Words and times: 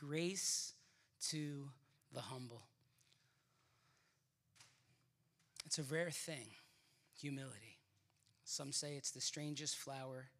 grace 0.00 0.72
to 1.28 1.68
the 2.12 2.20
humble. 2.20 2.62
It's 5.66 5.78
a 5.78 5.82
rare 5.82 6.10
thing, 6.10 6.48
humility. 7.20 7.78
Some 8.44 8.72
say 8.72 8.94
it's 8.96 9.10
the 9.10 9.20
strangest 9.20 9.76
flower 9.76 10.30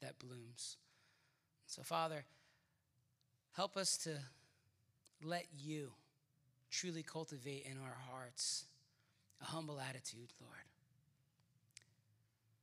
that 0.00 0.18
blooms. 0.18 0.76
So, 1.66 1.82
Father, 1.82 2.24
help 3.56 3.76
us 3.76 3.96
to 3.98 4.10
let 5.22 5.46
you 5.58 5.90
truly 6.70 7.02
cultivate 7.02 7.66
in 7.70 7.76
our 7.76 7.96
hearts 8.10 8.64
a 9.42 9.46
humble 9.46 9.80
attitude, 9.80 10.32
Lord, 10.40 10.54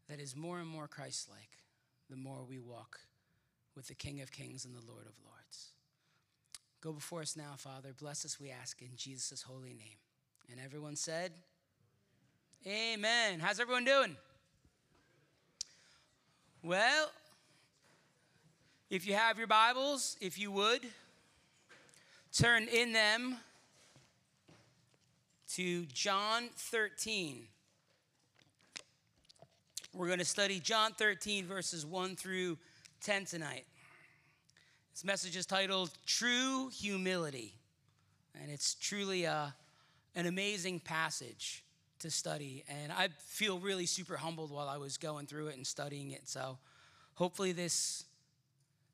that 0.10 0.20
is 0.20 0.36
more 0.36 0.60
and 0.60 0.68
more 0.68 0.88
Christ 0.88 1.30
like 1.30 1.60
the 2.10 2.16
more 2.16 2.46
we 2.48 2.58
walk 2.58 3.02
with 3.76 3.88
the 3.88 3.96
King 3.96 4.22
of 4.22 4.32
Kings 4.32 4.66
and 4.66 4.74
the 4.74 4.92
Lord 4.92 5.06
of 5.06 5.14
Lords. 5.26 5.72
Go 6.82 6.94
before 6.94 7.22
us 7.22 7.36
now, 7.36 7.54
Father. 7.58 7.90
Bless 8.00 8.24
us, 8.24 8.40
we 8.40 8.52
ask, 8.52 8.82
in 8.82 8.96
Jesus' 8.96 9.42
holy 9.42 9.74
name. 9.74 9.98
And 10.52 10.60
everyone 10.64 10.96
said, 10.96 11.32
Amen. 12.66 13.40
How's 13.40 13.60
everyone 13.60 13.86
doing? 13.86 14.16
Well, 16.64 17.12
if 18.90 19.08
you 19.08 19.14
have 19.14 19.38
your 19.38 19.48
Bibles, 19.48 20.18
if 20.22 20.40
you 20.40 20.52
would, 20.52 20.82
turn 22.32 22.68
in 22.68 22.94
them 22.94 23.38
to 25.54 25.86
John 25.88 26.50
13. 26.56 27.48
We're 29.94 30.08
going 30.08 30.20
to 30.20 30.26
study 30.26 30.60
John 30.60 30.92
13, 30.94 31.46
verses 31.46 31.86
1 31.86 32.16
through 32.16 32.58
10 33.02 33.26
tonight. 33.26 33.66
This 34.98 35.06
message 35.06 35.36
is 35.36 35.46
titled 35.46 35.92
True 36.08 36.70
Humility, 36.70 37.54
and 38.34 38.50
it's 38.50 38.74
truly 38.74 39.26
a, 39.26 39.54
an 40.16 40.26
amazing 40.26 40.80
passage 40.80 41.64
to 42.00 42.10
study. 42.10 42.64
And 42.68 42.92
I 42.92 43.10
feel 43.20 43.60
really 43.60 43.86
super 43.86 44.18
humbled 44.18 44.50
while 44.50 44.68
I 44.68 44.78
was 44.78 44.98
going 44.98 45.28
through 45.28 45.50
it 45.50 45.56
and 45.56 45.68
studying 45.68 46.10
it. 46.14 46.28
So 46.28 46.58
hopefully, 47.14 47.52
this 47.52 48.06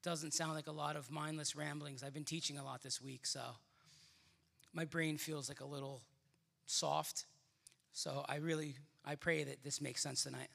doesn't 0.01 0.33
sound 0.33 0.55
like 0.55 0.67
a 0.67 0.73
lot 0.73 0.97
of 0.97 1.09
mindless 1.09 1.55
ramblings. 1.55 2.03
I've 2.03 2.13
been 2.13 2.25
teaching 2.25 2.57
a 2.57 2.65
lot 2.65 2.83
this 2.83 3.01
week, 3.01 3.25
so 3.25 3.39
my 4.73 4.83
brain 4.83 5.17
feels 5.17 5.47
like 5.47 5.61
a 5.61 5.65
little 5.65 6.01
soft. 6.65 7.27
So 7.93 8.25
I 8.27 8.39
really 8.39 8.75
I 9.05 9.15
pray 9.15 9.45
that 9.45 9.63
this 9.63 9.79
makes 9.79 10.01
sense 10.01 10.23
tonight. 10.23 10.49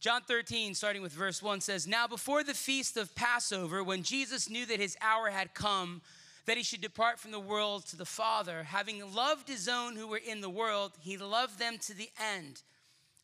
John 0.00 0.22
13, 0.22 0.74
starting 0.74 1.02
with 1.02 1.12
verse 1.12 1.42
1, 1.42 1.60
says, 1.60 1.86
Now 1.86 2.06
before 2.06 2.44
the 2.44 2.54
feast 2.54 2.96
of 2.96 3.14
Passover, 3.16 3.82
when 3.82 4.04
Jesus 4.04 4.48
knew 4.48 4.64
that 4.66 4.78
his 4.78 4.96
hour 5.00 5.28
had 5.28 5.54
come, 5.54 6.02
that 6.46 6.56
he 6.56 6.62
should 6.62 6.80
depart 6.80 7.18
from 7.18 7.32
the 7.32 7.40
world 7.40 7.84
to 7.86 7.96
the 7.96 8.04
Father, 8.04 8.62
having 8.62 9.12
loved 9.12 9.48
his 9.48 9.68
own 9.68 9.96
who 9.96 10.06
were 10.06 10.20
in 10.24 10.40
the 10.40 10.48
world, 10.48 10.92
he 11.00 11.16
loved 11.16 11.58
them 11.58 11.78
to 11.78 11.94
the 11.94 12.10
end. 12.32 12.62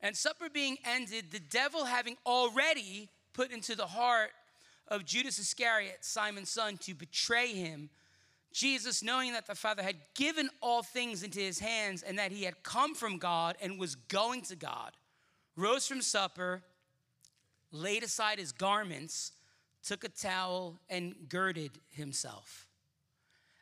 And 0.01 0.17
supper 0.17 0.49
being 0.53 0.77
ended, 0.85 1.31
the 1.31 1.39
devil 1.39 1.85
having 1.85 2.17
already 2.27 3.09
put 3.33 3.53
into 3.53 3.77
the 3.77 3.87
heart 3.87 4.31
of 4.89 5.05
Judas 5.05 5.39
Iscariot, 5.39 5.99
Simon's 6.01 6.51
son, 6.51 6.77
to 6.79 6.93
betray 6.93 7.49
him, 7.49 7.89
Jesus, 8.53 9.03
knowing 9.03 9.33
that 9.33 9.47
the 9.47 9.55
Father 9.55 9.83
had 9.83 9.97
given 10.15 10.51
all 10.61 10.83
things 10.83 11.23
into 11.23 11.41
his 11.41 11.61
hands 11.61 12.03
and 12.03 12.19
that 12.19 12.33
he 12.33 12.45
had 12.45 12.63
come 12.63 12.95
from 12.95 13.19
God 13.19 13.57
and 13.63 13.79
was 13.79 13.95
going 13.95 14.43
to 14.43 14.57
God, 14.57 14.93
rose 15.57 15.87
from 15.87 16.03
supper, 16.03 16.63
laid 17.71 18.03
aside 18.03 18.39
his 18.39 18.53
garments, 18.53 19.33
took 19.83 20.05
a 20.05 20.09
towel, 20.09 20.81
and 20.89 21.15
girded 21.29 21.73
himself. 21.91 22.67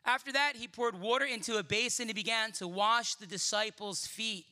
After 0.05 0.31
that, 0.33 0.55
he 0.55 0.67
poured 0.67 0.99
water 0.99 1.25
into 1.25 1.57
a 1.57 1.63
basin 1.63 2.09
and 2.09 2.15
began 2.15 2.51
to 2.53 2.67
wash 2.67 3.15
the 3.15 3.25
disciples' 3.25 4.05
feet 4.05 4.45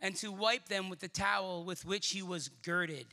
and 0.00 0.14
to 0.16 0.32
wipe 0.32 0.68
them 0.68 0.88
with 0.88 1.00
the 1.00 1.08
towel 1.08 1.64
with 1.64 1.84
which 1.84 2.10
he 2.10 2.22
was 2.22 2.48
girded. 2.48 3.06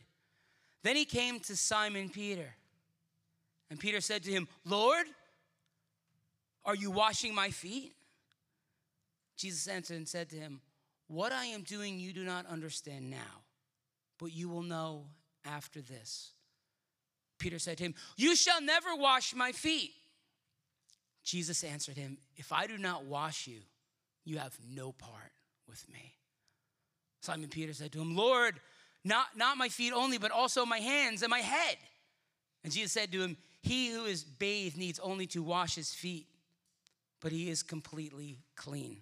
Then 0.82 0.96
he 0.96 1.04
came 1.04 1.40
to 1.40 1.56
Simon 1.56 2.08
Peter. 2.08 2.54
And 3.70 3.78
Peter 3.78 4.00
said 4.00 4.22
to 4.24 4.30
him, 4.30 4.46
Lord, 4.64 5.06
are 6.64 6.74
you 6.74 6.90
washing 6.90 7.34
my 7.34 7.50
feet? 7.50 7.92
Jesus 9.36 9.68
answered 9.68 9.96
and 9.96 10.08
said 10.08 10.28
to 10.30 10.36
him, 10.36 10.60
What 11.08 11.32
I 11.32 11.46
am 11.46 11.62
doing 11.62 11.98
you 11.98 12.12
do 12.12 12.24
not 12.24 12.46
understand 12.46 13.10
now 13.10 13.45
but 14.18 14.32
you 14.32 14.48
will 14.48 14.62
know 14.62 15.04
after 15.44 15.80
this. 15.80 16.30
Peter 17.38 17.58
said 17.58 17.78
to 17.78 17.84
him, 17.84 17.94
You 18.16 18.34
shall 18.34 18.60
never 18.60 18.94
wash 18.94 19.34
my 19.34 19.52
feet. 19.52 19.92
Jesus 21.22 21.64
answered 21.64 21.96
him, 21.96 22.18
If 22.36 22.52
I 22.52 22.66
do 22.66 22.78
not 22.78 23.04
wash 23.04 23.46
you, 23.46 23.60
you 24.24 24.38
have 24.38 24.56
no 24.74 24.92
part 24.92 25.32
with 25.68 25.84
me. 25.92 26.14
Simon 27.20 27.48
Peter 27.48 27.72
said 27.72 27.92
to 27.92 28.00
him, 28.00 28.16
Lord, 28.16 28.60
not, 29.04 29.36
not 29.36 29.56
my 29.56 29.68
feet 29.68 29.92
only, 29.92 30.18
but 30.18 30.30
also 30.30 30.64
my 30.64 30.78
hands 30.78 31.22
and 31.22 31.30
my 31.30 31.40
head. 31.40 31.76
And 32.64 32.72
Jesus 32.72 32.92
said 32.92 33.12
to 33.12 33.22
him, 33.22 33.36
He 33.62 33.90
who 33.90 34.04
is 34.04 34.24
bathed 34.24 34.76
needs 34.76 34.98
only 34.98 35.26
to 35.28 35.42
wash 35.42 35.74
his 35.74 35.92
feet, 35.92 36.26
but 37.20 37.32
he 37.32 37.50
is 37.50 37.62
completely 37.62 38.38
clean. 38.56 38.98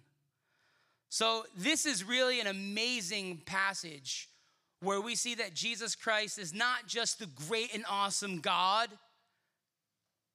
So, 1.09 1.45
this 1.57 1.87
is 1.87 2.03
really 2.03 2.41
an 2.41 2.49
amazing 2.49 3.43
passage 3.47 4.29
where 4.85 5.01
we 5.01 5.15
see 5.15 5.35
that 5.37 5.55
Jesus 5.55 5.95
Christ 5.95 6.39
is 6.39 6.55
not 6.55 6.87
just 6.87 7.19
the 7.19 7.27
great 7.49 7.75
and 7.75 7.85
awesome 7.89 8.41
God, 8.41 8.91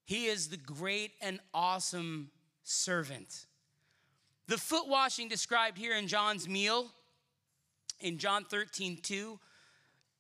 he 0.06 0.26
is 0.26 0.50
the 0.50 0.58
great 0.58 1.12
and 1.22 1.40
awesome 1.54 2.32
servant. 2.64 3.46
The 4.48 4.58
foot 4.58 4.88
washing 4.88 5.28
described 5.28 5.78
here 5.78 5.96
in 5.96 6.08
John's 6.08 6.50
meal, 6.50 6.88
in 8.00 8.18
John 8.18 8.46
13, 8.46 8.98
2, 9.04 9.40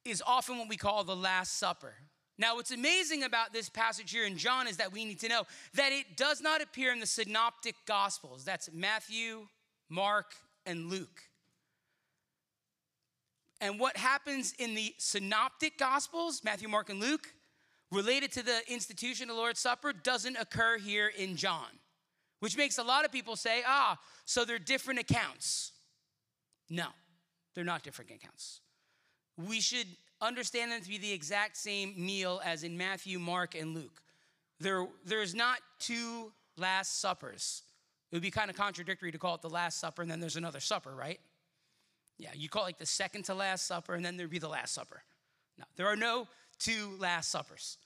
is 0.05 0.21
often 0.25 0.57
what 0.59 0.69
we 0.69 0.77
call 0.77 1.03
the 1.03 1.15
Last 1.15 1.57
Supper. 1.57 1.93
Now, 2.37 2.55
what's 2.55 2.71
amazing 2.71 3.23
about 3.23 3.51
this 3.51 3.69
passage 3.69 4.11
here 4.11 4.25
in 4.25 4.37
John 4.37 4.67
is 4.67 4.77
that 4.77 4.93
we 4.93 5.03
need 5.03 5.19
to 5.19 5.27
know 5.27 5.43
that 5.73 5.91
it 5.91 6.15
does 6.15 6.41
not 6.41 6.61
appear 6.61 6.93
in 6.93 6.99
the 6.99 7.05
synoptic 7.05 7.75
gospels. 7.85 8.45
That's 8.45 8.69
Matthew, 8.71 9.47
Mark, 9.89 10.35
and 10.65 10.89
Luke. 10.89 11.28
And 13.61 13.79
what 13.79 13.97
happens 13.97 14.53
in 14.57 14.73
the 14.73 14.93
synoptic 14.97 15.77
gospels, 15.77 16.41
Matthew, 16.43 16.69
Mark, 16.69 16.89
and 16.89 16.99
Luke, 16.99 17.33
related 17.91 18.31
to 18.33 18.43
the 18.43 18.61
institution 18.71 19.29
of 19.29 19.35
the 19.35 19.41
Lord's 19.41 19.59
Supper, 19.59 19.91
doesn't 19.91 20.37
occur 20.37 20.77
here 20.77 21.11
in 21.17 21.35
John, 21.35 21.67
which 22.39 22.55
makes 22.55 22.77
a 22.77 22.83
lot 22.83 23.03
of 23.03 23.11
people 23.11 23.35
say, 23.35 23.63
ah, 23.67 23.97
so 24.25 24.45
they're 24.45 24.59
different 24.59 24.99
accounts. 24.99 25.73
No, 26.69 26.87
they're 27.53 27.63
not 27.63 27.83
different 27.83 28.11
accounts. 28.11 28.61
We 29.37 29.59
should 29.59 29.87
understand 30.21 30.71
them 30.71 30.81
to 30.81 30.89
be 30.89 30.97
the 30.97 31.11
exact 31.11 31.57
same 31.57 31.93
meal 31.97 32.41
as 32.45 32.63
in 32.63 32.77
Matthew, 32.77 33.19
Mark, 33.19 33.55
and 33.55 33.73
Luke. 33.73 34.01
There, 34.59 34.87
there's 35.05 35.33
not 35.33 35.59
two 35.79 36.31
Last 36.57 36.99
Suppers. 37.01 37.63
It 38.11 38.15
would 38.15 38.21
be 38.21 38.31
kind 38.31 38.49
of 38.49 38.57
contradictory 38.57 39.11
to 39.11 39.17
call 39.17 39.35
it 39.35 39.41
the 39.41 39.49
Last 39.49 39.79
Supper 39.79 40.01
and 40.01 40.11
then 40.11 40.19
there's 40.19 40.35
another 40.35 40.59
supper, 40.59 40.93
right? 40.95 41.19
Yeah, 42.19 42.31
you 42.35 42.49
call 42.49 42.63
it 42.63 42.65
like 42.65 42.77
the 42.77 42.85
second 42.85 43.23
to 43.25 43.33
last 43.33 43.65
supper, 43.65 43.95
and 43.95 44.05
then 44.05 44.17
there'd 44.17 44.29
be 44.29 44.39
the 44.39 44.49
last 44.49 44.73
supper. 44.73 45.01
No, 45.57 45.63
there 45.77 45.87
are 45.87 45.95
no 45.95 46.27
two 46.59 46.95
last 46.99 47.31
suppers. 47.31 47.77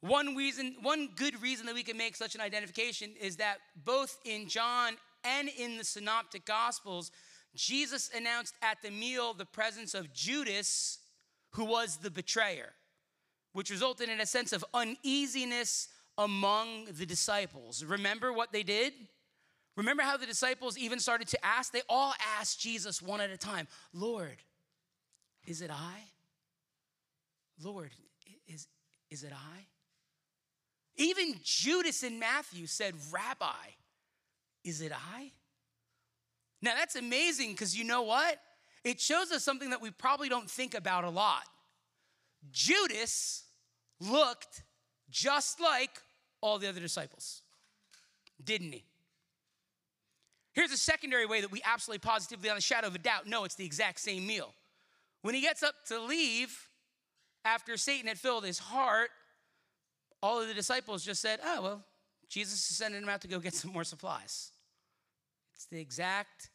One 0.00 0.36
reason, 0.36 0.76
one 0.80 1.08
good 1.16 1.40
reason 1.42 1.66
that 1.66 1.74
we 1.74 1.82
can 1.82 1.96
make 1.96 2.14
such 2.14 2.34
an 2.34 2.40
identification 2.40 3.10
is 3.20 3.36
that 3.36 3.58
both 3.84 4.18
in 4.24 4.48
John 4.48 4.94
and 5.24 5.48
in 5.48 5.76
the 5.76 5.84
synoptic 5.84 6.44
gospels, 6.44 7.10
Jesus 7.54 8.10
announced 8.14 8.54
at 8.62 8.78
the 8.82 8.90
meal 8.90 9.34
the 9.34 9.46
presence 9.46 9.94
of 9.94 10.12
Judas, 10.12 10.98
who 11.50 11.64
was 11.64 11.96
the 11.96 12.10
betrayer, 12.10 12.72
which 13.54 13.70
resulted 13.70 14.08
in 14.08 14.20
a 14.20 14.26
sense 14.26 14.52
of 14.52 14.64
uneasiness 14.74 15.88
among 16.18 16.86
the 16.92 17.06
disciples. 17.06 17.82
Remember 17.82 18.32
what 18.32 18.52
they 18.52 18.62
did? 18.62 18.92
Remember 19.76 20.02
how 20.02 20.16
the 20.16 20.26
disciples 20.26 20.78
even 20.78 21.00
started 21.00 21.28
to 21.28 21.44
ask? 21.44 21.72
They 21.72 21.82
all 21.88 22.14
asked 22.38 22.60
Jesus 22.60 23.02
one 23.02 23.20
at 23.20 23.30
a 23.30 23.36
time 23.36 23.66
Lord, 23.92 24.36
is 25.46 25.62
it 25.62 25.70
I? 25.70 26.00
Lord, 27.62 27.90
is, 28.46 28.66
is 29.10 29.24
it 29.24 29.32
I? 29.32 29.66
Even 30.96 31.34
Judas 31.42 32.02
in 32.02 32.18
Matthew 32.18 32.66
said, 32.66 32.94
Rabbi, 33.12 33.52
is 34.64 34.80
it 34.80 34.92
I? 34.92 35.32
Now 36.62 36.74
that's 36.76 36.96
amazing 36.96 37.52
because 37.52 37.76
you 37.76 37.84
know 37.84 38.02
what? 38.02 38.40
It 38.84 39.00
shows 39.00 39.32
us 39.32 39.42
something 39.42 39.70
that 39.70 39.80
we 39.80 39.90
probably 39.90 40.28
don't 40.28 40.48
think 40.48 40.74
about 40.74 41.04
a 41.04 41.10
lot. 41.10 41.44
Judas 42.52 43.44
looked 44.00 44.62
just 45.10 45.60
like 45.60 46.02
all 46.40 46.58
the 46.58 46.68
other 46.68 46.80
disciples, 46.80 47.42
didn't 48.42 48.72
he? 48.72 48.84
Here's 50.54 50.70
a 50.70 50.76
secondary 50.76 51.26
way 51.26 51.40
that 51.40 51.50
we 51.50 51.60
absolutely 51.64 51.98
positively, 51.98 52.48
on 52.48 52.54
the 52.54 52.62
shadow 52.62 52.86
of 52.86 52.94
a 52.94 52.98
doubt, 52.98 53.26
know 53.26 53.44
it's 53.44 53.56
the 53.56 53.66
exact 53.66 54.00
same 54.00 54.26
meal. 54.26 54.54
When 55.22 55.34
he 55.34 55.40
gets 55.40 55.62
up 55.62 55.74
to 55.88 56.00
leave, 56.00 56.68
after 57.44 57.76
Satan 57.76 58.06
had 58.06 58.18
filled 58.18 58.44
his 58.44 58.58
heart, 58.58 59.10
all 60.22 60.40
of 60.40 60.48
the 60.48 60.54
disciples 60.54 61.04
just 61.04 61.20
said, 61.20 61.40
Oh, 61.44 61.62
well, 61.62 61.84
Jesus 62.28 62.70
is 62.70 62.76
sending 62.76 63.00
them 63.00 63.10
out 63.10 63.20
to 63.22 63.28
go 63.28 63.38
get 63.38 63.54
some 63.54 63.72
more 63.72 63.84
supplies. 63.84 64.52
It's 65.54 65.66
the 65.66 65.80
exact 65.80 66.50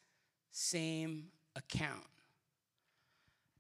same 0.51 1.25
account. 1.55 2.05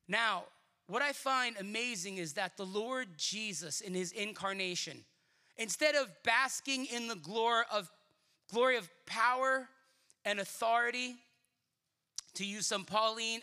Now, 0.07 0.45
what 0.87 1.01
I 1.01 1.11
find 1.11 1.55
amazing 1.59 2.17
is 2.17 2.33
that 2.33 2.57
the 2.57 2.65
Lord 2.65 3.09
Jesus 3.17 3.81
in 3.81 3.93
his 3.93 4.11
incarnation, 4.11 5.03
instead 5.57 5.95
of 5.95 6.09
basking 6.23 6.85
in 6.85 7.07
the 7.07 7.15
glory 7.15 7.65
of 7.71 7.91
glory 8.51 8.77
of 8.77 8.89
power 9.05 9.69
and 10.25 10.39
authority, 10.39 11.15
to 12.35 12.45
use 12.45 12.67
some 12.67 12.85
Pauline, 12.85 13.41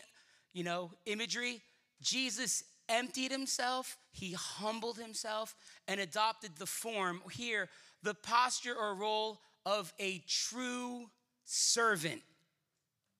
you 0.53 0.63
know, 0.63 0.91
imagery, 1.05 1.61
Jesus 2.01 2.63
emptied 2.89 3.31
himself, 3.31 3.97
he 4.11 4.33
humbled 4.33 4.97
himself 4.97 5.55
and 5.87 5.99
adopted 5.99 6.51
the 6.57 6.65
form 6.65 7.21
here, 7.31 7.69
the 8.03 8.13
posture 8.13 8.75
or 8.75 8.95
role 8.95 9.41
of 9.65 9.93
a 9.99 10.23
true 10.27 11.09
servant. 11.43 12.21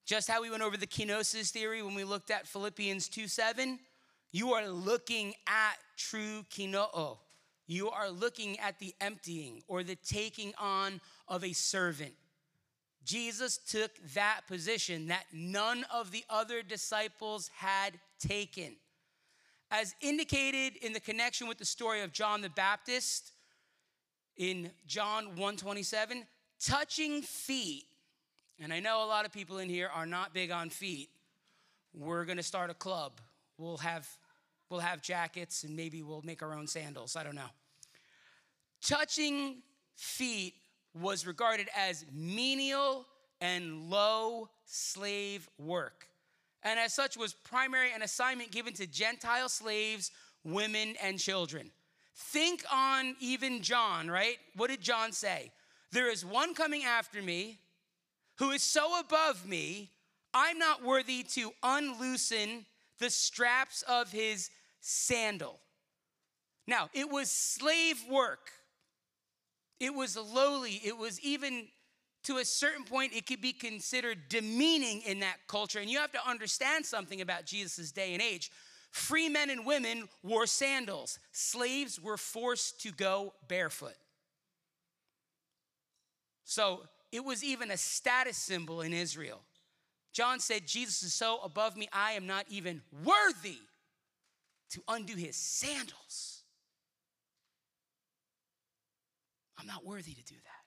Just 0.06 0.30
how 0.30 0.40
we 0.40 0.50
went 0.50 0.62
over 0.62 0.76
the 0.76 0.86
kenosis 0.86 1.50
theory 1.50 1.82
when 1.82 1.94
we 1.94 2.04
looked 2.04 2.30
at 2.30 2.46
Philippians 2.46 3.08
2 3.08 3.28
7, 3.28 3.78
you 4.32 4.54
are 4.54 4.68
looking 4.68 5.34
at 5.46 5.76
true 5.96 6.44
kinoo. 6.50 6.88
Oh, 6.94 7.18
you 7.66 7.90
are 7.90 8.08
looking 8.08 8.58
at 8.60 8.78
the 8.78 8.94
emptying 9.00 9.62
or 9.68 9.82
the 9.82 9.96
taking 9.96 10.54
on 10.58 11.00
of 11.28 11.44
a 11.44 11.52
servant. 11.52 12.14
Jesus 13.08 13.56
took 13.56 13.90
that 14.12 14.42
position 14.46 15.08
that 15.08 15.24
none 15.32 15.86
of 15.90 16.10
the 16.10 16.24
other 16.28 16.62
disciples 16.62 17.50
had 17.56 17.98
taken. 18.20 18.76
As 19.70 19.94
indicated 20.02 20.76
in 20.76 20.92
the 20.92 21.00
connection 21.00 21.48
with 21.48 21.56
the 21.56 21.64
story 21.64 22.02
of 22.02 22.12
John 22.12 22.42
the 22.42 22.50
Baptist 22.50 23.32
in 24.36 24.70
John 24.86 25.28
127, 25.28 26.26
touching 26.60 27.22
feet, 27.22 27.86
and 28.60 28.74
I 28.74 28.80
know 28.80 29.02
a 29.02 29.08
lot 29.08 29.24
of 29.24 29.32
people 29.32 29.56
in 29.56 29.70
here 29.70 29.88
are 29.94 30.06
not 30.06 30.34
big 30.34 30.50
on 30.50 30.68
feet. 30.68 31.08
We're 31.94 32.26
to 32.36 32.42
start 32.42 32.68
a 32.68 32.74
club. 32.74 33.22
We'll 33.56 33.78
have 33.78 34.06
we'll 34.68 34.80
have 34.80 35.00
jackets 35.00 35.64
and 35.64 35.74
maybe 35.74 36.02
we'll 36.02 36.20
make 36.20 36.42
our 36.42 36.52
own 36.52 36.66
sandals. 36.66 37.16
I 37.16 37.22
don't 37.22 37.36
know. 37.36 37.50
Touching 38.82 39.62
feet 39.96 40.52
was 41.00 41.26
regarded 41.26 41.68
as 41.76 42.04
menial 42.12 43.06
and 43.40 43.90
low 43.90 44.48
slave 44.64 45.48
work. 45.58 46.06
And 46.62 46.78
as 46.78 46.92
such 46.92 47.16
was 47.16 47.34
primary 47.34 47.92
an 47.92 48.02
assignment 48.02 48.50
given 48.50 48.72
to 48.74 48.86
Gentile 48.86 49.48
slaves, 49.48 50.10
women, 50.44 50.96
and 51.02 51.18
children. 51.18 51.70
Think 52.14 52.64
on 52.72 53.14
even 53.20 53.62
John, 53.62 54.10
right? 54.10 54.38
What 54.56 54.70
did 54.70 54.80
John 54.80 55.12
say? 55.12 55.52
There 55.92 56.10
is 56.10 56.24
one 56.24 56.54
coming 56.54 56.84
after 56.84 57.22
me 57.22 57.58
who 58.38 58.50
is 58.50 58.62
so 58.62 58.98
above 59.00 59.46
me, 59.46 59.90
I'm 60.34 60.58
not 60.58 60.84
worthy 60.84 61.22
to 61.34 61.52
unloosen 61.62 62.66
the 62.98 63.10
straps 63.10 63.82
of 63.82 64.10
his 64.10 64.50
sandal. 64.80 65.58
Now, 66.66 66.90
it 66.92 67.10
was 67.10 67.30
slave 67.30 68.04
work. 68.10 68.52
It 69.80 69.94
was 69.94 70.16
lowly. 70.16 70.80
It 70.84 70.96
was 70.96 71.20
even 71.20 71.68
to 72.24 72.38
a 72.38 72.44
certain 72.44 72.84
point, 72.84 73.12
it 73.14 73.26
could 73.26 73.40
be 73.40 73.52
considered 73.52 74.28
demeaning 74.28 75.02
in 75.02 75.20
that 75.20 75.36
culture. 75.46 75.78
And 75.78 75.88
you 75.88 75.98
have 75.98 76.12
to 76.12 76.28
understand 76.28 76.84
something 76.84 77.20
about 77.20 77.46
Jesus' 77.46 77.92
day 77.92 78.12
and 78.12 78.20
age. 78.20 78.50
Free 78.90 79.28
men 79.28 79.50
and 79.50 79.64
women 79.64 80.08
wore 80.22 80.46
sandals, 80.46 81.18
slaves 81.32 82.00
were 82.00 82.16
forced 82.16 82.80
to 82.82 82.90
go 82.90 83.32
barefoot. 83.46 83.96
So 86.44 86.82
it 87.12 87.24
was 87.24 87.44
even 87.44 87.70
a 87.70 87.76
status 87.76 88.36
symbol 88.36 88.80
in 88.80 88.92
Israel. 88.92 89.40
John 90.12 90.40
said, 90.40 90.66
Jesus 90.66 91.02
is 91.02 91.14
so 91.14 91.38
above 91.44 91.76
me, 91.76 91.88
I 91.92 92.12
am 92.12 92.26
not 92.26 92.46
even 92.48 92.82
worthy 93.04 93.58
to 94.70 94.82
undo 94.88 95.14
his 95.14 95.36
sandals. 95.36 96.37
I'm 99.58 99.66
not 99.66 99.84
worthy 99.84 100.12
to 100.14 100.24
do 100.24 100.34
that. 100.34 100.64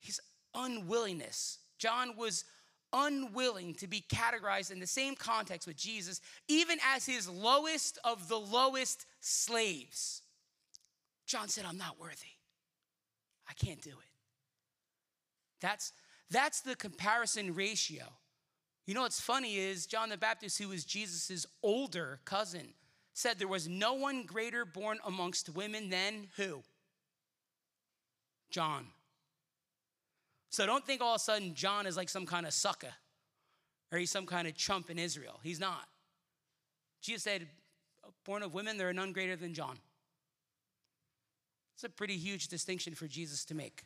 His 0.00 0.20
unwillingness. 0.54 1.58
John 1.78 2.16
was 2.16 2.44
unwilling 2.92 3.74
to 3.74 3.88
be 3.88 4.04
categorized 4.08 4.70
in 4.70 4.78
the 4.78 4.86
same 4.86 5.16
context 5.16 5.66
with 5.66 5.76
Jesus, 5.76 6.20
even 6.48 6.78
as 6.94 7.04
his 7.04 7.28
lowest 7.28 7.98
of 8.04 8.28
the 8.28 8.38
lowest 8.38 9.06
slaves. 9.20 10.22
John 11.26 11.48
said, 11.48 11.64
I'm 11.66 11.78
not 11.78 11.98
worthy. 11.98 12.34
I 13.48 13.52
can't 13.54 13.82
do 13.82 13.90
it. 13.90 14.10
That's, 15.60 15.92
that's 16.30 16.60
the 16.60 16.76
comparison 16.76 17.54
ratio. 17.54 18.04
You 18.86 18.94
know 18.94 19.02
what's 19.02 19.20
funny 19.20 19.56
is 19.56 19.86
John 19.86 20.10
the 20.10 20.18
Baptist, 20.18 20.58
who 20.58 20.68
was 20.68 20.84
Jesus' 20.84 21.46
older 21.62 22.20
cousin, 22.24 22.74
said 23.14 23.38
there 23.38 23.48
was 23.48 23.68
no 23.68 23.94
one 23.94 24.24
greater 24.24 24.64
born 24.64 24.98
amongst 25.06 25.54
women 25.54 25.88
than 25.88 26.28
who? 26.36 26.62
John. 28.50 28.86
So 30.50 30.66
don't 30.66 30.86
think 30.86 31.00
all 31.00 31.14
of 31.14 31.20
a 31.20 31.24
sudden 31.24 31.54
John 31.54 31.86
is 31.86 31.96
like 31.96 32.08
some 32.08 32.26
kind 32.26 32.46
of 32.46 32.52
sucker 32.52 32.92
or 33.90 33.98
he's 33.98 34.10
some 34.10 34.26
kind 34.26 34.46
of 34.46 34.56
chump 34.56 34.90
in 34.90 34.98
Israel. 34.98 35.38
He's 35.42 35.60
not. 35.60 35.88
Jesus 37.00 37.22
said, 37.22 37.46
born 38.24 38.42
of 38.42 38.54
women, 38.54 38.76
there 38.76 38.88
are 38.88 38.92
none 38.92 39.12
greater 39.12 39.36
than 39.36 39.54
John. 39.54 39.78
It's 41.74 41.84
a 41.84 41.88
pretty 41.88 42.16
huge 42.16 42.48
distinction 42.48 42.94
for 42.94 43.06
Jesus 43.06 43.44
to 43.46 43.54
make. 43.54 43.84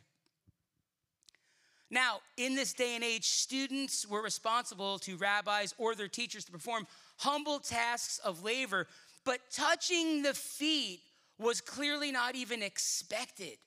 Now, 1.91 2.19
in 2.37 2.55
this 2.55 2.73
day 2.73 2.93
and 2.95 3.03
age, 3.03 3.25
students 3.25 4.07
were 4.07 4.21
responsible 4.21 4.99
to 4.99 5.17
rabbis 5.17 5.73
or 5.77 5.95
their 5.95 6.07
teachers 6.07 6.45
to 6.45 6.51
perform 6.51 6.85
humble 7.17 7.59
tasks 7.59 8.19
of 8.19 8.43
labor, 8.43 8.87
but 9.29 9.41
touching 9.51 10.23
the 10.23 10.33
feet 10.33 11.01
was 11.37 11.61
clearly 11.61 12.11
not 12.11 12.33
even 12.33 12.63
expected. 12.63 13.59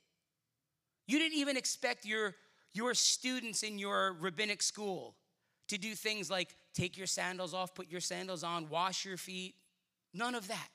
You 1.06 1.20
didn't 1.20 1.38
even 1.38 1.56
expect 1.56 2.04
your, 2.04 2.34
your 2.72 2.94
students 2.94 3.62
in 3.62 3.78
your 3.78 4.14
rabbinic 4.14 4.60
school 4.60 5.14
to 5.68 5.78
do 5.78 5.94
things 5.94 6.28
like 6.28 6.56
take 6.74 6.98
your 6.98 7.06
sandals 7.06 7.54
off, 7.54 7.76
put 7.76 7.88
your 7.88 8.00
sandals 8.00 8.42
on, 8.42 8.70
wash 8.70 9.04
your 9.04 9.16
feet. 9.16 9.54
None 10.12 10.34
of 10.34 10.48
that. 10.48 10.68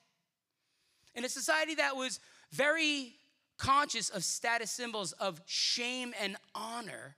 In 1.14 1.22
a 1.22 1.28
society 1.28 1.74
that 1.74 1.94
was 1.94 2.18
very 2.50 3.12
conscious 3.58 4.08
of 4.08 4.24
status 4.24 4.70
symbols 4.70 5.12
of 5.12 5.42
shame 5.44 6.14
and 6.18 6.38
honor, 6.54 7.14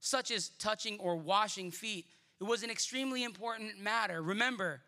such 0.00 0.30
as 0.30 0.50
touching 0.58 0.98
or 0.98 1.16
washing 1.16 1.70
feet, 1.70 2.04
it 2.42 2.44
was 2.44 2.62
an 2.62 2.68
extremely 2.68 3.24
important 3.24 3.80
matter. 3.80 4.20
Remember, 4.20 4.82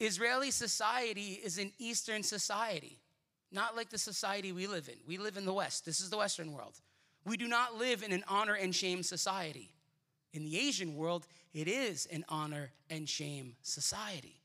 Israeli 0.00 0.50
society 0.50 1.40
is 1.44 1.58
an 1.58 1.72
Eastern 1.78 2.22
society, 2.22 2.98
not 3.52 3.76
like 3.76 3.90
the 3.90 3.98
society 3.98 4.50
we 4.50 4.66
live 4.66 4.88
in. 4.88 4.96
We 5.06 5.18
live 5.18 5.36
in 5.36 5.44
the 5.44 5.52
West. 5.52 5.84
This 5.84 6.00
is 6.00 6.08
the 6.08 6.16
Western 6.16 6.52
world. 6.52 6.80
We 7.26 7.36
do 7.36 7.46
not 7.46 7.76
live 7.76 8.02
in 8.02 8.10
an 8.12 8.24
honor 8.26 8.54
and 8.54 8.74
shame 8.74 9.02
society. 9.02 9.70
In 10.32 10.44
the 10.44 10.58
Asian 10.58 10.96
world, 10.96 11.26
it 11.52 11.68
is 11.68 12.06
an 12.06 12.24
honor 12.28 12.70
and 12.88 13.06
shame 13.06 13.56
society. 13.62 14.40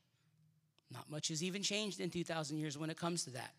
Not 0.92 1.10
much 1.10 1.28
has 1.28 1.42
even 1.42 1.62
changed 1.62 2.00
in 2.00 2.10
2,000 2.10 2.58
years 2.58 2.76
when 2.76 2.90
it 2.90 2.98
comes 2.98 3.24
to 3.24 3.30
that. 3.30 3.54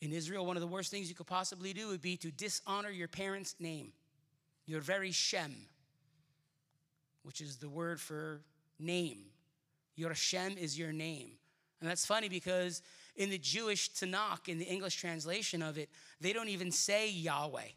In 0.00 0.12
Israel, 0.12 0.46
one 0.46 0.56
of 0.56 0.60
the 0.60 0.66
worst 0.66 0.90
things 0.90 1.08
you 1.08 1.14
could 1.14 1.26
possibly 1.26 1.72
do 1.72 1.88
would 1.88 2.00
be 2.00 2.16
to 2.18 2.30
dishonor 2.30 2.88
your 2.88 3.08
parents' 3.08 3.56
name, 3.58 3.92
your 4.64 4.80
very 4.80 5.10
Shem, 5.10 5.66
which 7.24 7.40
is 7.40 7.56
the 7.56 7.68
word 7.68 8.00
for 8.00 8.42
name. 8.78 9.24
Your 9.96 10.14
Shem 10.14 10.56
is 10.58 10.78
your 10.78 10.92
name. 10.92 11.30
And 11.80 11.88
that's 11.88 12.06
funny 12.06 12.28
because 12.28 12.82
in 13.16 13.30
the 13.30 13.38
Jewish 13.38 13.90
Tanakh, 13.92 14.48
in 14.48 14.58
the 14.58 14.64
English 14.64 14.96
translation 14.96 15.62
of 15.62 15.78
it, 15.78 15.88
they 16.20 16.32
don't 16.32 16.48
even 16.48 16.70
say 16.70 17.10
Yahweh. 17.10 17.68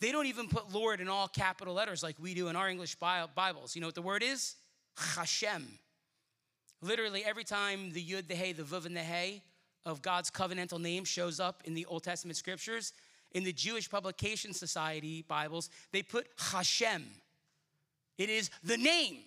They 0.00 0.10
don't 0.10 0.26
even 0.26 0.48
put 0.48 0.72
Lord 0.72 1.00
in 1.00 1.08
all 1.08 1.28
capital 1.28 1.74
letters 1.74 2.02
like 2.02 2.16
we 2.20 2.34
do 2.34 2.48
in 2.48 2.56
our 2.56 2.68
English 2.68 2.96
Bibles. 2.96 3.74
You 3.74 3.80
know 3.80 3.86
what 3.86 3.94
the 3.94 4.02
word 4.02 4.22
is? 4.22 4.56
Hashem. 4.96 5.78
Literally, 6.80 7.24
every 7.24 7.44
time 7.44 7.92
the 7.92 8.04
Yud, 8.04 8.26
the 8.26 8.34
Hey, 8.34 8.52
the 8.52 8.64
Vuv, 8.64 8.84
and 8.86 8.96
the 8.96 9.00
Hey 9.00 9.42
of 9.86 10.02
God's 10.02 10.30
covenantal 10.30 10.80
name 10.80 11.04
shows 11.04 11.38
up 11.38 11.62
in 11.64 11.74
the 11.74 11.86
Old 11.86 12.02
Testament 12.02 12.36
scriptures, 12.36 12.92
in 13.30 13.44
the 13.44 13.52
Jewish 13.52 13.88
Publication 13.88 14.52
Society 14.52 15.24
Bibles, 15.26 15.70
they 15.92 16.02
put 16.02 16.26
Hashem. 16.36 17.04
It 18.18 18.28
is 18.28 18.50
the 18.62 18.76
name, 18.76 19.18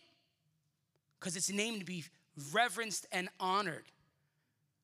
because 1.19 1.35
it's 1.35 1.49
a 1.49 1.55
name 1.55 1.79
to 1.79 1.85
be 1.85 2.03
reverenced 2.51 3.05
and 3.11 3.29
honored. 3.39 3.85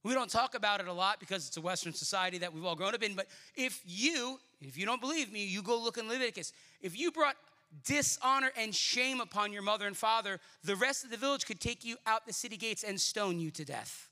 We 0.03 0.13
don't 0.13 0.29
talk 0.29 0.55
about 0.55 0.79
it 0.79 0.87
a 0.87 0.93
lot 0.93 1.19
because 1.19 1.47
it's 1.47 1.57
a 1.57 1.61
Western 1.61 1.93
society 1.93 2.39
that 2.39 2.53
we've 2.53 2.65
all 2.65 2.75
grown 2.75 2.95
up 2.95 3.03
in, 3.03 3.13
but 3.13 3.27
if 3.55 3.81
you, 3.85 4.39
if 4.59 4.77
you 4.77 4.85
don't 4.85 5.01
believe 5.01 5.31
me, 5.31 5.45
you 5.45 5.61
go 5.61 5.79
look 5.79 5.97
in 5.97 6.07
Leviticus. 6.07 6.53
If 6.81 6.97
you 6.97 7.11
brought 7.11 7.35
dishonor 7.85 8.51
and 8.57 8.73
shame 8.73 9.21
upon 9.21 9.53
your 9.53 9.61
mother 9.61 9.85
and 9.85 9.95
father, 9.95 10.39
the 10.63 10.75
rest 10.75 11.03
of 11.03 11.11
the 11.11 11.17
village 11.17 11.45
could 11.45 11.59
take 11.59 11.85
you 11.85 11.97
out 12.05 12.25
the 12.25 12.33
city 12.33 12.57
gates 12.57 12.83
and 12.83 12.99
stone 12.99 13.39
you 13.39 13.51
to 13.51 13.63
death 13.63 14.09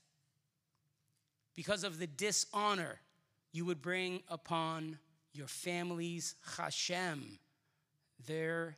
because 1.56 1.84
of 1.84 1.98
the 1.98 2.06
dishonor 2.06 3.00
you 3.52 3.64
would 3.64 3.82
bring 3.82 4.22
upon 4.28 4.98
your 5.32 5.46
family's 5.46 6.34
Hashem, 6.56 7.38
their 8.26 8.76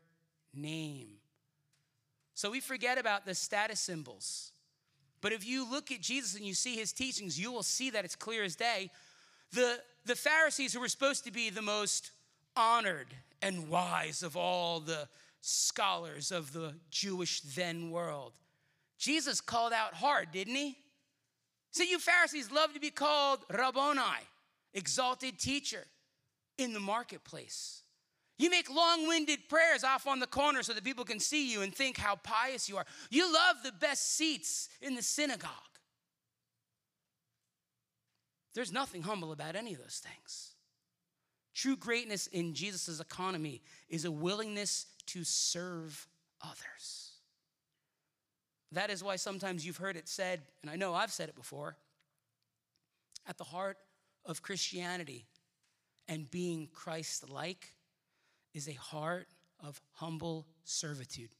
name. 0.54 1.09
So 2.35 2.50
we 2.50 2.61
forget 2.61 2.99
about 2.99 3.26
the 3.26 3.35
status 3.35 3.81
symbols. 3.81 4.51
But 5.22 5.32
if 5.32 5.46
you 5.46 5.68
look 5.68 5.90
at 5.90 6.02
Jesus 6.02 6.36
and 6.36 6.44
you 6.44 6.52
see 6.52 6.76
his 6.76 6.92
teachings, 6.92 7.40
you 7.40 7.50
will 7.50 7.62
see 7.62 7.88
that 7.90 8.04
it's 8.04 8.16
clear 8.16 8.44
as 8.44 8.56
day. 8.56 8.90
The, 9.52 9.80
the 10.04 10.16
Pharisees, 10.16 10.74
who 10.74 10.80
were 10.80 10.88
supposed 10.88 11.24
to 11.24 11.30
be 11.30 11.48
the 11.48 11.62
most 11.62 12.10
honored 12.56 13.06
and 13.40 13.68
wise 13.68 14.22
of 14.22 14.36
all 14.36 14.80
the 14.80 15.08
scholars 15.40 16.32
of 16.32 16.52
the 16.52 16.74
Jewish 16.90 17.40
then 17.40 17.90
world, 17.90 18.32
Jesus 18.98 19.40
called 19.40 19.72
out 19.72 19.94
hard, 19.94 20.32
didn't 20.32 20.56
he? 20.56 20.76
See, 21.70 21.88
you 21.88 21.98
Pharisees 21.98 22.50
love 22.50 22.74
to 22.74 22.80
be 22.80 22.90
called 22.90 23.40
Rabboni, 23.48 24.00
exalted 24.74 25.38
teacher, 25.38 25.84
in 26.58 26.72
the 26.72 26.80
marketplace. 26.80 27.81
You 28.42 28.50
make 28.50 28.68
long 28.68 29.06
winded 29.06 29.49
prayers 29.49 29.84
off 29.84 30.08
on 30.08 30.18
the 30.18 30.26
corner 30.26 30.64
so 30.64 30.72
that 30.72 30.82
people 30.82 31.04
can 31.04 31.20
see 31.20 31.52
you 31.52 31.62
and 31.62 31.72
think 31.72 31.96
how 31.96 32.16
pious 32.16 32.68
you 32.68 32.76
are. 32.76 32.84
You 33.08 33.32
love 33.32 33.58
the 33.62 33.70
best 33.70 34.16
seats 34.16 34.68
in 34.80 34.96
the 34.96 35.02
synagogue. 35.02 35.49
There's 38.52 38.72
nothing 38.72 39.02
humble 39.02 39.30
about 39.30 39.54
any 39.54 39.75
of 39.75 39.78
those 39.78 40.02
things. 40.04 40.54
True 41.54 41.76
greatness 41.76 42.26
in 42.26 42.52
Jesus' 42.52 42.99
economy 42.99 43.62
is 43.88 44.06
a 44.06 44.11
willingness 44.11 44.87
to 45.06 45.22
serve 45.22 46.08
others. 46.42 47.12
That 48.72 48.90
is 48.90 49.04
why 49.04 49.16
sometimes 49.16 49.64
you've 49.64 49.76
heard 49.76 49.96
it 49.96 50.08
said, 50.08 50.40
and 50.62 50.70
I 50.70 50.75
know 50.75 50.94
I've 50.94 51.12
said 51.12 51.28
it 51.28 51.37
before, 51.37 51.76
at 53.25 53.38
the 53.38 53.44
heart 53.44 53.78
of 54.26 54.42
Christianity 54.42 55.26
and 56.08 56.28
being 56.28 56.68
Christ 56.72 57.30
like 57.30 57.68
is 58.54 58.68
a 58.68 58.75
heart 58.75 59.26
of 59.61 59.80
humble 59.92 60.47
servitude. 60.64 61.30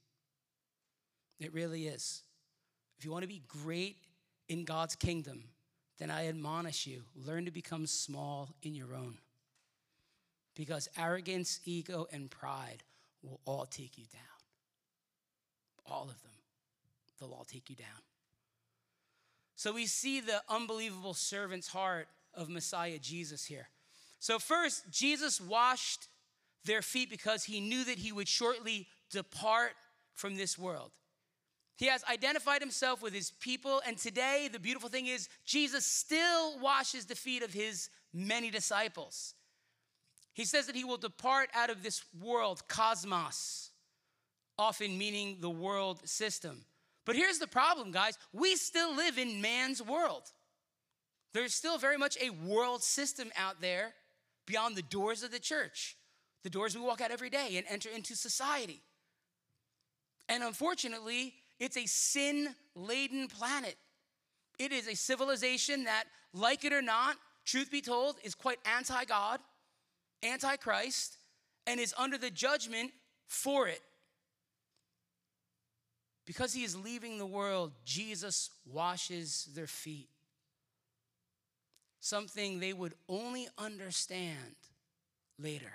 It 1.39 1.53
really 1.53 1.87
is. 1.87 2.23
If 2.99 3.05
you 3.05 3.11
want 3.11 3.23
to 3.23 3.29
be 3.29 3.43
great 3.49 3.97
in 4.49 4.65
God's 4.65 4.95
kingdom, 4.95 5.45
then 5.99 6.11
I 6.11 6.29
admonish 6.29 6.87
you 6.87 7.03
learn 7.15 7.45
to 7.45 7.51
become 7.51 7.87
small 7.87 8.55
in 8.63 8.75
your 8.75 8.95
own. 8.95 9.19
Because 10.55 10.89
arrogance, 10.99 11.61
ego, 11.65 12.07
and 12.13 12.31
pride 12.31 12.83
will 13.23 13.41
all 13.45 13.67
take 13.67 13.99
you 13.99 14.05
down. 14.13 14.23
All 15.87 16.05
of 16.05 16.23
them. 16.23 16.33
They'll 17.19 17.33
all 17.33 17.45
take 17.45 17.71
you 17.71 17.77
down. 17.77 17.87
So 19.57 19.73
we 19.73 19.87
see 19.87 20.21
the 20.21 20.43
unbelievable 20.49 21.15
servant's 21.15 21.69
heart 21.69 22.09
of 22.35 22.49
Messiah 22.49 22.99
Jesus 22.99 23.45
here. 23.45 23.69
So, 24.19 24.39
first, 24.39 24.91
Jesus 24.91 25.41
washed 25.41 26.09
their 26.65 26.83
feet 26.83 27.11
because 27.11 27.45
he 27.45 27.61
knew 27.61 27.85
that 27.85 27.99
he 27.99 28.13
would 28.13 28.29
shortly 28.29 28.87
depart 29.11 29.73
from 30.15 30.37
this 30.37 30.59
world. 30.59 30.91
He 31.77 31.87
has 31.87 32.05
identified 32.11 32.61
himself 32.61 33.03
with 33.03 33.13
his 33.13 33.33
people, 33.41 33.83
and 33.87 33.99
today 33.99 34.49
the 34.53 34.61
beautiful 34.61 34.89
thing 34.89 35.07
is 35.07 35.29
Jesus 35.45 35.85
still 35.85 36.59
washes 36.61 37.07
the 37.07 37.15
feet 37.15 37.43
of 37.43 37.53
his 37.53 37.89
many 38.13 38.51
disciples. 38.51 39.35
He 40.35 40.45
says 40.45 40.67
that 40.67 40.77
he 40.77 40.85
will 40.85 40.97
depart 40.97 41.51
out 41.55 41.71
of 41.71 41.83
this 41.83 42.05
world, 42.21 42.67
cosmos, 42.69 43.71
often 44.59 44.97
meaning 44.97 45.39
the 45.41 45.51
world 45.51 46.07
system. 46.09 46.65
But 47.05 47.17
here's 47.17 47.39
the 47.39 47.47
problem, 47.47 47.91
guys 47.91 48.19
we 48.33 48.57
still 48.57 48.95
live 48.95 49.19
in 49.19 49.43
man's 49.43 49.83
world. 49.83 50.31
There's 51.35 51.55
still 51.55 51.79
very 51.79 51.97
much 51.97 52.17
a 52.21 52.31
world 52.31 52.83
system 52.83 53.31
out 53.37 53.61
there 53.61 53.95
beyond 54.47 54.77
the 54.77 54.83
doors 54.83 55.23
of 55.23 55.31
the 55.31 55.39
church, 55.39 55.97
the 56.43 56.51
doors 56.51 56.75
we 56.75 56.83
walk 56.83 57.01
out 57.01 57.11
every 57.11 57.31
day 57.31 57.57
and 57.57 57.67
enter 57.69 57.89
into 57.89 58.15
society. 58.15 58.81
And 60.29 60.43
unfortunately, 60.43 61.35
it's 61.59 61.77
a 61.77 61.87
sin 61.87 62.55
laden 62.75 63.29
planet. 63.29 63.77
It 64.59 64.73
is 64.73 64.89
a 64.89 64.95
civilization 64.95 65.85
that, 65.85 66.05
like 66.33 66.65
it 66.65 66.73
or 66.73 66.83
not, 66.83 67.17
truth 67.45 67.71
be 67.71 67.81
told, 67.81 68.17
is 68.23 68.35
quite 68.35 68.59
anti 68.65 69.05
God, 69.05 69.41
anti 70.23 70.57
Christ, 70.57 71.17
and 71.67 71.79
is 71.81 71.95
under 71.99 72.19
the 72.19 72.31
judgment 72.31 72.93
for 73.27 73.69
it. 73.69 73.81
Because 76.25 76.53
he 76.53 76.63
is 76.63 76.77
leaving 76.77 77.19
the 77.19 77.27
world, 77.27 77.73
Jesus 77.85 78.51
washes 78.65 79.49
their 79.55 79.67
feet 79.67 80.09
something 82.03 82.59
they 82.59 82.73
would 82.73 82.95
only 83.09 83.49
understand 83.57 84.57
later. 85.39 85.73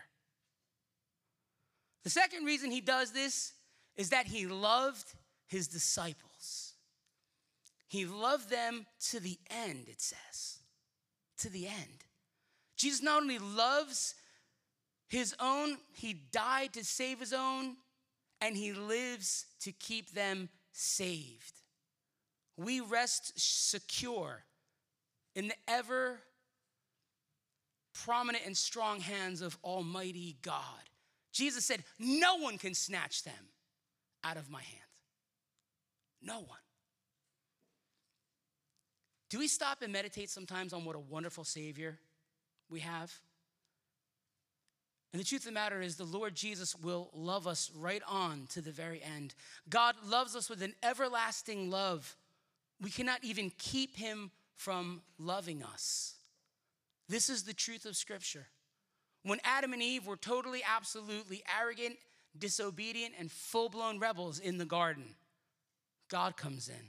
The 2.07 2.11
second 2.11 2.45
reason 2.45 2.71
he 2.71 2.79
does 2.79 3.11
this 3.11 3.51
is 3.97 4.11
that 4.11 4.27
he 4.27 4.47
loved 4.47 5.13
his 5.45 5.67
disciples. 5.67 6.71
He 7.89 8.05
loved 8.05 8.49
them 8.49 8.85
to 9.09 9.19
the 9.19 9.37
end, 9.49 9.89
it 9.89 9.99
says. 9.99 10.59
To 11.39 11.49
the 11.49 11.67
end. 11.67 12.05
Jesus 12.77 13.03
not 13.03 13.23
only 13.23 13.39
loves 13.39 14.15
his 15.09 15.35
own, 15.41 15.79
he 15.95 16.13
died 16.13 16.71
to 16.75 16.85
save 16.85 17.19
his 17.19 17.33
own, 17.33 17.75
and 18.39 18.55
he 18.55 18.71
lives 18.71 19.45
to 19.63 19.73
keep 19.73 20.11
them 20.11 20.47
saved. 20.71 21.59
We 22.55 22.79
rest 22.79 23.33
secure 23.35 24.45
in 25.35 25.49
the 25.49 25.55
ever 25.67 26.21
prominent 28.05 28.45
and 28.45 28.55
strong 28.55 29.01
hands 29.01 29.41
of 29.41 29.57
Almighty 29.61 30.37
God. 30.41 30.87
Jesus 31.38 31.65
said, 31.65 31.84
No 32.00 32.38
one 32.38 32.58
can 32.58 32.74
snatch 32.74 33.24
them 33.24 33.51
out 34.24 34.38
of 34.38 34.50
my 34.50 34.62
hand. 34.62 34.82
No 36.22 36.39
one. 36.39 36.58
Do 39.29 39.38
we 39.38 39.48
stop 39.48 39.84
and 39.84 39.94
meditate 39.94 40.32
sometimes 40.32 40.74
on 40.74 40.84
what 40.84 40.96
a 40.96 41.00
wonderful 41.00 41.44
Savior 41.44 42.00
we 42.72 42.79
have? 42.79 43.13
And 45.13 45.22
the 45.22 45.25
truth 45.25 45.41
of 45.41 45.46
the 45.46 45.51
matter 45.51 45.79
is, 45.79 45.96
the 45.96 46.06
Lord 46.06 46.34
Jesus 46.36 46.75
will 46.75 47.12
love 47.13 47.46
us 47.46 47.72
right 47.75 48.01
on 48.08 48.48
to 48.50 48.62
the 48.62 48.72
very 48.72 49.01
end. 49.03 49.36
God 49.70 49.96
loves 50.06 50.36
us 50.36 50.50
with 50.50 50.63
an 50.63 50.74
everlasting 50.82 51.70
love. 51.70 52.17
We 52.82 52.89
cannot 52.89 53.24
even 53.24 53.51
keep 53.60 53.96
Him 53.96 54.32
from 54.56 55.01
loving 55.20 55.62
us. 55.63 56.15
This 57.08 57.29
is 57.29 57.44
the 57.44 57.53
truth 57.53 57.86
of 57.86 57.96
Scripture. 57.96 58.48
When 59.27 59.41
Adam 59.43 59.74
and 59.74 59.84
Eve 59.84 60.07
were 60.07 60.15
totally, 60.15 60.62
absolutely 60.65 61.43
arrogant, 61.60 61.98
disobedient, 62.38 63.13
and 63.19 63.29
full 63.29 63.67
blown 63.67 64.00
rebels 64.00 64.39
in 64.39 64.57
the 64.57 64.63
garden, 64.63 65.15
God 66.10 66.38
comes 66.38 66.69
in. 66.69 66.88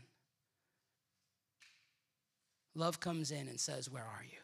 Love 2.76 3.00
comes 3.00 3.33
in 3.33 3.49
and 3.49 3.59
says, 3.59 3.90
Where 3.90 4.04
are 4.04 4.23
you? 4.23 4.38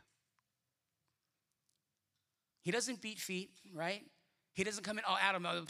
He 2.62 2.72
doesn't 2.72 3.00
beat 3.00 3.20
feet, 3.20 3.50
right? 3.72 4.02
He 4.54 4.64
doesn't 4.64 4.82
come 4.82 4.98
in, 4.98 5.04
Oh, 5.08 5.16
Adam, 5.20 5.46
oh, 5.46 5.64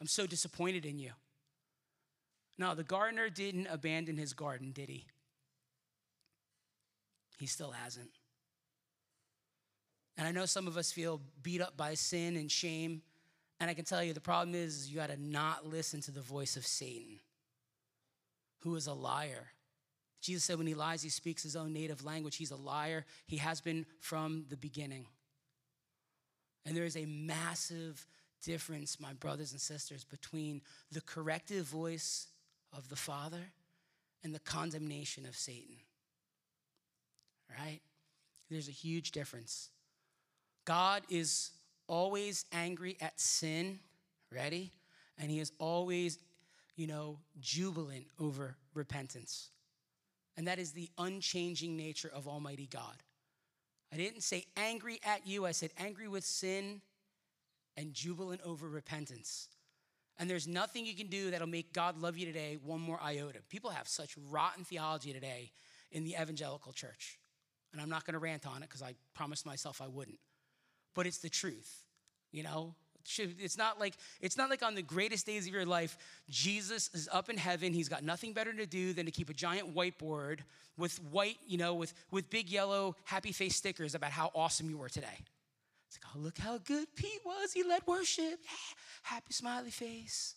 I'm 0.00 0.06
so 0.06 0.24
disappointed 0.24 0.86
in 0.86 1.00
you. 1.00 1.10
No, 2.58 2.76
the 2.76 2.84
gardener 2.84 3.28
didn't 3.28 3.66
abandon 3.66 4.16
his 4.16 4.34
garden, 4.34 4.70
did 4.70 4.88
he? 4.88 5.06
He 7.40 7.46
still 7.46 7.72
hasn't. 7.72 8.10
And 10.16 10.26
I 10.26 10.32
know 10.32 10.46
some 10.46 10.66
of 10.66 10.76
us 10.76 10.92
feel 10.92 11.20
beat 11.42 11.60
up 11.60 11.76
by 11.76 11.94
sin 11.94 12.36
and 12.36 12.50
shame. 12.50 13.02
And 13.60 13.70
I 13.70 13.74
can 13.74 13.84
tell 13.84 14.02
you 14.02 14.12
the 14.12 14.20
problem 14.20 14.54
is 14.54 14.90
you 14.90 14.96
got 14.96 15.10
to 15.10 15.20
not 15.20 15.66
listen 15.66 16.00
to 16.02 16.10
the 16.10 16.20
voice 16.20 16.56
of 16.56 16.66
Satan, 16.66 17.20
who 18.60 18.74
is 18.76 18.86
a 18.86 18.92
liar. 18.92 19.48
Jesus 20.20 20.44
said 20.44 20.58
when 20.58 20.66
he 20.66 20.74
lies, 20.74 21.02
he 21.02 21.08
speaks 21.08 21.42
his 21.42 21.56
own 21.56 21.72
native 21.72 22.04
language. 22.04 22.36
He's 22.36 22.50
a 22.50 22.56
liar. 22.56 23.04
He 23.26 23.36
has 23.36 23.60
been 23.60 23.86
from 24.00 24.46
the 24.48 24.56
beginning. 24.56 25.06
And 26.64 26.76
there 26.76 26.84
is 26.84 26.96
a 26.96 27.06
massive 27.06 28.06
difference, 28.42 28.98
my 28.98 29.12
brothers 29.12 29.52
and 29.52 29.60
sisters, 29.60 30.04
between 30.04 30.62
the 30.90 31.00
corrective 31.00 31.66
voice 31.66 32.28
of 32.72 32.88
the 32.88 32.96
Father 32.96 33.52
and 34.24 34.34
the 34.34 34.40
condemnation 34.40 35.26
of 35.26 35.36
Satan 35.36 35.76
right? 37.50 37.80
There's 38.50 38.68
a 38.68 38.72
huge 38.72 39.12
difference. 39.12 39.70
God 40.66 41.02
is 41.08 41.52
always 41.88 42.44
angry 42.52 42.98
at 43.00 43.18
sin, 43.18 43.78
ready? 44.30 44.72
And 45.18 45.30
he 45.30 45.40
is 45.40 45.52
always, 45.58 46.18
you 46.76 46.86
know, 46.86 47.18
jubilant 47.40 48.06
over 48.20 48.56
repentance. 48.74 49.48
And 50.36 50.46
that 50.46 50.58
is 50.58 50.72
the 50.72 50.90
unchanging 50.98 51.76
nature 51.76 52.10
of 52.12 52.28
Almighty 52.28 52.68
God. 52.70 53.02
I 53.92 53.96
didn't 53.96 54.22
say 54.22 54.44
angry 54.56 55.00
at 55.04 55.26
you, 55.26 55.46
I 55.46 55.52
said 55.52 55.70
angry 55.78 56.08
with 56.08 56.24
sin 56.24 56.82
and 57.76 57.94
jubilant 57.94 58.40
over 58.44 58.68
repentance. 58.68 59.48
And 60.18 60.28
there's 60.28 60.48
nothing 60.48 60.84
you 60.84 60.94
can 60.94 61.06
do 61.06 61.30
that'll 61.30 61.46
make 61.46 61.72
God 61.72 61.98
love 61.98 62.16
you 62.16 62.26
today 62.26 62.58
one 62.62 62.80
more 62.80 62.98
iota. 63.02 63.38
People 63.48 63.70
have 63.70 63.86
such 63.86 64.14
rotten 64.30 64.64
theology 64.64 65.12
today 65.12 65.52
in 65.92 66.04
the 66.04 66.16
evangelical 66.20 66.72
church. 66.72 67.18
and 67.72 67.80
I'm 67.80 67.90
not 67.90 68.06
going 68.06 68.14
to 68.14 68.18
rant 68.18 68.46
on 68.46 68.62
it 68.62 68.68
because 68.68 68.82
I 68.82 68.94
promised 69.14 69.44
myself 69.44 69.80
I 69.82 69.86
wouldn't. 69.86 70.18
But 70.96 71.06
it's 71.06 71.18
the 71.18 71.28
truth, 71.28 71.84
you 72.32 72.42
know? 72.42 72.74
It's 73.18 73.56
not 73.56 73.78
like 73.78 73.94
it's 74.20 74.36
not 74.36 74.50
like 74.50 74.64
on 74.64 74.74
the 74.74 74.82
greatest 74.82 75.26
days 75.26 75.46
of 75.46 75.52
your 75.52 75.64
life, 75.64 75.96
Jesus 76.28 76.90
is 76.92 77.08
up 77.12 77.28
in 77.28 77.36
heaven. 77.36 77.72
He's 77.72 77.88
got 77.88 78.02
nothing 78.02 78.32
better 78.32 78.52
to 78.52 78.66
do 78.66 78.92
than 78.92 79.06
to 79.06 79.12
keep 79.12 79.30
a 79.30 79.32
giant 79.32 79.76
whiteboard 79.76 80.40
with 80.76 81.00
white, 81.04 81.38
you 81.46 81.56
know, 81.56 81.74
with 81.74 81.94
with 82.10 82.28
big 82.30 82.50
yellow 82.50 82.96
happy 83.04 83.30
face 83.30 83.54
stickers 83.54 83.94
about 83.94 84.10
how 84.10 84.32
awesome 84.34 84.68
you 84.68 84.76
were 84.76 84.88
today. 84.88 85.18
It's 85.86 85.98
like, 86.02 86.16
oh, 86.16 86.18
look 86.18 86.38
how 86.38 86.58
good 86.58 86.88
Pete 86.96 87.20
was. 87.24 87.52
He 87.52 87.62
led 87.62 87.86
worship. 87.86 88.40
Yeah, 88.42 88.74
happy 89.04 89.32
smiley 89.32 89.70
face. 89.70 90.34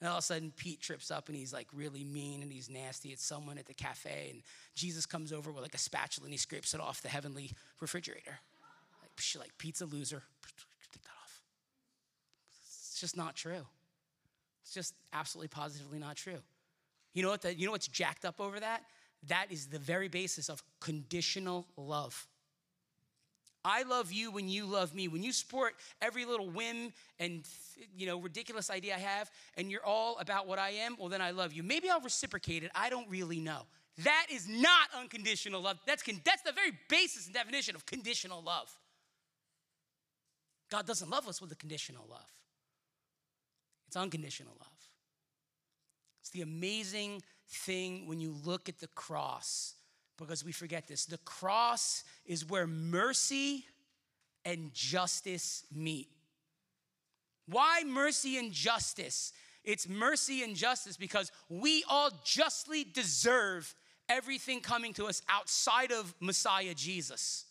And 0.00 0.10
all 0.10 0.18
of 0.18 0.24
a 0.24 0.26
sudden, 0.26 0.52
Pete 0.54 0.82
trips 0.82 1.10
up 1.10 1.28
and 1.28 1.36
he's 1.38 1.54
like 1.54 1.68
really 1.72 2.04
mean 2.04 2.42
and 2.42 2.52
he's 2.52 2.68
nasty. 2.68 3.08
It's 3.10 3.24
someone 3.24 3.56
at 3.56 3.64
the 3.64 3.72
cafe, 3.72 4.28
and 4.30 4.42
Jesus 4.74 5.06
comes 5.06 5.32
over 5.32 5.50
with 5.50 5.62
like 5.62 5.74
a 5.74 5.78
spatula 5.78 6.26
and 6.26 6.34
he 6.34 6.38
scrapes 6.38 6.74
it 6.74 6.80
off 6.80 7.00
the 7.00 7.08
heavenly 7.08 7.52
refrigerator. 7.80 8.40
Like, 9.16 9.46
like 9.46 9.58
pizza 9.58 9.86
loser. 9.86 10.22
Take 10.92 11.02
that 11.02 11.10
off. 11.22 11.42
It's 12.62 13.00
just 13.00 13.16
not 13.16 13.34
true. 13.36 13.66
It's 14.62 14.74
just 14.74 14.94
absolutely 15.12 15.48
positively 15.48 15.98
not 15.98 16.16
true. 16.16 16.38
You 17.12 17.22
know 17.22 17.30
what? 17.30 17.42
The, 17.42 17.54
you 17.54 17.66
know 17.66 17.72
what's 17.72 17.88
jacked 17.88 18.24
up 18.24 18.40
over 18.40 18.58
that? 18.58 18.82
That 19.28 19.46
is 19.50 19.66
the 19.68 19.78
very 19.78 20.08
basis 20.08 20.48
of 20.48 20.62
conditional 20.80 21.66
love. 21.76 22.26
I 23.64 23.82
love 23.84 24.12
you 24.12 24.30
when 24.30 24.48
you 24.48 24.66
love 24.66 24.94
me. 24.94 25.08
When 25.08 25.22
you 25.22 25.32
support 25.32 25.74
every 26.02 26.26
little 26.26 26.50
whim 26.50 26.92
and 27.18 27.46
you 27.96 28.06
know 28.06 28.18
ridiculous 28.18 28.68
idea 28.68 28.94
I 28.94 28.98
have 28.98 29.30
and 29.56 29.70
you're 29.70 29.84
all 29.84 30.18
about 30.18 30.46
what 30.46 30.58
I 30.58 30.70
am, 30.70 30.96
well 30.98 31.08
then 31.08 31.22
I 31.22 31.30
love 31.30 31.52
you. 31.54 31.62
Maybe 31.62 31.88
I'll 31.88 32.00
reciprocate 32.00 32.62
it. 32.62 32.70
I 32.74 32.90
don't 32.90 33.08
really 33.08 33.40
know. 33.40 33.62
That 33.98 34.26
is 34.30 34.48
not 34.48 34.88
unconditional 34.98 35.62
love. 35.62 35.78
That's 35.86 36.02
con- 36.02 36.20
that's 36.24 36.42
the 36.42 36.52
very 36.52 36.72
basis 36.88 37.26
and 37.26 37.34
definition 37.34 37.74
of 37.74 37.86
conditional 37.86 38.42
love. 38.42 38.70
God 40.74 40.86
doesn't 40.86 41.08
love 41.08 41.28
us 41.28 41.40
with 41.40 41.52
a 41.52 41.54
conditional 41.54 42.04
love. 42.10 42.32
It's 43.86 43.94
unconditional 43.94 44.56
love. 44.58 44.88
It's 46.20 46.30
the 46.30 46.42
amazing 46.42 47.22
thing 47.48 48.08
when 48.08 48.18
you 48.18 48.34
look 48.44 48.68
at 48.68 48.80
the 48.80 48.88
cross 48.88 49.74
because 50.18 50.44
we 50.44 50.50
forget 50.50 50.88
this. 50.88 51.06
The 51.06 51.18
cross 51.18 52.02
is 52.26 52.44
where 52.44 52.66
mercy 52.66 53.64
and 54.44 54.74
justice 54.74 55.62
meet. 55.72 56.08
Why 57.46 57.84
mercy 57.86 58.36
and 58.36 58.50
justice? 58.50 59.32
It's 59.62 59.88
mercy 59.88 60.42
and 60.42 60.56
justice 60.56 60.96
because 60.96 61.30
we 61.48 61.84
all 61.88 62.10
justly 62.24 62.82
deserve 62.82 63.72
everything 64.08 64.60
coming 64.60 64.92
to 64.94 65.06
us 65.06 65.22
outside 65.28 65.92
of 65.92 66.12
Messiah 66.18 66.74
Jesus. 66.74 67.44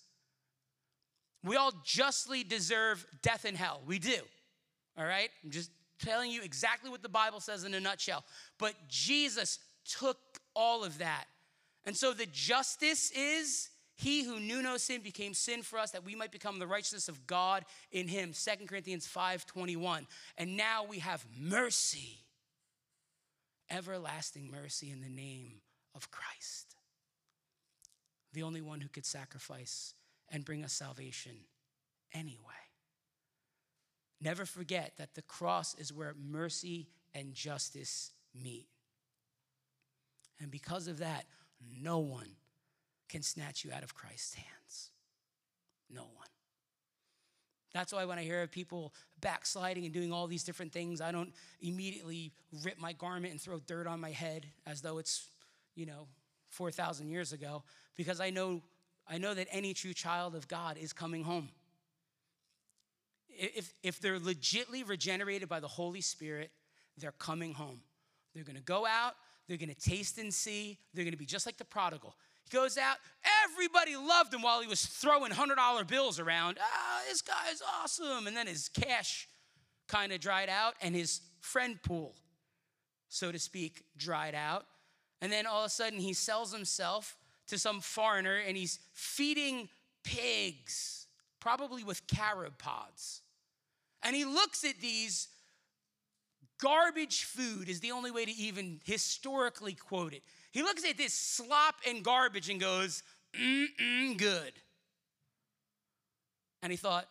We 1.43 1.57
all 1.57 1.73
justly 1.83 2.43
deserve 2.43 3.05
death 3.21 3.45
and 3.45 3.57
hell. 3.57 3.81
We 3.85 3.99
do. 3.99 4.17
All 4.97 5.05
right? 5.05 5.29
I'm 5.43 5.51
just 5.51 5.71
telling 5.99 6.31
you 6.31 6.41
exactly 6.41 6.89
what 6.89 7.01
the 7.01 7.09
Bible 7.09 7.39
says 7.39 7.63
in 7.63 7.73
a 7.73 7.79
nutshell. 7.79 8.23
But 8.57 8.73
Jesus 8.87 9.59
took 9.85 10.17
all 10.55 10.83
of 10.83 10.99
that 10.99 11.25
and 11.85 11.95
so 11.95 12.13
the 12.13 12.25
justice 12.25 13.11
is 13.11 13.69
he 13.95 14.23
who 14.23 14.39
knew 14.39 14.61
no 14.61 14.77
sin 14.77 15.01
became 15.01 15.33
sin 15.33 15.61
for 15.61 15.77
us 15.77 15.91
that 15.91 16.05
we 16.05 16.15
might 16.15 16.31
become 16.31 16.59
the 16.59 16.67
righteousness 16.67 17.09
of 17.09 17.27
God 17.27 17.65
in 17.91 18.07
him. 18.07 18.33
Second 18.33 18.67
Corinthians 18.67 19.05
5:21. 19.05 20.07
And 20.37 20.57
now 20.57 20.83
we 20.83 20.99
have 20.99 21.25
mercy. 21.37 22.19
Everlasting 23.69 24.49
mercy 24.49 24.91
in 24.91 25.01
the 25.01 25.09
name 25.09 25.61
of 25.95 26.09
Christ. 26.11 26.75
The 28.33 28.43
only 28.43 28.61
one 28.61 28.81
who 28.81 28.89
could 28.89 29.05
sacrifice 29.05 29.93
and 30.33 30.43
bring 30.43 30.65
us 30.65 30.73
salvation 30.73 31.31
anyway. 32.13 32.39
Never 34.19 34.45
forget 34.45 34.93
that 34.97 35.15
the 35.15 35.21
cross 35.21 35.75
is 35.75 35.93
where 35.93 36.13
mercy 36.19 36.89
and 37.13 37.33
justice 37.33 38.11
meet. 38.33 38.67
And 40.39 40.49
because 40.51 40.87
of 40.87 40.97
that, 40.97 41.25
no 41.81 41.99
one 41.99 42.29
can 43.07 43.21
snatch 43.21 43.63
you 43.63 43.71
out 43.71 43.83
of 43.83 43.93
Christ's 43.93 44.33
hands. 44.33 44.89
No 45.89 46.01
one. 46.01 46.27
That's 47.73 47.93
why 47.93 48.05
when 48.05 48.19
I 48.19 48.23
hear 48.23 48.41
of 48.41 48.51
people 48.51 48.93
backsliding 49.19 49.85
and 49.85 49.93
doing 49.93 50.11
all 50.11 50.27
these 50.27 50.43
different 50.43 50.71
things, 50.71 51.01
I 51.01 51.11
don't 51.11 51.33
immediately 51.61 52.31
rip 52.63 52.79
my 52.79 52.93
garment 52.93 53.31
and 53.31 53.41
throw 53.41 53.59
dirt 53.59 53.87
on 53.87 53.99
my 53.99 54.11
head 54.11 54.45
as 54.65 54.81
though 54.81 54.97
it's, 54.97 55.27
you 55.75 55.85
know, 55.85 56.07
4,000 56.49 57.09
years 57.09 57.33
ago, 57.33 57.63
because 57.95 58.19
I 58.19 58.29
know, 58.29 58.61
I 59.07 59.17
know 59.17 59.33
that 59.33 59.47
any 59.51 59.73
true 59.73 59.93
child 59.93 60.35
of 60.35 60.47
God 60.47 60.77
is 60.77 60.93
coming 60.93 61.23
home. 61.23 61.49
If, 63.29 63.73
if 63.81 63.99
they're 63.99 64.19
legitly 64.19 64.87
regenerated 64.87 65.49
by 65.49 65.59
the 65.59 65.67
Holy 65.67 66.01
Spirit, 66.01 66.51
they're 66.97 67.13
coming 67.13 67.53
home. 67.53 67.81
They're 68.33 68.43
gonna 68.43 68.61
go 68.61 68.85
out, 68.85 69.15
they're 69.47 69.57
to 69.57 69.75
taste 69.75 70.17
and 70.17 70.33
see. 70.33 70.77
They're 70.93 71.09
to 71.09 71.17
be 71.17 71.25
just 71.25 71.45
like 71.45 71.57
the 71.57 71.65
prodigal. 71.65 72.15
He 72.43 72.55
goes 72.55 72.77
out. 72.77 72.97
Everybody 73.43 73.95
loved 73.95 74.33
him 74.33 74.41
while 74.41 74.61
he 74.61 74.67
was 74.67 74.85
throwing 74.85 75.31
$100 75.31 75.87
bills 75.87 76.19
around. 76.19 76.57
Ah, 76.61 77.01
this 77.07 77.21
guy's 77.21 77.61
awesome. 77.81 78.27
And 78.27 78.35
then 78.35 78.47
his 78.47 78.69
cash 78.69 79.27
kind 79.87 80.11
of 80.11 80.19
dried 80.19 80.49
out 80.49 80.75
and 80.81 80.95
his 80.95 81.21
friend 81.41 81.81
pool, 81.83 82.15
so 83.09 83.31
to 83.31 83.39
speak, 83.39 83.83
dried 83.97 84.35
out. 84.35 84.65
And 85.21 85.31
then 85.31 85.45
all 85.45 85.61
of 85.61 85.67
a 85.67 85.69
sudden 85.69 85.99
he 85.99 86.13
sells 86.13 86.53
himself 86.53 87.17
to 87.47 87.57
some 87.57 87.81
foreigner 87.81 88.37
and 88.37 88.55
he's 88.57 88.79
feeding 88.93 89.69
pigs, 90.03 91.07
probably 91.39 91.83
with 91.83 92.05
carob 92.07 92.57
pods. 92.57 93.21
And 94.01 94.15
he 94.15 94.25
looks 94.25 94.63
at 94.63 94.79
these 94.81 95.27
Garbage 96.63 97.25
food 97.25 97.67
is 97.67 97.81
the 97.81 97.91
only 97.91 98.09
way 98.09 98.23
to 98.23 98.31
even 98.31 98.79
historically 98.85 99.73
quote 99.73 100.13
it. 100.13 100.23
He 100.51 100.61
looks 100.61 100.87
at 100.87 100.97
this 100.97 101.13
slop 101.13 101.75
and 101.85 102.01
garbage 102.01 102.49
and 102.49 102.57
goes, 102.57 103.03
mm 103.37 104.17
good. 104.17 104.53
And 106.61 106.71
he 106.71 106.77
thought, 106.77 107.05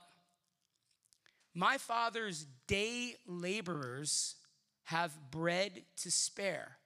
my 1.54 1.76
father's 1.76 2.46
day 2.66 3.16
laborers 3.26 4.36
have 4.84 5.12
bread 5.30 5.82
to 5.98 6.10
spare. 6.10 6.78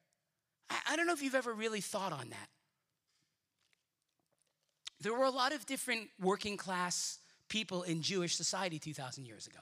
I, 0.69 0.77
I 0.91 0.97
don't 0.97 1.07
know 1.07 1.13
if 1.13 1.23
you've 1.23 1.37
ever 1.37 1.55
really 1.55 1.81
thought 1.81 2.13
on 2.13 2.31
that. 2.31 2.49
There 5.01 5.13
were 5.15 5.25
a 5.25 5.31
lot 5.31 5.53
of 5.53 5.67
different 5.67 6.09
working 6.21 6.57
class 6.57 7.19
people 7.49 7.83
in 7.83 8.03
Jewish 8.03 8.35
society 8.37 8.79
2,000 8.79 9.25
years 9.25 9.47
ago. 9.47 9.61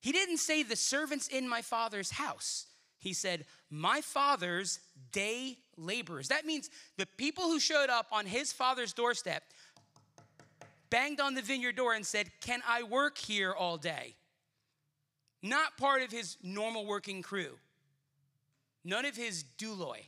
He 0.00 0.12
didn't 0.12 0.38
say 0.38 0.62
the 0.62 0.76
servants 0.76 1.28
in 1.28 1.48
my 1.48 1.62
father's 1.62 2.10
house. 2.10 2.66
He 2.98 3.12
said, 3.12 3.44
my 3.70 4.00
father's 4.00 4.80
day 5.12 5.58
laborers. 5.76 6.28
That 6.28 6.46
means 6.46 6.70
the 6.96 7.06
people 7.06 7.44
who 7.44 7.58
showed 7.58 7.90
up 7.90 8.06
on 8.12 8.26
his 8.26 8.52
father's 8.52 8.92
doorstep 8.92 9.42
banged 10.90 11.20
on 11.20 11.34
the 11.34 11.42
vineyard 11.42 11.76
door 11.76 11.94
and 11.94 12.06
said, 12.06 12.30
Can 12.40 12.62
I 12.66 12.82
work 12.82 13.18
here 13.18 13.52
all 13.52 13.76
day? 13.76 14.14
Not 15.42 15.76
part 15.76 16.02
of 16.02 16.10
his 16.10 16.36
normal 16.42 16.86
working 16.86 17.22
crew, 17.22 17.58
none 18.84 19.04
of 19.04 19.16
his 19.16 19.44
douloi, 19.58 20.04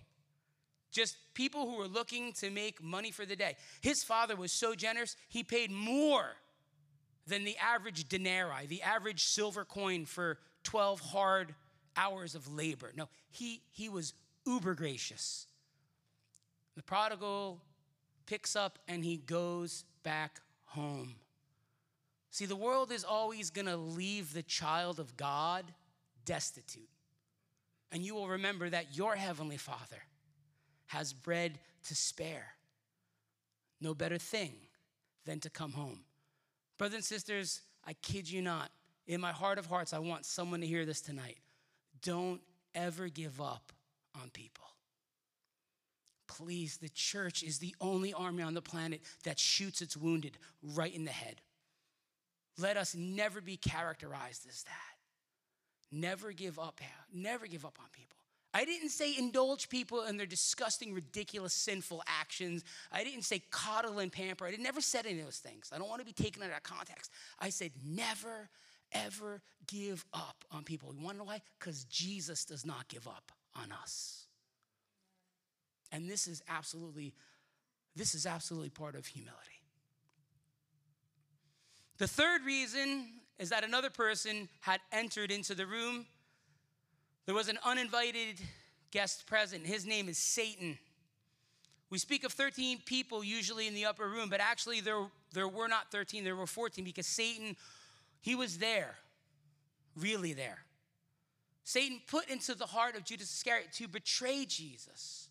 just 0.98 1.16
people 1.32 1.70
who 1.70 1.76
were 1.76 1.86
looking 1.86 2.32
to 2.32 2.50
make 2.50 2.82
money 2.82 3.12
for 3.12 3.24
the 3.24 3.36
day. 3.36 3.54
His 3.80 4.02
father 4.02 4.34
was 4.34 4.50
so 4.50 4.74
generous, 4.74 5.14
he 5.28 5.44
paid 5.44 5.70
more 5.70 6.26
than 7.28 7.44
the 7.44 7.56
average 7.58 8.08
denarii, 8.08 8.66
the 8.66 8.82
average 8.82 9.22
silver 9.22 9.64
coin 9.64 10.06
for 10.06 10.38
12 10.64 10.98
hard 10.98 11.54
hours 11.96 12.34
of 12.34 12.52
labor. 12.52 12.90
No, 12.96 13.08
he, 13.30 13.62
he 13.70 13.88
was 13.88 14.12
uber 14.44 14.74
gracious. 14.74 15.46
The 16.74 16.82
prodigal 16.82 17.60
picks 18.26 18.56
up 18.56 18.80
and 18.88 19.04
he 19.04 19.18
goes 19.18 19.84
back 20.02 20.40
home. 20.64 21.14
See, 22.32 22.46
the 22.46 22.56
world 22.56 22.90
is 22.90 23.04
always 23.04 23.50
going 23.50 23.66
to 23.66 23.76
leave 23.76 24.32
the 24.32 24.42
child 24.42 24.98
of 24.98 25.16
God 25.16 25.64
destitute. 26.24 26.88
And 27.92 28.02
you 28.02 28.16
will 28.16 28.28
remember 28.28 28.68
that 28.68 28.96
your 28.96 29.14
heavenly 29.14 29.58
Father 29.58 30.02
has 30.88 31.12
bread 31.12 31.58
to 31.86 31.94
spare. 31.94 32.46
No 33.80 33.94
better 33.94 34.18
thing 34.18 34.52
than 35.24 35.40
to 35.40 35.50
come 35.50 35.72
home. 35.72 36.00
Brothers 36.76 36.96
and 36.96 37.04
sisters, 37.04 37.60
I 37.86 37.94
kid 37.94 38.30
you 38.30 38.42
not. 38.42 38.70
In 39.06 39.20
my 39.20 39.32
heart 39.32 39.58
of 39.58 39.66
hearts, 39.66 39.92
I 39.92 39.98
want 40.00 40.26
someone 40.26 40.60
to 40.60 40.66
hear 40.66 40.84
this 40.84 41.00
tonight. 41.00 41.38
Don't 42.02 42.40
ever 42.74 43.08
give 43.08 43.40
up 43.40 43.72
on 44.20 44.30
people. 44.30 44.64
Please, 46.26 46.76
the 46.76 46.90
church 46.90 47.42
is 47.42 47.58
the 47.58 47.74
only 47.80 48.12
army 48.12 48.42
on 48.42 48.54
the 48.54 48.62
planet 48.62 49.00
that 49.24 49.38
shoots 49.38 49.80
its 49.80 49.96
wounded 49.96 50.36
right 50.62 50.94
in 50.94 51.04
the 51.04 51.10
head. 51.10 51.40
Let 52.58 52.76
us 52.76 52.94
never 52.94 53.40
be 53.40 53.56
characterized 53.56 54.46
as 54.48 54.64
that. 54.64 54.96
Never 55.90 56.32
give 56.32 56.58
up. 56.58 56.80
Never 57.12 57.46
give 57.46 57.64
up 57.64 57.78
on 57.80 57.86
people. 57.92 58.17
I 58.58 58.64
didn't 58.64 58.88
say 58.88 59.16
indulge 59.16 59.68
people 59.68 60.02
in 60.02 60.16
their 60.16 60.26
disgusting, 60.26 60.92
ridiculous, 60.92 61.54
sinful 61.54 62.02
actions. 62.08 62.64
I 62.90 63.04
didn't 63.04 63.22
say 63.22 63.40
coddle 63.52 64.00
and 64.00 64.10
pamper. 64.10 64.46
I 64.46 64.56
never 64.58 64.80
said 64.80 65.06
any 65.06 65.20
of 65.20 65.26
those 65.26 65.38
things. 65.38 65.70
I 65.72 65.78
don't 65.78 65.88
want 65.88 66.00
to 66.00 66.04
be 66.04 66.12
taken 66.12 66.42
out 66.42 66.50
of 66.50 66.64
context. 66.64 67.12
I 67.38 67.50
said 67.50 67.70
never, 67.86 68.48
ever 68.90 69.42
give 69.68 70.04
up 70.12 70.44
on 70.50 70.64
people. 70.64 70.92
You 70.92 71.04
want 71.04 71.14
to 71.14 71.18
know 71.18 71.28
why? 71.28 71.40
Because 71.60 71.84
Jesus 71.84 72.44
does 72.44 72.66
not 72.66 72.88
give 72.88 73.06
up 73.06 73.30
on 73.54 73.70
us. 73.70 74.26
And 75.92 76.10
this 76.10 76.26
is 76.26 76.42
absolutely, 76.48 77.14
this 77.94 78.12
is 78.12 78.26
absolutely 78.26 78.70
part 78.70 78.96
of 78.96 79.06
humility. 79.06 79.62
The 81.98 82.08
third 82.08 82.42
reason 82.44 83.06
is 83.38 83.50
that 83.50 83.62
another 83.62 83.90
person 83.90 84.48
had 84.62 84.80
entered 84.90 85.30
into 85.30 85.54
the 85.54 85.64
room. 85.64 86.06
There 87.28 87.34
was 87.34 87.48
an 87.50 87.58
uninvited 87.62 88.40
guest 88.90 89.26
present. 89.26 89.66
His 89.66 89.84
name 89.84 90.08
is 90.08 90.16
Satan. 90.16 90.78
We 91.90 91.98
speak 91.98 92.24
of 92.24 92.32
13 92.32 92.78
people 92.86 93.22
usually 93.22 93.68
in 93.68 93.74
the 93.74 93.84
upper 93.84 94.08
room, 94.08 94.30
but 94.30 94.40
actually 94.40 94.80
there, 94.80 95.02
there 95.34 95.46
were 95.46 95.68
not 95.68 95.92
13, 95.92 96.24
there 96.24 96.34
were 96.34 96.46
14 96.46 96.82
because 96.82 97.06
Satan, 97.06 97.54
he 98.22 98.34
was 98.34 98.56
there, 98.56 98.94
really 99.94 100.32
there. 100.32 100.60
Satan 101.64 102.00
put 102.06 102.30
into 102.30 102.54
the 102.54 102.64
heart 102.64 102.96
of 102.96 103.04
Judas 103.04 103.30
Iscariot 103.30 103.74
to 103.74 103.88
betray 103.88 104.46
Jesus. 104.46 105.28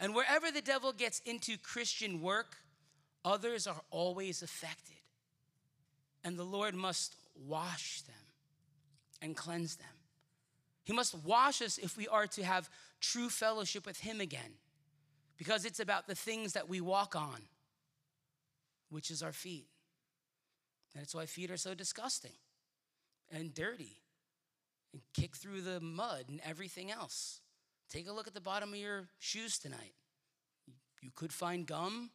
And 0.00 0.14
wherever 0.14 0.50
the 0.50 0.62
devil 0.62 0.94
gets 0.94 1.20
into 1.26 1.58
Christian 1.58 2.22
work, 2.22 2.56
others 3.22 3.66
are 3.66 3.82
always 3.90 4.40
affected. 4.40 4.96
And 6.24 6.38
the 6.38 6.44
Lord 6.44 6.74
must 6.74 7.16
wash 7.34 8.00
them 8.00 8.14
and 9.20 9.36
cleanse 9.36 9.76
them. 9.76 9.88
He 10.84 10.92
must 10.92 11.14
wash 11.24 11.62
us 11.62 11.78
if 11.78 11.96
we 11.96 12.08
are 12.08 12.26
to 12.28 12.44
have 12.44 12.68
true 13.00 13.28
fellowship 13.28 13.86
with 13.86 14.00
Him 14.00 14.20
again, 14.20 14.54
because 15.36 15.64
it's 15.64 15.80
about 15.80 16.06
the 16.06 16.14
things 16.14 16.52
that 16.54 16.68
we 16.68 16.80
walk 16.80 17.14
on, 17.14 17.42
which 18.90 19.10
is 19.10 19.22
our 19.22 19.32
feet. 19.32 19.66
And 20.94 21.02
That's 21.02 21.14
why 21.14 21.26
feet 21.26 21.50
are 21.50 21.56
so 21.56 21.74
disgusting 21.74 22.32
and 23.30 23.54
dirty 23.54 23.96
and 24.92 25.02
kick 25.14 25.36
through 25.36 25.62
the 25.62 25.80
mud 25.80 26.24
and 26.28 26.40
everything 26.44 26.90
else. 26.90 27.40
Take 27.90 28.08
a 28.08 28.12
look 28.12 28.26
at 28.26 28.34
the 28.34 28.40
bottom 28.40 28.72
of 28.72 28.78
your 28.78 29.08
shoes 29.18 29.58
tonight. 29.58 29.94
You 31.00 31.10
could 31.14 31.32
find 31.32 31.66
gum. 31.66 32.10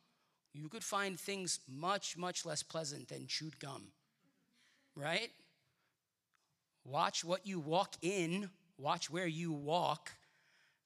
You 0.53 0.69
could 0.69 0.84
find 0.84 1.19
things 1.19 1.60
much, 1.67 2.17
much 2.17 2.45
less 2.45 2.63
pleasant 2.63 3.10
than 3.10 3.27
chewed 3.27 3.60
gum, 3.60 3.91
right? 4.95 5.30
Watch 6.88 7.26
what 7.26 7.45
you 7.45 7.60
walk 7.60 7.95
in, 8.02 8.50
watch 8.78 9.10
where 9.10 9.28
you 9.28 9.52
walk. 9.52 10.12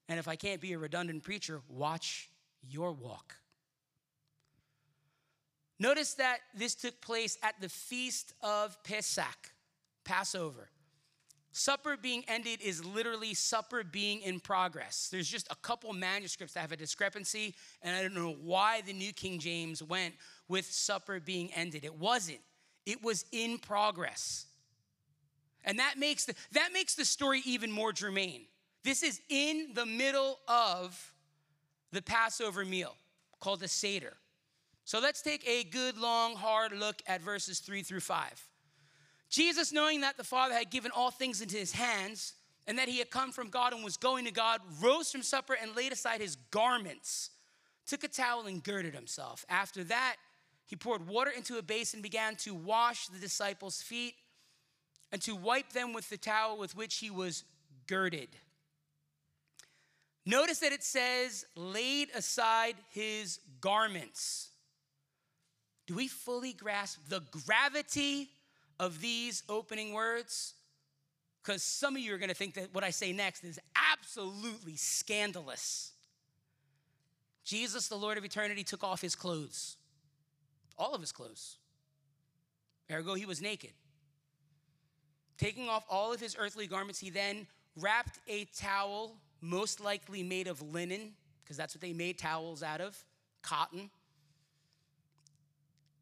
And 0.09 0.17
if 0.17 0.27
I 0.27 0.35
can't 0.35 0.59
be 0.59 0.73
a 0.73 0.79
redundant 0.79 1.23
preacher, 1.23 1.61
watch 1.69 2.29
your 2.67 2.91
walk. 2.91 3.35
Notice 5.79 6.15
that 6.15 6.39
this 6.55 6.73
took 6.73 6.99
place 7.01 7.37
at 7.43 7.53
the 7.61 7.69
feast 7.69 8.33
of 8.41 8.83
Pesach, 8.83 9.51
Passover. 10.03 10.69
Supper 11.53 11.97
being 11.97 12.23
ended 12.27 12.61
is 12.61 12.83
literally 12.83 13.33
supper 13.33 13.83
being 13.83 14.21
in 14.21 14.39
progress. 14.39 15.09
There's 15.11 15.27
just 15.27 15.51
a 15.51 15.55
couple 15.55 15.91
manuscripts 15.93 16.55
that 16.55 16.61
have 16.61 16.71
a 16.71 16.77
discrepancy, 16.77 17.53
and 17.83 17.95
I 17.95 18.01
don't 18.01 18.15
know 18.15 18.37
why 18.41 18.81
the 18.81 18.93
New 18.93 19.11
King 19.11 19.37
James 19.37 19.83
went 19.83 20.15
with 20.47 20.65
supper 20.65 21.19
being 21.19 21.51
ended. 21.53 21.83
It 21.83 21.95
wasn't, 21.95 22.39
it 22.85 23.03
was 23.03 23.25
in 23.31 23.59
progress. 23.59 24.47
And 25.63 25.79
that 25.79 25.95
makes 25.97 26.25
the, 26.25 26.33
that 26.53 26.69
makes 26.73 26.95
the 26.95 27.05
story 27.05 27.41
even 27.45 27.71
more 27.71 27.93
germane. 27.93 28.45
This 28.83 29.03
is 29.03 29.21
in 29.29 29.69
the 29.75 29.85
middle 29.85 30.39
of 30.47 31.13
the 31.91 32.01
Passover 32.01 32.65
meal 32.65 32.95
called 33.39 33.59
the 33.59 33.67
Seder. 33.67 34.13
So 34.85 34.99
let's 34.99 35.21
take 35.21 35.47
a 35.47 35.63
good, 35.63 35.97
long, 35.97 36.35
hard 36.35 36.73
look 36.73 37.01
at 37.07 37.21
verses 37.21 37.59
three 37.59 37.83
through 37.83 37.99
five. 37.99 38.47
Jesus, 39.29 39.71
knowing 39.71 40.01
that 40.01 40.17
the 40.17 40.23
Father 40.23 40.53
had 40.53 40.71
given 40.71 40.91
all 40.93 41.11
things 41.11 41.41
into 41.41 41.57
his 41.57 41.71
hands 41.71 42.33
and 42.67 42.77
that 42.77 42.89
he 42.89 42.99
had 42.99 43.09
come 43.09 43.31
from 43.31 43.49
God 43.49 43.73
and 43.73 43.83
was 43.83 43.97
going 43.97 44.25
to 44.25 44.31
God, 44.31 44.59
rose 44.81 45.11
from 45.11 45.21
supper 45.21 45.55
and 45.59 45.75
laid 45.75 45.91
aside 45.91 46.19
his 46.19 46.35
garments, 46.51 47.29
took 47.87 48.03
a 48.03 48.07
towel 48.07 48.47
and 48.47 48.63
girded 48.63 48.93
himself. 48.93 49.45
After 49.49 49.83
that, 49.85 50.17
he 50.65 50.75
poured 50.75 51.07
water 51.07 51.31
into 51.31 51.57
a 51.57 51.61
basin 51.61 51.97
and 51.97 52.03
began 52.03 52.35
to 52.37 52.53
wash 52.53 53.07
the 53.07 53.19
disciples' 53.19 53.81
feet 53.81 54.15
and 55.11 55.21
to 55.23 55.35
wipe 55.35 55.73
them 55.73 55.93
with 55.93 56.09
the 56.09 56.17
towel 56.17 56.57
with 56.57 56.75
which 56.75 56.97
he 56.97 57.09
was 57.09 57.43
girded. 57.87 58.29
Notice 60.25 60.59
that 60.59 60.71
it 60.71 60.83
says, 60.83 61.45
laid 61.55 62.09
aside 62.15 62.75
his 62.89 63.39
garments. 63.59 64.49
Do 65.87 65.95
we 65.95 66.07
fully 66.07 66.53
grasp 66.53 66.99
the 67.09 67.21
gravity 67.45 68.29
of 68.79 69.01
these 69.01 69.43
opening 69.49 69.93
words? 69.93 70.53
Because 71.43 71.63
some 71.63 71.95
of 71.95 72.01
you 72.01 72.13
are 72.13 72.17
going 72.17 72.29
to 72.29 72.35
think 72.35 72.53
that 72.53 72.73
what 72.73 72.83
I 72.83 72.91
say 72.91 73.11
next 73.11 73.43
is 73.43 73.59
absolutely 73.75 74.75
scandalous. 74.75 75.91
Jesus, 77.43 77.87
the 77.87 77.95
Lord 77.95 78.17
of 78.17 78.23
eternity, 78.23 78.63
took 78.63 78.83
off 78.83 79.01
his 79.01 79.15
clothes, 79.15 79.75
all 80.77 80.93
of 80.93 81.01
his 81.01 81.11
clothes. 81.11 81.57
Ergo, 82.91 83.15
he 83.15 83.25
was 83.25 83.41
naked. 83.41 83.71
Taking 85.41 85.69
off 85.69 85.83
all 85.89 86.13
of 86.13 86.19
his 86.19 86.35
earthly 86.37 86.67
garments, 86.67 86.99
he 86.99 87.09
then 87.09 87.47
wrapped 87.75 88.19
a 88.27 88.45
towel, 88.55 89.15
most 89.41 89.81
likely 89.81 90.21
made 90.21 90.47
of 90.47 90.61
linen, 90.61 91.13
because 91.43 91.57
that's 91.57 91.73
what 91.73 91.81
they 91.81 91.93
made 91.93 92.19
towels 92.19 92.61
out 92.61 92.79
of, 92.79 92.95
cotton, 93.41 93.89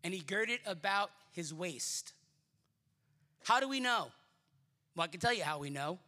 and 0.03 0.13
he 0.13 0.19
girded 0.19 0.59
about 0.65 1.11
his 1.31 1.53
waist. 1.53 2.11
How 3.45 3.61
do 3.61 3.69
we 3.69 3.79
know? 3.79 4.07
Well, 4.93 5.05
I 5.05 5.07
can 5.07 5.21
tell 5.21 5.33
you 5.33 5.43
how 5.43 5.57
we 5.59 5.69
know. 5.69 5.99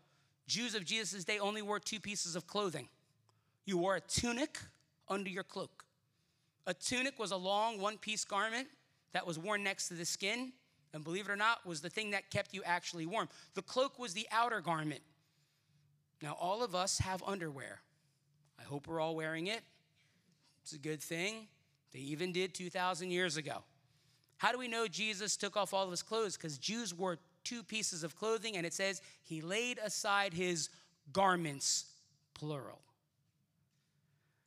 Jews 0.46 0.76
of 0.76 0.84
Jesus' 0.84 1.24
day 1.24 1.40
only 1.40 1.62
wore 1.62 1.80
two 1.80 2.02
pieces 2.02 2.36
of 2.36 2.48
clothing. 2.48 2.90
You 3.66 3.78
wore 3.78 3.96
a 3.96 4.02
tunic 4.02 4.60
under 5.08 5.30
your 5.30 5.44
cloak. 5.44 5.86
A 6.68 6.74
tunic 6.74 7.18
was 7.18 7.32
a 7.32 7.38
long 7.38 7.80
one 7.80 7.98
piece 7.98 8.26
garment 8.26 8.68
that 9.14 9.26
was 9.26 9.40
worn 9.40 9.64
next 9.64 9.88
to 9.88 9.94
the 9.94 10.04
skin, 10.04 10.52
and 10.94 11.04
believe 11.04 11.28
it 11.28 11.32
or 11.32 11.36
not, 11.36 11.66
was 11.66 11.82
the 11.82 11.90
thing 11.90 12.12
that 12.12 12.30
kept 12.30 12.54
you 12.54 12.62
actually 12.66 13.06
warm. 13.06 13.30
The 13.54 13.62
cloak 13.62 13.98
was 13.98 14.14
the 14.14 14.28
outer 14.32 14.62
garment. 14.62 15.02
Now, 16.22 16.38
all 16.40 16.64
of 16.64 16.76
us 16.76 17.00
have 17.00 17.24
underwear. 17.26 17.82
I 18.60 18.64
hope 18.64 18.88
we're 18.88 19.00
all 19.00 19.16
wearing 19.16 19.48
it. 19.48 19.62
It's 20.64 20.74
a 20.74 20.78
good 20.78 21.02
thing. 21.02 21.48
They 21.94 22.00
even 22.00 22.32
did 22.32 22.54
2,000 22.54 23.10
years 23.12 23.38
ago. 23.38 23.64
How 24.38 24.52
do 24.52 24.58
we 24.58 24.68
know 24.68 24.88
Jesus 24.88 25.38
took 25.38 25.58
off 25.58 25.74
all 25.74 25.84
of 25.84 25.92
his 25.92 26.04
clothes? 26.04 26.36
Because 26.38 26.58
Jews 26.58 26.94
wore 26.94 27.18
two 27.44 27.64
pieces 27.64 28.04
of 28.04 28.16
clothing, 28.16 28.58
and 28.58 28.66
it 28.66 28.74
says 28.74 29.02
he 29.24 29.42
laid 29.42 29.80
aside 29.84 30.34
his 30.34 30.70
garments, 31.12 31.86
plural. 32.34 32.82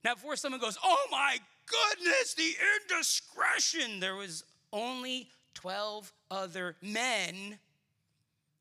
Now, 0.04 0.14
before 0.14 0.36
someone 0.36 0.60
goes, 0.60 0.78
oh 0.82 1.06
my 1.10 1.38
goodness, 1.66 2.34
the 2.34 2.54
indiscretion, 2.90 4.00
there 4.00 4.14
was 4.14 4.44
only 4.72 5.28
12 5.54 6.12
other 6.34 6.76
men 6.82 7.58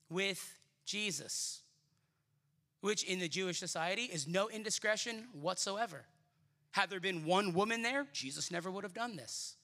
with 0.10 0.60
Jesus, 0.86 1.62
which 2.82 3.04
in 3.04 3.20
the 3.20 3.28
Jewish 3.28 3.60
society 3.60 4.04
is 4.04 4.28
no 4.28 4.50
indiscretion 4.50 5.28
whatsoever. 5.34 6.06
Had 6.72 6.90
there 6.90 7.00
been 7.00 7.26
one 7.26 7.54
woman 7.54 7.82
there, 7.82 8.08
Jesus 8.14 8.52
never 8.52 8.70
would 8.72 8.84
have 8.84 8.94
done 8.94 9.16
this. 9.16 9.56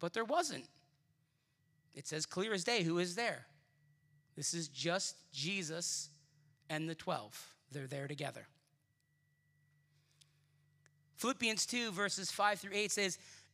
But 0.00 0.12
there 0.12 0.24
wasn't. 0.24 0.64
It 1.94 2.06
says 2.06 2.26
clear 2.26 2.52
as 2.52 2.64
day 2.64 2.82
who 2.82 2.98
is 2.98 3.14
there. 3.14 3.46
This 4.36 4.52
is 4.52 4.68
just 4.68 5.16
Jesus 5.32 6.10
and 6.68 6.88
the 6.88 6.94
12. 6.94 7.54
They're 7.72 7.86
there 7.86 8.06
together. 8.06 8.46
Philippians 11.16 11.64
2, 11.64 11.92
verses 11.92 12.30
5 12.30 12.60
through 12.60 12.74
8 12.74 12.92
says, 12.92 13.18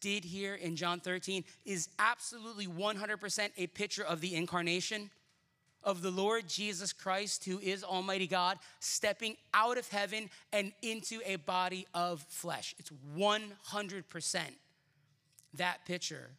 did 0.00 0.24
here 0.24 0.54
in 0.54 0.76
John 0.76 1.00
13 1.00 1.44
is 1.64 1.88
absolutely 1.98 2.66
100% 2.66 3.50
a 3.56 3.66
picture 3.68 4.04
of 4.04 4.20
the 4.20 4.34
incarnation? 4.34 5.10
of 5.82 6.02
the 6.02 6.10
Lord 6.10 6.46
Jesus 6.46 6.92
Christ, 6.92 7.44
who 7.44 7.58
is 7.58 7.82
Almighty 7.82 8.26
God, 8.26 8.58
stepping 8.80 9.36
out 9.54 9.78
of 9.78 9.88
heaven 9.88 10.28
and 10.52 10.72
into 10.82 11.20
a 11.24 11.36
body 11.36 11.86
of 11.94 12.24
flesh. 12.28 12.74
It's 12.78 12.90
100% 13.16 14.40
that 15.54 15.84
picture 15.86 16.30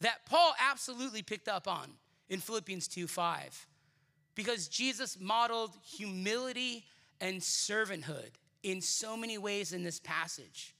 that 0.00 0.26
Paul 0.26 0.54
absolutely 0.60 1.22
picked 1.22 1.48
up 1.48 1.66
on 1.66 1.90
in 2.28 2.40
Philippians 2.40 2.88
2 2.88 3.06
5. 3.06 3.66
Because 4.34 4.68
Jesus 4.68 5.18
modeled 5.20 5.70
humility 5.82 6.84
and 7.20 7.40
servanthood 7.40 8.30
in 8.62 8.80
so 8.80 9.16
many 9.16 9.38
ways 9.38 9.72
in 9.72 9.84
this 9.84 10.00
passage. 10.00 10.74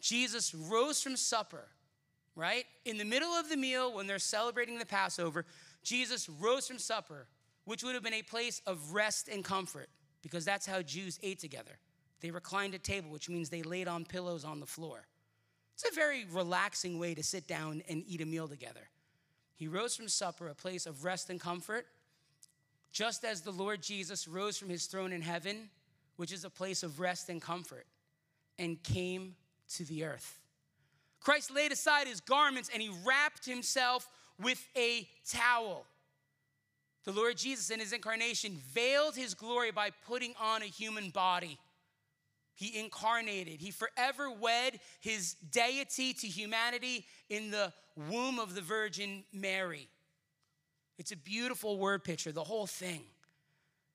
Jesus 0.00 0.54
rose 0.54 1.02
from 1.02 1.16
supper, 1.16 1.68
right? 2.34 2.64
In 2.84 2.98
the 2.98 3.04
middle 3.04 3.32
of 3.32 3.48
the 3.48 3.56
meal, 3.56 3.94
when 3.94 4.06
they're 4.06 4.18
celebrating 4.18 4.78
the 4.78 4.86
Passover, 4.86 5.44
Jesus 5.82 6.28
rose 6.28 6.68
from 6.68 6.78
supper, 6.78 7.26
which 7.64 7.82
would 7.82 7.94
have 7.94 8.04
been 8.04 8.14
a 8.14 8.22
place 8.22 8.60
of 8.66 8.92
rest 8.92 9.28
and 9.28 9.44
comfort, 9.44 9.88
because 10.22 10.44
that's 10.44 10.66
how 10.66 10.82
Jews 10.82 11.18
ate 11.22 11.38
together. 11.38 11.78
They 12.20 12.30
reclined 12.30 12.74
at 12.74 12.84
table, 12.84 13.10
which 13.10 13.28
means 13.28 13.50
they 13.50 13.62
laid 13.62 13.88
on 13.88 14.04
pillows 14.04 14.44
on 14.44 14.60
the 14.60 14.66
floor. 14.66 15.06
It's 15.74 15.88
a 15.90 15.94
very 15.94 16.24
relaxing 16.32 16.98
way 16.98 17.14
to 17.14 17.22
sit 17.22 17.46
down 17.46 17.82
and 17.88 18.02
eat 18.06 18.20
a 18.20 18.26
meal 18.26 18.48
together. 18.48 18.88
He 19.56 19.68
rose 19.68 19.96
from 19.96 20.08
supper, 20.08 20.48
a 20.48 20.54
place 20.54 20.86
of 20.86 21.04
rest 21.04 21.30
and 21.30 21.40
comfort, 21.40 21.86
just 22.92 23.24
as 23.24 23.42
the 23.42 23.50
Lord 23.50 23.82
Jesus 23.82 24.26
rose 24.26 24.56
from 24.56 24.70
his 24.70 24.86
throne 24.86 25.12
in 25.12 25.20
heaven, 25.20 25.68
which 26.16 26.32
is 26.32 26.44
a 26.44 26.50
place 26.50 26.82
of 26.82 26.98
rest 26.98 27.28
and 27.28 27.42
comfort, 27.42 27.86
and 28.58 28.82
came 28.82 29.34
to 29.74 29.84
the 29.84 30.04
earth. 30.04 30.38
Christ 31.20 31.52
laid 31.52 31.72
aside 31.72 32.06
his 32.06 32.20
garments 32.20 32.70
and 32.72 32.80
he 32.80 32.90
wrapped 33.04 33.44
himself 33.44 34.08
with 34.40 34.64
a 34.76 35.08
towel. 35.28 35.86
The 37.04 37.12
Lord 37.12 37.36
Jesus, 37.36 37.70
in 37.70 37.80
his 37.80 37.92
incarnation, 37.92 38.58
veiled 38.72 39.14
his 39.14 39.34
glory 39.34 39.70
by 39.70 39.90
putting 40.06 40.34
on 40.40 40.62
a 40.62 40.66
human 40.66 41.10
body. 41.10 41.58
He 42.54 42.78
incarnated, 42.78 43.60
he 43.60 43.70
forever 43.70 44.30
wed 44.30 44.80
his 45.00 45.34
deity 45.50 46.14
to 46.14 46.26
humanity 46.26 47.04
in 47.28 47.50
the 47.50 47.72
womb 48.10 48.38
of 48.38 48.54
the 48.54 48.62
Virgin 48.62 49.24
Mary. 49.32 49.88
It's 50.98 51.12
a 51.12 51.16
beautiful 51.16 51.78
word 51.78 52.02
picture, 52.02 52.32
the 52.32 52.44
whole 52.44 52.66
thing. 52.66 53.02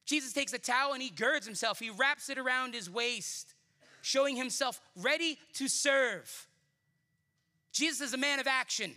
Jesus 0.05 0.31
takes 0.31 0.53
a 0.53 0.60
towel 0.60 0.93
and 0.93 1.01
he 1.01 1.10
girds 1.10 1.45
himself, 1.45 1.79
he 1.79 1.89
wraps 1.89 2.29
it 2.29 2.38
around 2.38 2.73
his 2.73 2.89
waist, 2.89 3.50
showing 4.01 4.35
himself 4.35 4.81
ready 4.95 5.37
to 5.53 5.67
serve. 5.67 6.47
Jesus 7.71 8.01
is 8.01 8.13
a 8.13 8.17
man 8.17 8.39
of 8.39 8.47
action. 8.47 8.91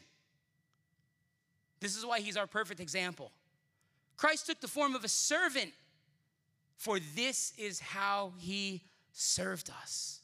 This 1.80 1.96
is 1.96 2.04
why 2.04 2.20
he's 2.20 2.36
our 2.36 2.46
perfect 2.46 2.80
example. 2.80 3.30
Christ 4.16 4.46
took 4.46 4.60
the 4.60 4.68
form 4.68 4.94
of 4.94 5.04
a 5.04 5.08
servant, 5.08 5.72
for 6.76 6.98
this 7.14 7.52
is 7.58 7.80
how 7.80 8.32
he 8.38 8.82
served 9.12 9.70
us. 9.82 10.20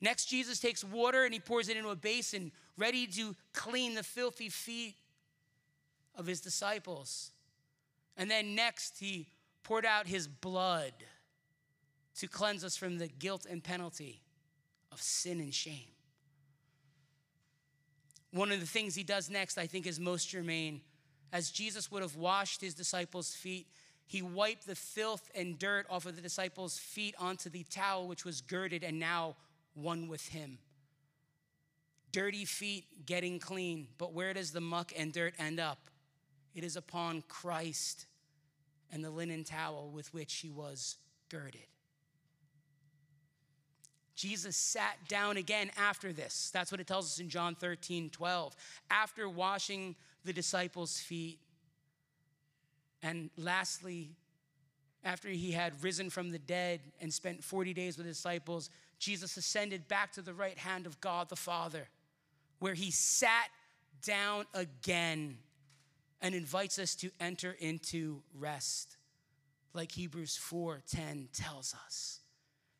Next, 0.00 0.26
Jesus 0.26 0.60
takes 0.60 0.84
water 0.84 1.24
and 1.24 1.32
he 1.32 1.40
pours 1.40 1.68
it 1.68 1.76
into 1.76 1.88
a 1.88 1.96
basin, 1.96 2.52
ready 2.76 3.06
to 3.06 3.34
clean 3.52 3.94
the 3.94 4.02
filthy 4.02 4.48
feet 4.48 4.96
of 6.14 6.26
his 6.26 6.40
disciples. 6.40 7.30
And 8.16 8.30
then 8.30 8.54
next, 8.54 8.98
he 8.98 9.28
poured 9.62 9.86
out 9.86 10.06
his 10.06 10.28
blood 10.28 10.92
to 12.18 12.28
cleanse 12.28 12.64
us 12.64 12.76
from 12.76 12.98
the 12.98 13.08
guilt 13.08 13.46
and 13.48 13.62
penalty 13.62 14.22
of 14.92 15.00
sin 15.02 15.40
and 15.40 15.52
shame. 15.52 15.90
One 18.32 18.50
of 18.50 18.60
the 18.60 18.66
things 18.66 18.94
he 18.94 19.04
does 19.04 19.30
next, 19.30 19.58
I 19.58 19.66
think, 19.66 19.86
is 19.86 20.00
most 20.00 20.28
germane. 20.28 20.80
As 21.32 21.50
Jesus 21.50 21.90
would 21.90 22.02
have 22.02 22.16
washed 22.16 22.60
his 22.60 22.74
disciples' 22.74 23.34
feet, 23.34 23.66
he 24.06 24.22
wiped 24.22 24.66
the 24.66 24.74
filth 24.74 25.30
and 25.34 25.58
dirt 25.58 25.86
off 25.88 26.06
of 26.06 26.16
the 26.16 26.22
disciples' 26.22 26.78
feet 26.78 27.14
onto 27.18 27.48
the 27.48 27.64
towel 27.64 28.06
which 28.06 28.24
was 28.24 28.40
girded 28.40 28.84
and 28.84 28.98
now 28.98 29.36
one 29.74 30.08
with 30.08 30.28
him. 30.28 30.58
Dirty 32.12 32.44
feet 32.44 33.06
getting 33.06 33.40
clean, 33.40 33.88
but 33.98 34.12
where 34.12 34.34
does 34.34 34.52
the 34.52 34.60
muck 34.60 34.92
and 34.96 35.12
dirt 35.12 35.34
end 35.38 35.58
up? 35.58 35.90
It 36.54 36.62
is 36.62 36.76
upon 36.76 37.24
Christ 37.28 38.06
and 38.92 39.04
the 39.04 39.10
linen 39.10 39.42
towel 39.42 39.90
with 39.92 40.14
which 40.14 40.34
he 40.34 40.50
was 40.50 40.96
girded. 41.28 41.66
Jesus 44.14 44.56
sat 44.56 44.96
down 45.08 45.36
again 45.36 45.70
after 45.76 46.12
this. 46.12 46.50
That's 46.52 46.70
what 46.70 46.80
it 46.80 46.86
tells 46.86 47.06
us 47.06 47.18
in 47.18 47.28
John 47.28 47.54
13, 47.54 48.10
12. 48.10 48.54
After 48.90 49.28
washing 49.28 49.96
the 50.24 50.32
disciples' 50.32 50.98
feet. 50.98 51.38
And 53.02 53.30
lastly, 53.36 54.16
after 55.04 55.28
he 55.28 55.52
had 55.52 55.82
risen 55.82 56.10
from 56.10 56.30
the 56.30 56.38
dead 56.38 56.80
and 57.00 57.12
spent 57.12 57.44
40 57.44 57.74
days 57.74 57.98
with 57.98 58.06
his 58.06 58.16
disciples, 58.16 58.70
Jesus 58.98 59.36
ascended 59.36 59.86
back 59.88 60.12
to 60.12 60.22
the 60.22 60.32
right 60.32 60.56
hand 60.56 60.86
of 60.86 61.00
God 61.00 61.28
the 61.28 61.36
Father, 61.36 61.88
where 62.60 62.74
he 62.74 62.90
sat 62.90 63.50
down 64.02 64.46
again 64.54 65.38
and 66.22 66.34
invites 66.34 66.78
us 66.78 66.94
to 66.96 67.10
enter 67.20 67.54
into 67.58 68.22
rest, 68.34 68.96
like 69.74 69.92
Hebrews 69.92 70.38
4:10 70.38 71.28
tells 71.32 71.74
us. 71.74 72.23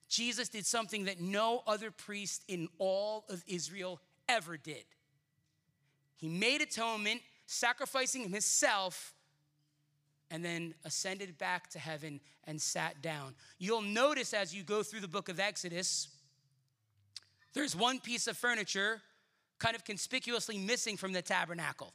Jesus 0.08 0.48
did 0.48 0.66
something 0.66 1.04
that 1.04 1.20
no 1.20 1.62
other 1.66 1.90
priest 1.90 2.44
in 2.48 2.68
all 2.78 3.24
of 3.28 3.42
Israel 3.46 4.00
ever 4.28 4.56
did. 4.56 4.84
He 6.16 6.28
made 6.28 6.60
atonement, 6.60 7.20
sacrificing 7.46 8.28
himself, 8.28 9.14
and 10.30 10.44
then 10.44 10.74
ascended 10.84 11.36
back 11.38 11.68
to 11.70 11.78
heaven 11.78 12.20
and 12.44 12.60
sat 12.60 13.02
down. 13.02 13.34
You'll 13.58 13.82
notice 13.82 14.32
as 14.34 14.54
you 14.54 14.62
go 14.62 14.82
through 14.82 15.00
the 15.00 15.08
book 15.08 15.28
of 15.28 15.38
Exodus, 15.38 16.08
there's 17.52 17.76
one 17.76 18.00
piece 18.00 18.26
of 18.26 18.36
furniture 18.36 19.00
kind 19.58 19.76
of 19.76 19.84
conspicuously 19.84 20.58
missing 20.58 20.96
from 20.96 21.12
the 21.12 21.22
tabernacle. 21.22 21.92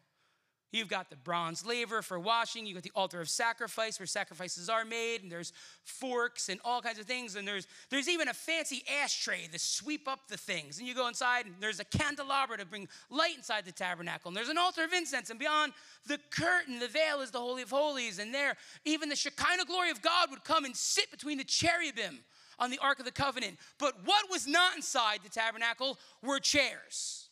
You've 0.71 0.88
got 0.88 1.10
the 1.10 1.15
bronze 1.15 1.65
laver 1.65 2.03
for 2.03 2.19
washing. 2.19 2.67
You've 2.67 2.75
got 2.75 2.84
the 2.84 2.91
altar 2.93 3.19
of 3.21 3.29
sacrifice 3.29 3.99
where 3.99 4.05
sacrifices 4.05 4.69
are 4.69 4.86
made, 4.86 5.23
and 5.23 5.32
there's 5.32 5.51
forks 5.84 6.47
and 6.47 6.60
all 6.63 6.79
kinds 6.82 6.99
of 6.99 7.05
things. 7.05 7.36
And 7.36 7.47
there's, 7.47 7.65
there's 7.89 8.08
even 8.08 8.27
a 8.27 8.34
fancy 8.34 8.84
ashtray 9.01 9.47
to 9.51 9.58
sweep 9.58 10.08
up 10.08 10.27
the 10.27 10.38
things. 10.38 10.77
And 10.77 10.88
you 10.88 10.93
go 10.93 11.08
inside, 11.08 11.47
and 11.47 11.55
there's 11.60 11.79
a 11.79 11.86
candelabra 11.86 12.58
to 12.58 12.65
bring 12.65 12.88
light 13.10 13.36
inside 13.36 13.65
the 13.65 13.71
tabernacle. 13.71 14.29
And 14.29 14.38
there's 14.38 14.49
an 14.49 14.60
altar 14.60 14.84
of 14.84 14.93
incense. 14.93 15.32
And 15.32 15.39
beyond 15.39 15.73
the 16.05 16.19
curtain, 16.29 16.77
the 16.77 16.88
veil 16.88 17.21
is 17.21 17.32
the 17.32 17.39
Holy 17.39 17.63
of 17.63 17.71
Holies. 17.71 18.19
And 18.19 18.32
there, 18.32 18.55
even 18.86 19.10
the 19.10 19.15
Shekinah 19.15 19.65
glory 19.65 19.89
of 19.89 20.03
God 20.03 20.29
would 20.29 20.43
come 20.43 20.65
and 20.65 20.75
sit 20.75 21.10
between 21.10 21.39
the 21.39 21.43
cherubim 21.43 22.19
on 22.60 22.69
the 22.69 22.79
Ark 22.79 22.99
of 22.99 23.05
the 23.05 23.12
Covenant. 23.12 23.58
But 23.79 23.95
what 24.05 24.29
was 24.29 24.45
not 24.45 24.75
inside 24.75 25.21
the 25.23 25.29
tabernacle 25.29 25.97
were 26.21 26.39
chairs. 26.39 27.29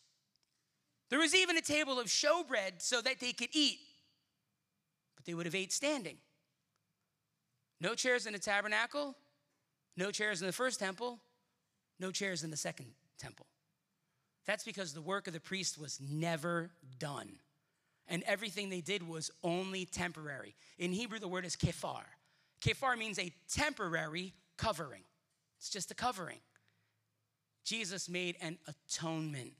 There 1.09 1.19
was 1.19 1.33
even 1.33 1.57
a 1.57 1.61
table 1.61 1.99
of 1.99 2.07
showbread 2.07 2.79
so 2.81 3.01
that 3.01 3.19
they 3.19 3.31
could 3.31 3.49
eat, 3.53 3.79
but 5.15 5.25
they 5.25 5.33
would 5.33 5.45
have 5.45 5.55
ate 5.55 5.71
standing. 5.71 6.17
No 7.79 7.93
chairs 7.95 8.25
in 8.25 8.33
the 8.33 8.39
tabernacle, 8.39 9.15
no 9.95 10.11
chairs 10.11 10.41
in 10.41 10.47
the 10.47 10.53
first 10.53 10.79
temple, 10.79 11.19
no 11.99 12.11
chairs 12.11 12.43
in 12.43 12.51
the 12.51 12.57
second 12.57 12.87
temple. 13.17 13.45
That's 14.45 14.63
because 14.63 14.93
the 14.93 15.01
work 15.01 15.27
of 15.27 15.33
the 15.33 15.39
priest 15.39 15.79
was 15.79 15.99
never 16.01 16.71
done. 16.99 17.39
And 18.07 18.23
everything 18.23 18.69
they 18.69 18.81
did 18.81 19.07
was 19.07 19.29
only 19.43 19.85
temporary. 19.85 20.55
In 20.77 20.93
Hebrew, 20.93 21.19
the 21.19 21.27
word 21.27 21.45
is 21.45 21.55
kephar. 21.55 22.03
Kephar 22.61 22.97
means 22.97 23.19
a 23.19 23.31
temporary 23.49 24.33
covering, 24.57 25.03
it's 25.57 25.69
just 25.69 25.91
a 25.91 25.95
covering. 25.95 26.39
Jesus 27.63 28.07
made 28.07 28.37
an 28.41 28.57
atonement 28.67 29.51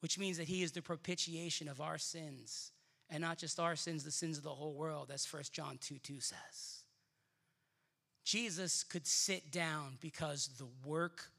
which 0.00 0.18
means 0.18 0.36
that 0.38 0.48
he 0.48 0.62
is 0.62 0.72
the 0.72 0.82
propitiation 0.82 1.68
of 1.68 1.80
our 1.80 1.98
sins, 1.98 2.72
and 3.08 3.20
not 3.20 3.38
just 3.38 3.60
our 3.60 3.76
sins, 3.76 4.04
the 4.04 4.10
sins 4.10 4.38
of 4.38 4.44
the 4.44 4.50
whole 4.50 4.74
world, 4.74 5.10
as 5.12 5.26
1 5.30 5.44
John 5.52 5.78
2 5.80 5.98
2 5.98 6.20
says. 6.20 6.84
Jesus 8.24 8.82
could 8.82 9.06
sit 9.06 9.52
down 9.52 9.98
because 10.00 10.48
the 10.58 10.66
work 10.84 11.30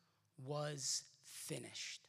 was 0.46 1.04
finished. 1.26 2.08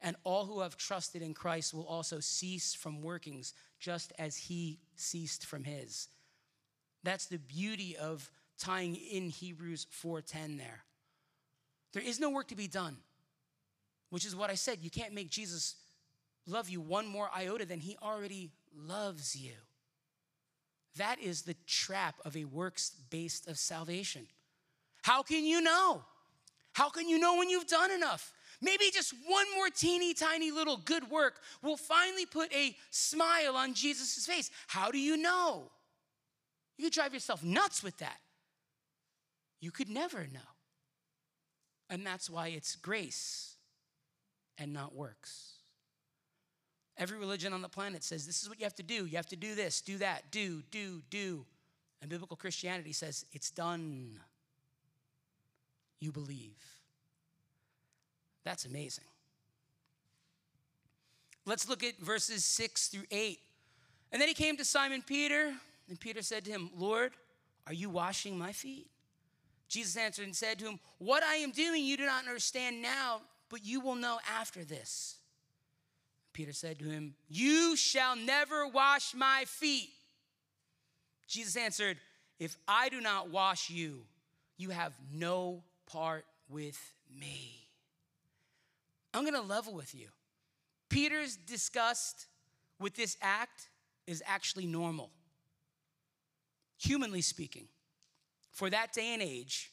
And 0.00 0.14
all 0.24 0.44
who 0.44 0.60
have 0.60 0.76
trusted 0.76 1.22
in 1.22 1.34
Christ 1.34 1.74
will 1.74 1.86
also 1.86 2.20
cease 2.20 2.74
from 2.74 3.02
workings 3.02 3.54
just 3.80 4.12
as 4.18 4.36
he 4.36 4.78
ceased 4.94 5.44
from 5.44 5.64
his. 5.64 6.08
That's 7.02 7.26
the 7.26 7.38
beauty 7.38 7.96
of 7.96 8.30
tying 8.58 8.94
in 8.94 9.30
Hebrews 9.30 9.86
4:10 9.90 10.58
there. 10.58 10.84
There 11.92 12.02
is 12.02 12.20
no 12.20 12.30
work 12.30 12.48
to 12.48 12.56
be 12.56 12.68
done 12.68 12.98
which 14.10 14.24
is 14.24 14.36
what 14.36 14.50
I 14.50 14.54
said. 14.54 14.78
You 14.82 14.90
can't 14.90 15.14
make 15.14 15.30
Jesus 15.30 15.74
love 16.46 16.68
you 16.68 16.80
one 16.80 17.06
more 17.06 17.28
iota 17.34 17.66
than 17.66 17.80
he 17.80 17.96
already 18.02 18.50
loves 18.74 19.36
you. 19.36 19.52
That 20.96 21.20
is 21.20 21.42
the 21.42 21.56
trap 21.66 22.16
of 22.24 22.36
a 22.36 22.44
works 22.44 22.92
based 23.10 23.48
of 23.48 23.58
salvation. 23.58 24.26
How 25.02 25.22
can 25.22 25.44
you 25.44 25.60
know? 25.60 26.02
How 26.72 26.88
can 26.88 27.08
you 27.08 27.18
know 27.18 27.36
when 27.36 27.50
you've 27.50 27.66
done 27.66 27.90
enough? 27.90 28.32
Maybe 28.62 28.84
just 28.92 29.12
one 29.26 29.46
more 29.54 29.68
teeny 29.68 30.14
tiny 30.14 30.50
little 30.50 30.78
good 30.78 31.10
work 31.10 31.40
will 31.62 31.76
finally 31.76 32.24
put 32.24 32.52
a 32.54 32.74
smile 32.90 33.56
on 33.56 33.74
Jesus' 33.74 34.26
face. 34.26 34.50
How 34.66 34.90
do 34.90 34.98
you 34.98 35.16
know? 35.16 35.70
You 36.78 36.84
could 36.84 36.92
drive 36.92 37.12
yourself 37.12 37.44
nuts 37.44 37.82
with 37.82 37.98
that. 37.98 38.18
You 39.60 39.70
could 39.70 39.88
never 39.88 40.20
know. 40.32 40.40
And 41.90 42.04
that's 42.04 42.28
why 42.28 42.48
it's 42.48 42.76
grace 42.76 43.55
and 44.58 44.72
not 44.72 44.94
works. 44.94 45.52
Every 46.98 47.18
religion 47.18 47.52
on 47.52 47.60
the 47.60 47.68
planet 47.68 48.02
says 48.02 48.26
this 48.26 48.42
is 48.42 48.48
what 48.48 48.58
you 48.58 48.64
have 48.64 48.74
to 48.76 48.82
do. 48.82 49.06
You 49.06 49.16
have 49.16 49.26
to 49.26 49.36
do 49.36 49.54
this, 49.54 49.80
do 49.80 49.98
that, 49.98 50.30
do, 50.30 50.62
do, 50.70 51.02
do. 51.10 51.44
And 52.00 52.10
biblical 52.10 52.36
Christianity 52.36 52.92
says 52.92 53.26
it's 53.32 53.50
done. 53.50 54.18
You 56.00 56.12
believe. 56.12 56.56
That's 58.44 58.64
amazing. 58.64 59.04
Let's 61.44 61.68
look 61.68 61.84
at 61.84 61.98
verses 61.98 62.44
6 62.44 62.88
through 62.88 63.06
8. 63.10 63.38
And 64.12 64.20
then 64.20 64.28
he 64.28 64.34
came 64.34 64.56
to 64.56 64.64
Simon 64.64 65.02
Peter, 65.02 65.52
and 65.88 65.98
Peter 65.98 66.22
said 66.22 66.44
to 66.44 66.50
him, 66.50 66.70
Lord, 66.76 67.12
are 67.66 67.72
you 67.72 67.90
washing 67.90 68.38
my 68.38 68.52
feet? 68.52 68.88
Jesus 69.68 69.96
answered 69.96 70.26
and 70.26 70.34
said 70.34 70.58
to 70.60 70.66
him, 70.66 70.78
What 70.98 71.22
I 71.22 71.36
am 71.36 71.50
doing 71.50 71.84
you 71.84 71.96
do 71.96 72.06
not 72.06 72.26
understand 72.26 72.80
now, 72.80 73.20
but 73.50 73.64
you 73.64 73.80
will 73.80 73.94
know 73.94 74.18
after 74.38 74.64
this. 74.64 75.16
Peter 76.32 76.52
said 76.52 76.78
to 76.78 76.84
him, 76.84 77.14
You 77.28 77.76
shall 77.76 78.16
never 78.16 78.66
wash 78.66 79.14
my 79.14 79.44
feet. 79.46 79.88
Jesus 81.26 81.56
answered, 81.56 81.96
If 82.38 82.56
I 82.68 82.88
do 82.88 83.00
not 83.00 83.30
wash 83.30 83.70
you, 83.70 84.02
you 84.58 84.70
have 84.70 84.92
no 85.12 85.62
part 85.86 86.24
with 86.48 86.92
me. 87.18 87.52
I'm 89.14 89.24
gonna 89.24 89.40
level 89.40 89.74
with 89.74 89.94
you. 89.94 90.08
Peter's 90.88 91.36
disgust 91.36 92.26
with 92.78 92.94
this 92.94 93.16
act 93.22 93.68
is 94.06 94.22
actually 94.26 94.66
normal, 94.66 95.10
humanly 96.78 97.22
speaking 97.22 97.66
for 98.52 98.70
that 98.70 98.92
day 98.92 99.12
and 99.12 99.22
age, 99.22 99.70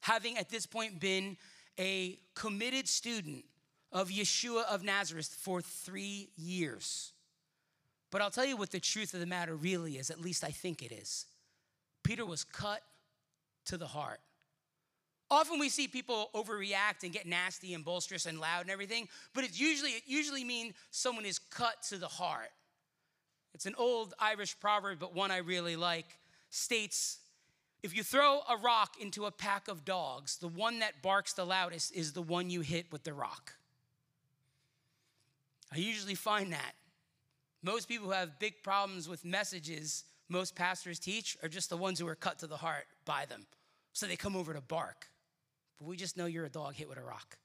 having 0.00 0.36
at 0.36 0.48
this 0.48 0.66
point 0.66 1.00
been 1.00 1.36
a 1.78 2.18
committed 2.34 2.88
student 2.88 3.44
of 3.90 4.08
Yeshua 4.08 4.64
of 4.64 4.82
Nazareth 4.82 5.36
for 5.40 5.60
three 5.60 6.30
years. 6.36 7.12
But 8.10 8.20
I'll 8.20 8.30
tell 8.30 8.44
you 8.44 8.56
what 8.56 8.70
the 8.70 8.80
truth 8.80 9.14
of 9.14 9.20
the 9.20 9.26
matter 9.26 9.54
really 9.54 9.96
is, 9.96 10.10
at 10.10 10.20
least 10.20 10.44
I 10.44 10.50
think 10.50 10.82
it 10.82 10.92
is. 10.92 11.26
Peter 12.02 12.26
was 12.26 12.44
cut 12.44 12.82
to 13.66 13.76
the 13.76 13.86
heart. 13.86 14.20
Often 15.30 15.60
we 15.60 15.70
see 15.70 15.88
people 15.88 16.28
overreact 16.34 17.04
and 17.04 17.12
get 17.12 17.26
nasty 17.26 17.72
and 17.72 17.82
boisterous 17.82 18.26
and 18.26 18.38
loud 18.38 18.62
and 18.62 18.70
everything, 18.70 19.08
but 19.34 19.44
it's 19.44 19.58
usually 19.58 19.92
it 19.92 20.02
usually 20.06 20.44
means 20.44 20.74
someone 20.90 21.24
is 21.24 21.38
cut 21.38 21.82
to 21.88 21.96
the 21.96 22.08
heart. 22.08 22.50
It's 23.54 23.64
an 23.64 23.74
old 23.78 24.12
Irish 24.18 24.58
proverb, 24.60 24.98
but 24.98 25.14
one 25.14 25.30
I 25.30 25.38
really 25.38 25.76
like, 25.76 26.06
states 26.50 27.18
if 27.82 27.96
you 27.96 28.02
throw 28.02 28.40
a 28.48 28.56
rock 28.56 28.94
into 29.00 29.26
a 29.26 29.30
pack 29.30 29.68
of 29.68 29.84
dogs, 29.84 30.36
the 30.38 30.48
one 30.48 30.78
that 30.80 31.02
barks 31.02 31.32
the 31.32 31.44
loudest 31.44 31.94
is 31.94 32.12
the 32.12 32.22
one 32.22 32.50
you 32.50 32.60
hit 32.60 32.92
with 32.92 33.02
the 33.02 33.12
rock. 33.12 33.54
I 35.72 35.78
usually 35.78 36.14
find 36.14 36.52
that. 36.52 36.72
Most 37.62 37.88
people 37.88 38.06
who 38.06 38.12
have 38.12 38.38
big 38.38 38.62
problems 38.62 39.08
with 39.08 39.24
messages 39.24 40.04
most 40.28 40.54
pastors 40.54 40.98
teach 40.98 41.36
are 41.42 41.48
just 41.48 41.68
the 41.68 41.76
ones 41.76 42.00
who 42.00 42.08
are 42.08 42.14
cut 42.14 42.38
to 42.38 42.46
the 42.46 42.56
heart 42.56 42.86
by 43.04 43.26
them. 43.26 43.46
So 43.92 44.06
they 44.06 44.16
come 44.16 44.34
over 44.34 44.54
to 44.54 44.60
bark. 44.60 45.08
But 45.78 45.86
we 45.86 45.96
just 45.96 46.16
know 46.16 46.26
you're 46.26 46.46
a 46.46 46.50
dog 46.50 46.74
hit 46.74 46.88
with 46.88 46.98
a 46.98 47.02
rock. 47.02 47.36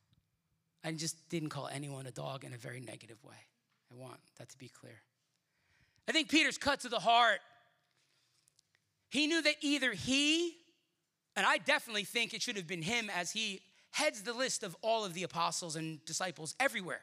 I 0.84 0.92
just 0.94 1.28
didn't 1.30 1.50
call 1.50 1.68
anyone 1.68 2.08
a 2.08 2.12
dog 2.12 2.46
in 2.46 2.54
a 2.54 2.58
very 2.58 2.80
negative 2.80 3.22
way. 3.24 3.36
I 3.92 3.96
want 3.96 4.20
that 4.38 4.50
to 4.50 4.58
be 4.58 4.70
clear. 4.70 5.02
I 6.08 6.14
think 6.14 6.30
Peter's 6.30 6.58
cut 6.58 6.80
to 6.82 6.90
the 6.90 7.00
heart 7.00 7.40
he 9.10 9.28
knew 9.28 9.42
that 9.42 9.56
either 9.62 9.94
he, 9.94 10.56
and 11.36 11.46
I 11.46 11.58
definitely 11.58 12.04
think 12.04 12.34
it 12.34 12.42
should 12.42 12.58
have 12.58 12.68
been 12.68 12.82
him 12.82 13.10
as 13.16 13.32
he 13.32 13.62
heads 13.92 14.24
the 14.24 14.34
list 14.34 14.64
of 14.64 14.76
all 14.82 15.06
of 15.06 15.14
the 15.14 15.24
apostles 15.24 15.76
and 15.76 16.04
disciples 16.06 16.56
everywhere. 16.60 17.02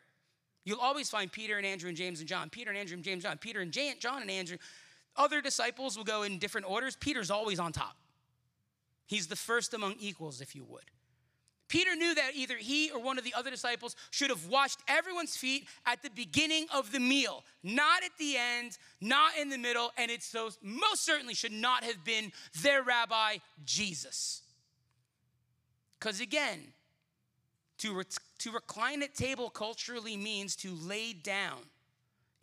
You'll 0.65 0.81
always 0.81 1.11
find 1.11 1.31
Peter 1.31 1.57
and 1.57 1.67
Andrew 1.67 1.89
and 1.89 1.97
James 1.97 2.21
and 2.21 2.29
John, 2.29 2.51
Peter 2.51 2.71
and 2.71 2.79
Andrew 2.79 2.95
and 2.95 3.05
James 3.05 3.25
and 3.25 3.31
John, 3.31 3.39
Peter 3.39 3.61
and 3.61 3.73
John 3.73 4.23
and 4.23 4.31
Andrew. 4.31 4.57
Other 5.17 5.41
disciples 5.41 5.97
will 5.97 6.05
go 6.05 6.23
in 6.23 6.39
different 6.39 6.69
orders. 6.69 6.97
Peter's 6.97 7.31
always 7.31 7.59
on 7.59 7.73
top. 7.73 7.97
He's 9.07 9.27
the 9.27 9.37
first 9.37 9.75
among 9.75 9.97
equals, 9.99 10.41
if 10.41 10.57
you 10.57 10.65
would. 10.65 10.91
Peter 11.69 11.97
knew 11.97 12.15
that 12.15 12.33
either 12.35 12.57
he 12.57 12.91
or 12.91 13.01
one 13.01 13.19
of 13.19 13.25
the 13.25 13.35
other 13.35 13.51
disciples 13.51 13.97
should 14.11 14.31
have 14.31 14.47
washed 14.47 14.81
everyone's 14.87 15.37
feet 15.37 15.67
at 15.87 16.03
the 16.03 16.11
beginning 16.11 16.67
of 16.75 16.93
the 16.93 17.01
meal, 17.01 17.43
not 17.63 18.05
at 18.05 18.11
the 18.19 18.37
end, 18.37 18.77
not 19.01 19.33
in 19.41 19.49
the 19.49 19.59
middle, 19.59 19.91
and 19.97 20.11
it 20.11 20.23
so 20.23 20.51
most 20.63 21.05
certainly 21.05 21.35
should 21.35 21.53
not 21.53 21.83
have 21.83 22.05
been 22.05 22.33
their 22.63 22.83
rabbi, 22.83 23.39
Jesus. 23.65 24.43
Because 25.99 26.21
again, 26.21 26.61
to, 27.79 27.95
re- 27.95 28.05
to 28.39 28.51
recline 28.53 29.03
at 29.03 29.15
table 29.15 29.49
culturally 29.49 30.17
means 30.17 30.57
to 30.57 30.75
lay 30.75 31.13
down 31.13 31.61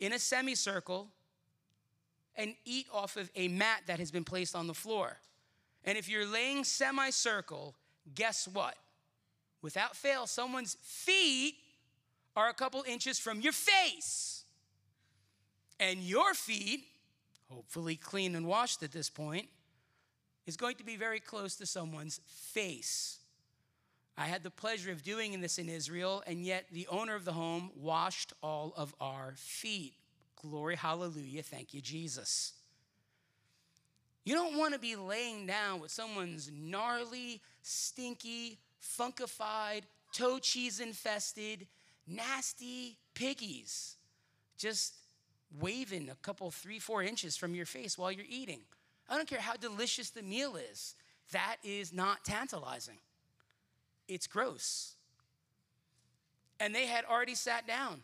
in 0.00 0.12
a 0.12 0.18
semicircle 0.18 1.08
and 2.34 2.54
eat 2.64 2.86
off 2.92 3.16
of 3.16 3.30
a 3.36 3.48
mat 3.48 3.82
that 3.86 3.98
has 3.98 4.10
been 4.10 4.24
placed 4.24 4.56
on 4.56 4.66
the 4.66 4.74
floor. 4.74 5.18
And 5.84 5.96
if 5.96 6.08
you're 6.08 6.26
laying 6.26 6.64
semicircle, 6.64 7.76
guess 8.14 8.48
what? 8.48 8.74
Without 9.62 9.96
fail, 9.96 10.26
someone's 10.26 10.76
feet 10.82 11.54
are 12.36 12.48
a 12.48 12.54
couple 12.54 12.84
inches 12.86 13.18
from 13.18 13.40
your 13.40 13.52
face. 13.52 14.44
And 15.80 16.00
your 16.00 16.34
feet, 16.34 16.84
hopefully 17.48 17.96
clean 17.96 18.36
and 18.36 18.46
washed 18.46 18.82
at 18.82 18.92
this 18.92 19.08
point, 19.08 19.48
is 20.46 20.56
going 20.56 20.76
to 20.76 20.84
be 20.84 20.96
very 20.96 21.20
close 21.20 21.56
to 21.56 21.66
someone's 21.66 22.20
face. 22.26 23.18
I 24.16 24.26
had 24.26 24.42
the 24.42 24.50
pleasure 24.50 24.92
of 24.92 25.02
doing 25.02 25.40
this 25.40 25.58
in 25.58 25.68
Israel, 25.68 26.22
and 26.26 26.44
yet 26.44 26.66
the 26.70 26.86
owner 26.88 27.14
of 27.14 27.24
the 27.24 27.32
home 27.32 27.70
washed 27.74 28.32
all 28.42 28.74
of 28.76 28.94
our 29.00 29.34
feet. 29.36 29.94
Glory, 30.36 30.76
hallelujah, 30.76 31.42
thank 31.42 31.72
you, 31.72 31.80
Jesus. 31.80 32.52
You 34.24 34.34
don't 34.34 34.56
want 34.56 34.74
to 34.74 34.78
be 34.78 34.96
laying 34.96 35.46
down 35.46 35.80
with 35.80 35.90
someone's 35.90 36.50
gnarly, 36.52 37.40
stinky, 37.62 38.58
funkified, 38.82 39.82
toe 40.12 40.38
cheese 40.38 40.80
infested, 40.80 41.66
nasty 42.06 42.98
piggies 43.14 43.96
just 44.62 44.94
waving 45.60 46.08
a 46.08 46.14
couple, 46.16 46.50
three, 46.50 46.78
four 46.78 47.02
inches 47.02 47.36
from 47.36 47.54
your 47.54 47.66
face 47.66 47.98
while 47.98 48.12
you're 48.12 48.26
eating. 48.28 48.60
I 49.08 49.16
don't 49.16 49.28
care 49.28 49.40
how 49.40 49.56
delicious 49.56 50.10
the 50.10 50.22
meal 50.22 50.56
is, 50.56 50.94
that 51.32 51.56
is 51.64 51.92
not 51.92 52.24
tantalizing. 52.24 52.98
It's 54.08 54.26
gross. 54.26 54.94
And 56.60 56.74
they 56.74 56.86
had 56.86 57.04
already 57.04 57.34
sat 57.34 57.66
down. 57.66 58.02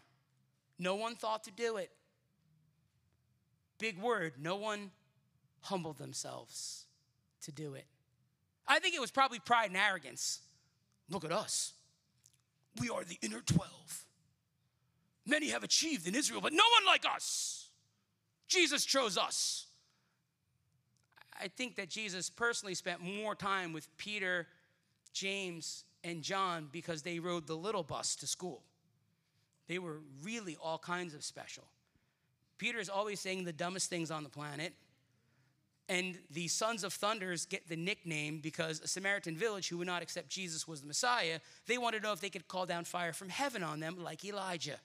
No 0.78 0.96
one 0.96 1.14
thought 1.14 1.44
to 1.44 1.50
do 1.50 1.76
it. 1.76 1.90
Big 3.78 3.98
word, 3.98 4.34
no 4.40 4.56
one 4.56 4.90
humbled 5.60 5.98
themselves 5.98 6.86
to 7.42 7.52
do 7.52 7.74
it. 7.74 7.86
I 8.66 8.80
think 8.80 8.94
it 8.94 9.00
was 9.00 9.10
probably 9.10 9.38
pride 9.38 9.68
and 9.68 9.76
arrogance. 9.76 10.40
Look 11.10 11.24
at 11.24 11.32
us. 11.32 11.72
We 12.80 12.90
are 12.90 13.04
the 13.04 13.18
inner 13.22 13.40
12. 13.40 14.04
Many 15.26 15.50
have 15.50 15.62
achieved 15.62 16.06
in 16.06 16.14
Israel, 16.14 16.40
but 16.40 16.52
no 16.52 16.64
one 16.74 16.86
like 16.86 17.04
us. 17.04 17.68
Jesus 18.46 18.84
chose 18.84 19.18
us. 19.18 19.66
I 21.40 21.48
think 21.48 21.76
that 21.76 21.88
Jesus 21.88 22.30
personally 22.30 22.74
spent 22.74 23.00
more 23.00 23.34
time 23.34 23.72
with 23.72 23.86
Peter, 23.96 24.46
James, 25.12 25.84
and 26.02 26.22
John 26.22 26.68
because 26.72 27.02
they 27.02 27.18
rode 27.18 27.46
the 27.46 27.56
little 27.56 27.82
bus 27.82 28.16
to 28.16 28.26
school. 28.26 28.62
They 29.68 29.78
were 29.78 30.00
really 30.22 30.56
all 30.60 30.78
kinds 30.78 31.14
of 31.14 31.22
special. 31.22 31.64
Peter 32.56 32.78
is 32.78 32.88
always 32.88 33.20
saying 33.20 33.44
the 33.44 33.52
dumbest 33.52 33.90
things 33.90 34.10
on 34.10 34.24
the 34.24 34.28
planet. 34.28 34.72
And 35.88 36.18
the 36.30 36.48
sons 36.48 36.84
of 36.84 36.92
thunders 36.92 37.46
get 37.46 37.68
the 37.68 37.76
nickname 37.76 38.40
because 38.40 38.80
a 38.80 38.88
Samaritan 38.88 39.36
village 39.36 39.68
who 39.68 39.78
would 39.78 39.86
not 39.86 40.02
accept 40.02 40.28
Jesus 40.28 40.68
was 40.68 40.82
the 40.82 40.86
Messiah, 40.86 41.40
they 41.66 41.78
wanted 41.78 41.98
to 41.98 42.02
know 42.04 42.12
if 42.12 42.20
they 42.20 42.28
could 42.28 42.46
call 42.46 42.66
down 42.66 42.84
fire 42.84 43.14
from 43.14 43.30
heaven 43.30 43.62
on 43.62 43.80
them 43.80 43.96
like 44.02 44.24
Elijah. 44.24 44.78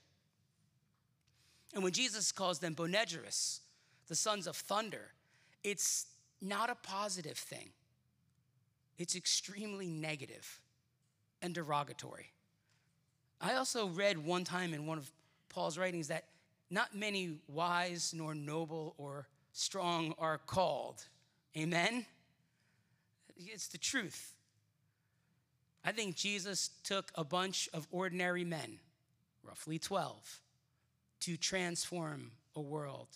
And 1.73 1.83
when 1.83 1.91
Jesus 1.91 2.31
calls 2.31 2.59
them 2.59 2.73
Boanerges, 2.73 3.59
the 4.07 4.15
sons 4.15 4.47
of 4.47 4.55
thunder, 4.55 5.11
it's 5.63 6.07
not 6.41 6.69
a 6.69 6.75
positive 6.75 7.37
thing. 7.37 7.69
It's 8.97 9.15
extremely 9.15 9.89
negative 9.89 10.61
and 11.41 11.53
derogatory. 11.53 12.31
I 13.41 13.55
also 13.55 13.87
read 13.87 14.17
one 14.17 14.45
time 14.45 14.73
in 14.73 14.85
one 14.85 14.97
of 14.97 15.11
Paul's 15.49 15.77
writings 15.77 16.07
that 16.07 16.25
not 16.69 16.95
many 16.95 17.39
wise 17.47 18.13
nor 18.15 18.33
noble 18.33 18.95
or 18.97 19.27
strong 19.53 20.13
are 20.17 20.37
called. 20.37 21.05
Amen? 21.55 22.05
It's 23.37 23.67
the 23.67 23.77
truth. 23.77 24.33
I 25.85 25.91
think 25.91 26.15
Jesus 26.15 26.71
took 26.83 27.11
a 27.15 27.23
bunch 27.23 27.69
of 27.73 27.87
ordinary 27.91 28.43
men, 28.43 28.79
roughly 29.43 29.79
12, 29.79 30.41
to 31.21 31.37
transform 31.37 32.31
a 32.55 32.61
world 32.61 33.07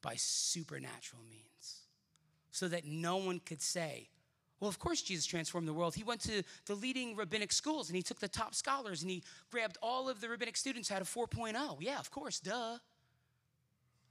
by 0.00 0.14
supernatural 0.16 1.22
means 1.30 1.80
so 2.50 2.68
that 2.68 2.84
no 2.84 3.16
one 3.16 3.40
could 3.40 3.62
say, 3.62 4.08
well, 4.60 4.68
of 4.68 4.78
course, 4.78 5.02
Jesus 5.02 5.26
transformed 5.26 5.66
the 5.66 5.72
world. 5.72 5.96
He 5.96 6.04
went 6.04 6.20
to 6.20 6.44
the 6.66 6.74
leading 6.76 7.16
rabbinic 7.16 7.50
schools 7.50 7.88
and 7.88 7.96
he 7.96 8.02
took 8.02 8.20
the 8.20 8.28
top 8.28 8.54
scholars 8.54 9.02
and 9.02 9.10
he 9.10 9.24
grabbed 9.50 9.76
all 9.82 10.08
of 10.08 10.20
the 10.20 10.28
rabbinic 10.28 10.56
students 10.56 10.88
had 10.88 11.02
a 11.02 11.04
4.0. 11.04 11.78
Yeah, 11.80 11.98
of 11.98 12.12
course, 12.12 12.38
duh. 12.38 12.78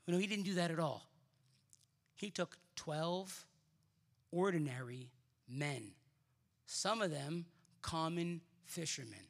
No, 0.08 0.18
he 0.18 0.28
didn't 0.28 0.44
do 0.44 0.56
that 0.56 0.70
at 0.70 0.80
all. 0.80 1.11
He 2.22 2.30
took 2.30 2.56
12 2.76 3.48
ordinary 4.32 5.10
men, 5.50 5.94
some 6.68 7.02
of 7.02 7.10
them 7.10 7.48
common 7.82 8.42
fishermen 8.64 9.26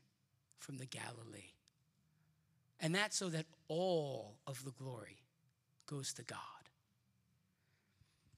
from 0.59 0.77
the 0.77 0.85
Galilee. 0.85 1.53
And 2.81 2.93
that's 2.93 3.15
so 3.15 3.29
that 3.29 3.45
all 3.69 4.35
of 4.45 4.65
the 4.65 4.71
glory 4.71 5.23
goes 5.85 6.13
to 6.15 6.23
God. 6.23 6.37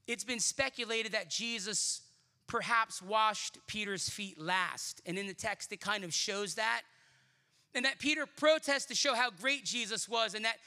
It's 0.06 0.24
been 0.24 0.40
speculated 0.40 1.14
that 1.14 1.32
Jesus 1.32 2.04
perhaps 2.46 3.02
washed 3.02 3.58
Peter's 3.66 4.08
feet 4.08 4.40
last. 4.40 5.02
And 5.08 5.18
in 5.18 5.26
the 5.26 5.34
text, 5.34 5.74
it 5.74 5.82
kind 5.82 6.04
of 6.04 6.14
shows 6.14 6.56
that. 6.56 6.84
And 7.74 7.86
that 7.86 7.98
Peter 7.98 8.28
protests 8.28 8.86
to 8.86 8.96
show 8.96 9.16
how 9.16 9.32
great 9.32 9.66
Jesus 9.66 10.08
was 10.08 10.36
and 10.36 10.46
that 10.46 10.58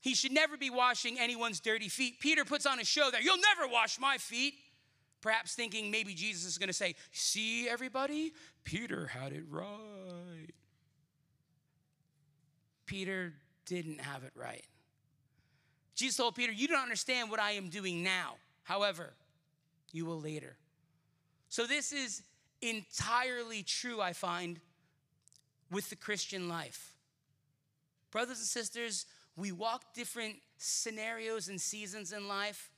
he 0.00 0.14
should 0.14 0.32
never 0.32 0.56
be 0.56 0.70
washing 0.70 1.18
anyone's 1.18 1.60
dirty 1.60 1.88
feet. 1.88 2.20
Peter 2.20 2.44
puts 2.44 2.64
on 2.66 2.80
a 2.80 2.84
show 2.84 3.10
that 3.10 3.22
you'll 3.22 3.36
never 3.36 3.70
wash 3.70 4.00
my 4.00 4.16
feet. 4.16 4.54
Perhaps 5.20 5.54
thinking 5.54 5.90
maybe 5.90 6.14
Jesus 6.14 6.46
is 6.46 6.56
going 6.56 6.68
to 6.68 6.74
say, 6.74 6.94
See, 7.12 7.68
everybody, 7.68 8.32
Peter 8.64 9.06
had 9.06 9.32
it 9.32 9.44
right. 9.50 10.48
Peter 12.86 13.34
didn't 13.66 14.00
have 14.00 14.24
it 14.24 14.32
right. 14.34 14.64
Jesus 15.94 16.16
told 16.16 16.34
Peter, 16.34 16.52
You 16.52 16.66
don't 16.66 16.82
understand 16.82 17.30
what 17.30 17.38
I 17.38 17.52
am 17.52 17.68
doing 17.68 18.02
now. 18.02 18.36
However, 18.62 19.12
you 19.92 20.06
will 20.06 20.20
later. 20.20 20.56
So, 21.50 21.66
this 21.66 21.92
is 21.92 22.22
entirely 22.62 23.62
true, 23.62 24.00
I 24.00 24.14
find, 24.14 24.60
with 25.70 25.90
the 25.90 25.96
Christian 25.96 26.48
life. 26.48 26.94
Brothers 28.10 28.38
and 28.38 28.46
sisters, 28.46 29.04
we 29.40 29.52
walk 29.52 29.94
different 29.94 30.36
scenarios 30.58 31.48
and 31.48 31.58
seasons 31.58 32.12
in 32.12 32.28
life, 32.28 32.70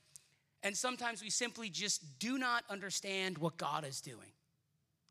and 0.63 0.75
sometimes 0.75 1.21
we 1.21 1.29
simply 1.29 1.69
just 1.69 2.19
do 2.19 2.37
not 2.37 2.63
understand 2.69 3.37
what 3.37 3.57
God 3.57 3.85
is 3.85 3.99
doing. 3.99 4.31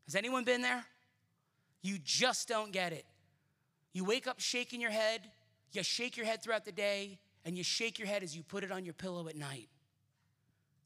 Has 0.05 0.15
anyone 0.15 0.43
been 0.43 0.63
there? 0.63 0.83
You 1.83 1.99
just 2.03 2.47
don't 2.47 2.71
get 2.71 2.91
it. 2.91 3.05
You 3.93 4.03
wake 4.03 4.25
up 4.25 4.39
shaking 4.39 4.81
your 4.81 4.89
head, 4.89 5.21
you 5.71 5.83
shake 5.83 6.17
your 6.17 6.25
head 6.25 6.41
throughout 6.41 6.65
the 6.65 6.71
day, 6.71 7.19
and 7.45 7.55
you 7.55 7.63
shake 7.63 7.99
your 7.99 8.07
head 8.07 8.23
as 8.23 8.35
you 8.35 8.41
put 8.41 8.63
it 8.63 8.71
on 8.71 8.83
your 8.83 8.95
pillow 8.95 9.27
at 9.27 9.35
night. 9.35 9.69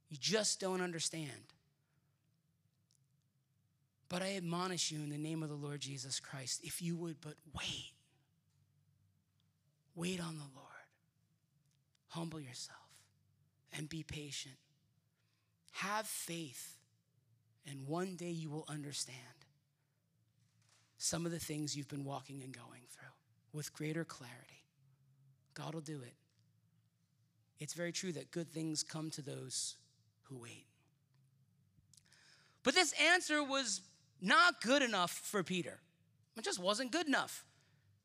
You 0.09 0.18
just 0.20 0.59
don't 0.59 0.82
understand. 0.82 1.32
But 4.09 4.22
I 4.22 4.36
admonish 4.36 4.91
you 4.91 4.99
in 4.99 5.09
the 5.09 5.18
name 5.18 5.43
of 5.43 5.49
the 5.49 5.55
Lord 5.55 5.80
Jesus 5.80 6.20
Christ, 6.20 6.61
if 6.63 6.82
you 6.82 6.97
would 6.97 7.22
but 7.22 7.36
wait, 7.57 7.91
wait 9.98 10.22
on 10.22 10.38
the 10.38 10.43
Lord, 10.56 10.68
humble 12.10 12.39
yourself, 12.39 12.78
and 13.76 13.89
be 13.89 14.04
patient. 14.04 14.56
Have 15.72 16.06
faith, 16.08 16.78
and 17.70 17.88
one 17.88 18.16
day 18.16 18.30
you 18.30 18.50
will 18.50 18.66
understand 18.70 19.18
some 20.98 21.26
of 21.26 21.32
the 21.32 21.39
things 21.39 21.76
you've 21.76 21.89
been 21.89 22.06
walking 22.06 22.41
and 22.43 22.54
going 22.54 22.84
through 22.91 23.10
with 23.52 23.74
greater 23.74 24.06
clarity. 24.06 24.64
God 25.54 25.74
will 25.74 25.82
do 25.82 26.02
it. 26.02 26.14
It's 27.60 27.74
very 27.74 27.91
true 27.91 28.12
that 28.14 28.32
good 28.32 28.50
things 28.50 28.84
come 28.84 29.10
to 29.12 29.22
those 29.22 29.76
who 30.24 30.38
wait. 30.38 30.68
But 32.64 32.76
this 32.76 32.93
answer 33.14 33.43
was 33.43 33.82
not 34.22 34.62
good 34.62 34.84
enough 34.84 35.12
for 35.12 35.43
Peter. 35.43 35.80
It 36.38 36.43
just 36.43 36.60
wasn't 36.60 36.91
good 36.91 37.08
enough. 37.08 37.45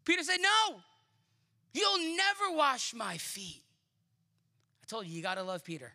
Peter 0.05 0.23
said, 0.23 0.39
No, 0.41 0.81
you'll 1.73 2.17
never 2.17 2.57
wash 2.57 2.95
my 2.95 3.17
feet. 3.17 3.63
I 4.83 4.87
told 4.87 5.07
you, 5.07 5.15
you 5.15 5.23
got 5.23 5.37
to 5.37 5.43
love 5.43 5.65
Peter. 5.65 5.93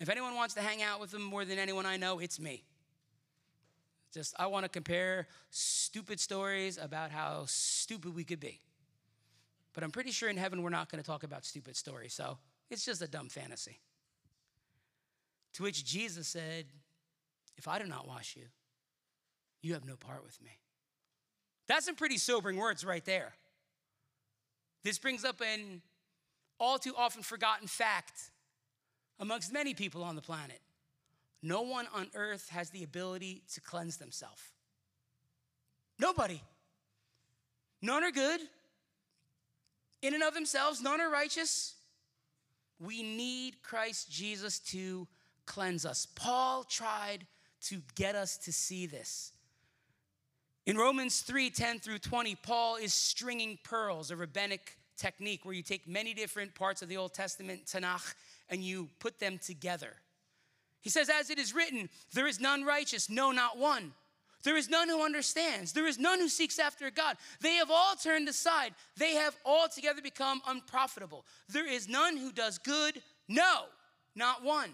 If 0.00 0.08
anyone 0.08 0.34
wants 0.34 0.54
to 0.54 0.60
hang 0.60 0.82
out 0.82 1.00
with 1.00 1.14
him 1.14 1.22
more 1.22 1.44
than 1.44 1.58
anyone 1.58 1.86
I 1.86 1.96
know, 1.96 2.18
it's 2.18 2.38
me. 2.38 2.64
Just, 4.12 4.34
I 4.38 4.46
want 4.46 4.64
to 4.64 4.68
compare 4.68 5.26
stupid 5.50 6.20
stories 6.20 6.78
about 6.78 7.10
how 7.10 7.44
stupid 7.46 8.14
we 8.14 8.24
could 8.24 8.40
be. 8.40 8.60
But 9.74 9.84
I'm 9.84 9.90
pretty 9.90 10.10
sure 10.10 10.28
in 10.28 10.38
heaven 10.38 10.62
we're 10.62 10.70
not 10.70 10.88
to 10.90 11.02
talk 11.02 11.22
about 11.22 11.44
stupid 11.44 11.76
stories, 11.76 12.14
so 12.14 12.38
it's 12.70 12.84
just 12.84 13.02
a 13.02 13.08
dumb 13.08 13.28
fantasy. 13.28 13.78
To 15.54 15.62
which 15.62 15.84
Jesus 15.84 16.26
said, 16.28 16.66
If 17.56 17.68
I 17.68 17.78
do 17.78 17.86
not 17.86 18.08
wash 18.08 18.36
you, 18.36 18.44
you 19.62 19.74
have 19.74 19.84
no 19.84 19.96
part 19.96 20.24
with 20.24 20.40
me. 20.42 20.50
That's 21.66 21.86
some 21.86 21.94
pretty 21.94 22.18
sobering 22.18 22.56
words 22.56 22.84
right 22.84 23.04
there. 23.04 23.34
This 24.86 25.00
brings 25.00 25.24
up 25.24 25.40
an 25.40 25.82
all 26.60 26.78
too 26.78 26.94
often 26.96 27.24
forgotten 27.24 27.66
fact 27.66 28.30
amongst 29.18 29.52
many 29.52 29.74
people 29.74 30.04
on 30.04 30.14
the 30.14 30.22
planet. 30.22 30.60
No 31.42 31.62
one 31.62 31.88
on 31.92 32.06
earth 32.14 32.50
has 32.50 32.70
the 32.70 32.84
ability 32.84 33.42
to 33.54 33.60
cleanse 33.60 33.96
themselves. 33.96 34.40
Nobody. 35.98 36.40
None 37.82 38.04
are 38.04 38.12
good. 38.12 38.40
In 40.02 40.14
and 40.14 40.22
of 40.22 40.34
themselves, 40.34 40.80
none 40.80 41.00
are 41.00 41.10
righteous. 41.10 41.74
We 42.78 43.02
need 43.02 43.64
Christ 43.64 44.08
Jesus 44.08 44.60
to 44.70 45.08
cleanse 45.46 45.84
us. 45.84 46.06
Paul 46.14 46.62
tried 46.62 47.26
to 47.62 47.82
get 47.96 48.14
us 48.14 48.36
to 48.36 48.52
see 48.52 48.86
this. 48.86 49.32
In 50.66 50.76
Romans 50.76 51.20
3 51.20 51.50
10 51.50 51.78
through 51.78 52.00
20, 52.00 52.34
Paul 52.34 52.76
is 52.76 52.92
stringing 52.92 53.58
pearls, 53.62 54.10
a 54.10 54.16
rabbinic 54.16 54.76
technique 54.96 55.44
where 55.44 55.54
you 55.54 55.62
take 55.62 55.86
many 55.86 56.12
different 56.12 56.56
parts 56.56 56.82
of 56.82 56.88
the 56.88 56.96
Old 56.96 57.14
Testament, 57.14 57.66
Tanakh, 57.66 58.14
and 58.50 58.64
you 58.64 58.88
put 58.98 59.20
them 59.20 59.38
together. 59.38 59.92
He 60.80 60.90
says, 60.90 61.08
As 61.08 61.30
it 61.30 61.38
is 61.38 61.54
written, 61.54 61.88
there 62.12 62.26
is 62.26 62.40
none 62.40 62.64
righteous, 62.64 63.08
no, 63.08 63.30
not 63.30 63.58
one. 63.58 63.92
There 64.42 64.56
is 64.56 64.68
none 64.68 64.88
who 64.88 65.04
understands. 65.04 65.72
There 65.72 65.86
is 65.86 65.98
none 65.98 66.20
who 66.20 66.28
seeks 66.28 66.58
after 66.58 66.90
God. 66.90 67.16
They 67.40 67.54
have 67.54 67.70
all 67.70 67.94
turned 67.94 68.28
aside. 68.28 68.74
They 68.96 69.14
have 69.14 69.36
altogether 69.44 70.02
become 70.02 70.40
unprofitable. 70.46 71.24
There 71.48 71.66
is 71.66 71.88
none 71.88 72.16
who 72.16 72.32
does 72.32 72.58
good, 72.58 73.02
no, 73.28 73.64
not 74.14 74.44
one. 74.44 74.70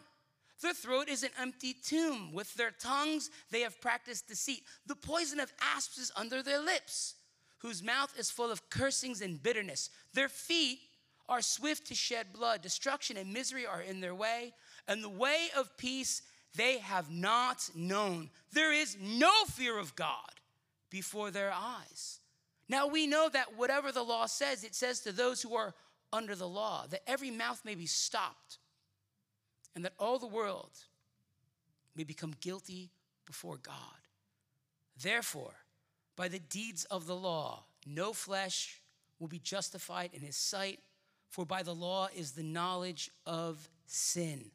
Their 0.63 0.73
throat 0.73 1.09
is 1.09 1.25
an 1.25 1.31
empty 1.39 1.75
tomb. 1.75 2.33
With 2.33 2.55
their 2.55 2.71
tongues, 2.71 3.31
they 3.51 3.61
have 3.63 3.81
practiced 3.81 4.29
deceit. 4.29 4.63
The 4.87 4.95
poison 4.95 5.41
of 5.41 5.53
asps 5.61 5.99
is 5.99 6.13
under 6.17 6.43
their 6.43 6.61
lips, 6.61 7.17
whose 7.59 7.83
mouth 7.83 8.15
is 8.17 8.31
full 8.31 8.51
of 8.51 8.71
cursings 8.71 9.21
and 9.21 9.43
bitterness. 9.43 9.91
Their 10.15 10.29
feet 10.29 10.79
are 11.29 11.43
swift 11.43 11.89
to 11.89 11.95
shed 11.95 12.33
blood. 12.33 12.63
Destruction 12.63 13.17
and 13.17 13.33
misery 13.33 13.67
are 13.67 13.83
in 13.83 14.01
their 14.01 14.15
way, 14.15 14.55
and 14.87 15.03
the 15.03 15.09
way 15.09 15.49
of 15.57 15.77
peace 15.77 16.23
they 16.55 16.79
have 16.79 17.11
not 17.11 17.69
known. 17.75 18.31
There 18.53 18.73
is 18.73 18.97
no 19.01 19.33
fear 19.47 19.79
of 19.79 19.97
God 19.97 20.31
before 20.91 21.31
their 21.31 21.53
eyes. 21.53 22.21
Now 22.69 22.87
we 22.87 23.07
know 23.07 23.29
that 23.33 23.57
whatever 23.57 23.91
the 23.91 24.03
law 24.03 24.27
says, 24.27 24.63
it 24.63 24.75
says 24.75 25.01
to 25.01 25.13
those 25.13 25.43
who 25.43 25.57
are 25.57 25.75
under 26.13 26.35
the 26.35 26.49
law, 26.49 26.87
that 26.91 27.03
every 27.07 27.31
mouth 27.31 27.65
may 27.65 27.75
be 27.75 27.87
stopped 27.87 28.59
and 29.75 29.85
that 29.85 29.95
all 29.99 30.19
the 30.19 30.27
world 30.27 30.71
may 31.97 32.05
become 32.05 32.35
guilty 32.41 32.91
before 33.27 33.57
God. 33.57 33.75
Therefore, 35.01 35.55
by 36.17 36.29
the 36.29 36.39
deeds 36.39 36.85
of 36.87 37.07
the 37.07 37.17
law, 37.17 37.65
no 37.87 38.13
flesh 38.13 38.81
will 39.19 39.29
be 39.29 39.39
justified 39.39 40.11
in 40.13 40.21
his 40.21 40.37
sight, 40.37 40.81
for 41.29 41.47
by 41.47 41.63
the 41.63 41.75
law 41.75 42.09
is 42.15 42.33
the 42.33 42.43
knowledge 42.43 43.11
of 43.27 43.69
sin. 43.87 44.51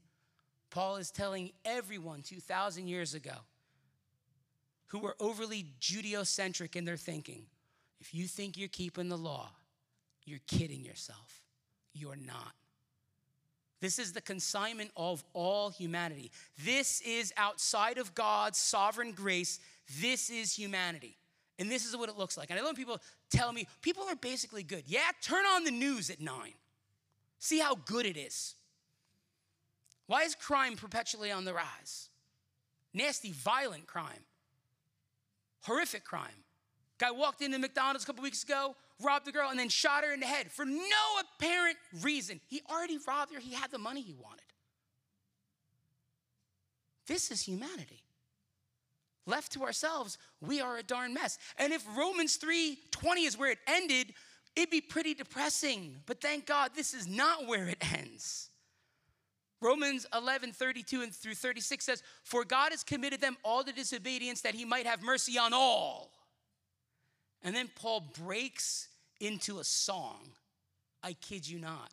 Paul 0.70 0.98
is 0.98 1.12
telling 1.12 1.52
everyone 1.66 2.22
2,000 2.22 2.88
years 2.88 3.14
ago 3.14 3.34
who 4.88 5.00
were 5.00 5.16
overly 5.20 5.66
Judeocentric 5.82 6.76
in 6.76 6.86
their 6.86 6.98
thinking 6.98 7.46
if 8.00 8.14
you 8.14 8.28
think 8.28 8.58
you're 8.58 8.68
keeping 8.68 9.10
the 9.10 9.18
law, 9.18 9.50
you're 10.24 10.40
kidding 10.48 10.84
yourself. 10.84 11.42
You're 11.94 12.16
not. 12.16 12.54
This 13.80 14.00
is 14.00 14.12
the 14.14 14.22
consignment 14.22 14.92
of 14.98 15.24
all 15.34 15.70
humanity. 15.70 16.32
This 16.64 17.02
is 17.02 17.32
outside 17.38 17.98
of 17.98 18.16
God's 18.16 18.58
sovereign 18.58 19.12
grace. 19.12 19.60
This 20.00 20.30
is 20.30 20.54
humanity. 20.54 21.18
And 21.60 21.72
this 21.72 21.86
is 21.86 21.96
what 21.96 22.10
it 22.10 22.18
looks 22.18 22.38
like. 22.38 22.50
And 22.50 22.60
I 22.60 22.64
love 22.64 22.76
people 22.76 23.00
tell 23.30 23.52
me 23.52 23.68
people 23.82 24.04
are 24.04 24.16
basically 24.16 24.64
good. 24.64 24.84
Yeah, 24.88 25.10
turn 25.22 25.46
on 25.46 25.64
the 25.64 25.72
news 25.72 26.10
at 26.10 26.20
nine. 26.20 26.54
See 27.40 27.60
how 27.60 27.76
good 27.76 28.06
it 28.06 28.18
is. 28.18 28.56
Why 30.08 30.24
is 30.24 30.36
crime 30.36 30.76
perpetually 30.76 31.32
on 31.32 31.46
the 31.46 31.54
rise? 31.54 32.10
Nasty, 32.94 33.32
violent 33.32 33.86
crime. 33.86 34.24
Horrific 35.62 36.04
crime. 36.04 36.44
Guy 36.98 37.12
walked 37.12 37.42
into 37.42 37.60
McDonald's 37.60 38.04
a 38.04 38.08
couple 38.08 38.24
weeks 38.24 38.44
ago, 38.44 38.76
robbed 39.02 39.26
the 39.26 39.32
girl, 39.32 39.50
and 39.50 39.60
then 39.60 39.70
shot 39.70 40.04
her 40.04 40.14
in 40.14 40.20
the 40.20 40.26
head 40.26 40.52
for 40.52 40.66
no 40.66 40.82
apparent 41.22 41.78
reason. 42.02 42.40
He 42.48 42.62
already 42.70 42.98
robbed 43.08 43.34
her, 43.34 43.40
he 43.40 43.54
had 43.54 43.72
the 43.72 43.78
money 43.78 44.02
he 44.02 44.14
wanted. 44.14 44.42
This 47.08 47.32
is 47.32 47.42
humanity. 47.42 48.04
Left 49.26 49.52
to 49.54 49.64
ourselves, 49.64 50.18
we 50.42 50.62
are 50.62 50.78
a 50.78 50.84
darn 50.84 51.14
mess. 51.14 51.38
And 51.58 51.74
if 51.74 51.86
Romans 51.98 52.38
3:20 52.38 53.26
is 53.26 53.38
where 53.38 53.52
it 53.52 53.60
ended, 53.68 54.14
it'd 54.56 54.70
be 54.70 54.82
pretty 54.82 55.14
depressing. 55.14 56.02
But 56.06 56.22
thank 56.22 56.46
God 56.46 56.72
this 56.76 56.94
is 56.94 57.08
not 57.08 57.46
where 57.46 57.68
it 57.68 57.78
ends. 57.94 58.50
Romans 59.60 60.06
11, 60.14 60.54
32 60.54 61.02
and 61.02 61.14
through 61.14 61.34
36 61.34 61.84
says, 61.84 62.04
For 62.24 62.46
God 62.46 62.72
has 62.72 62.84
committed 62.84 63.22
them 63.22 63.38
all 63.44 63.64
to 63.64 63.74
disobedience 63.74 64.42
that 64.42 64.54
he 64.54 64.66
might 64.66 64.86
have 64.86 65.02
mercy 65.02 65.38
on 65.38 65.52
all. 65.54 66.12
And 67.44 67.56
then 67.56 67.70
Paul 67.76 68.12
breaks 68.24 68.87
into 69.20 69.60
a 69.60 69.64
song. 69.64 70.20
I 71.04 71.14
kid 71.14 71.48
you 71.48 71.60
not. 71.60 71.92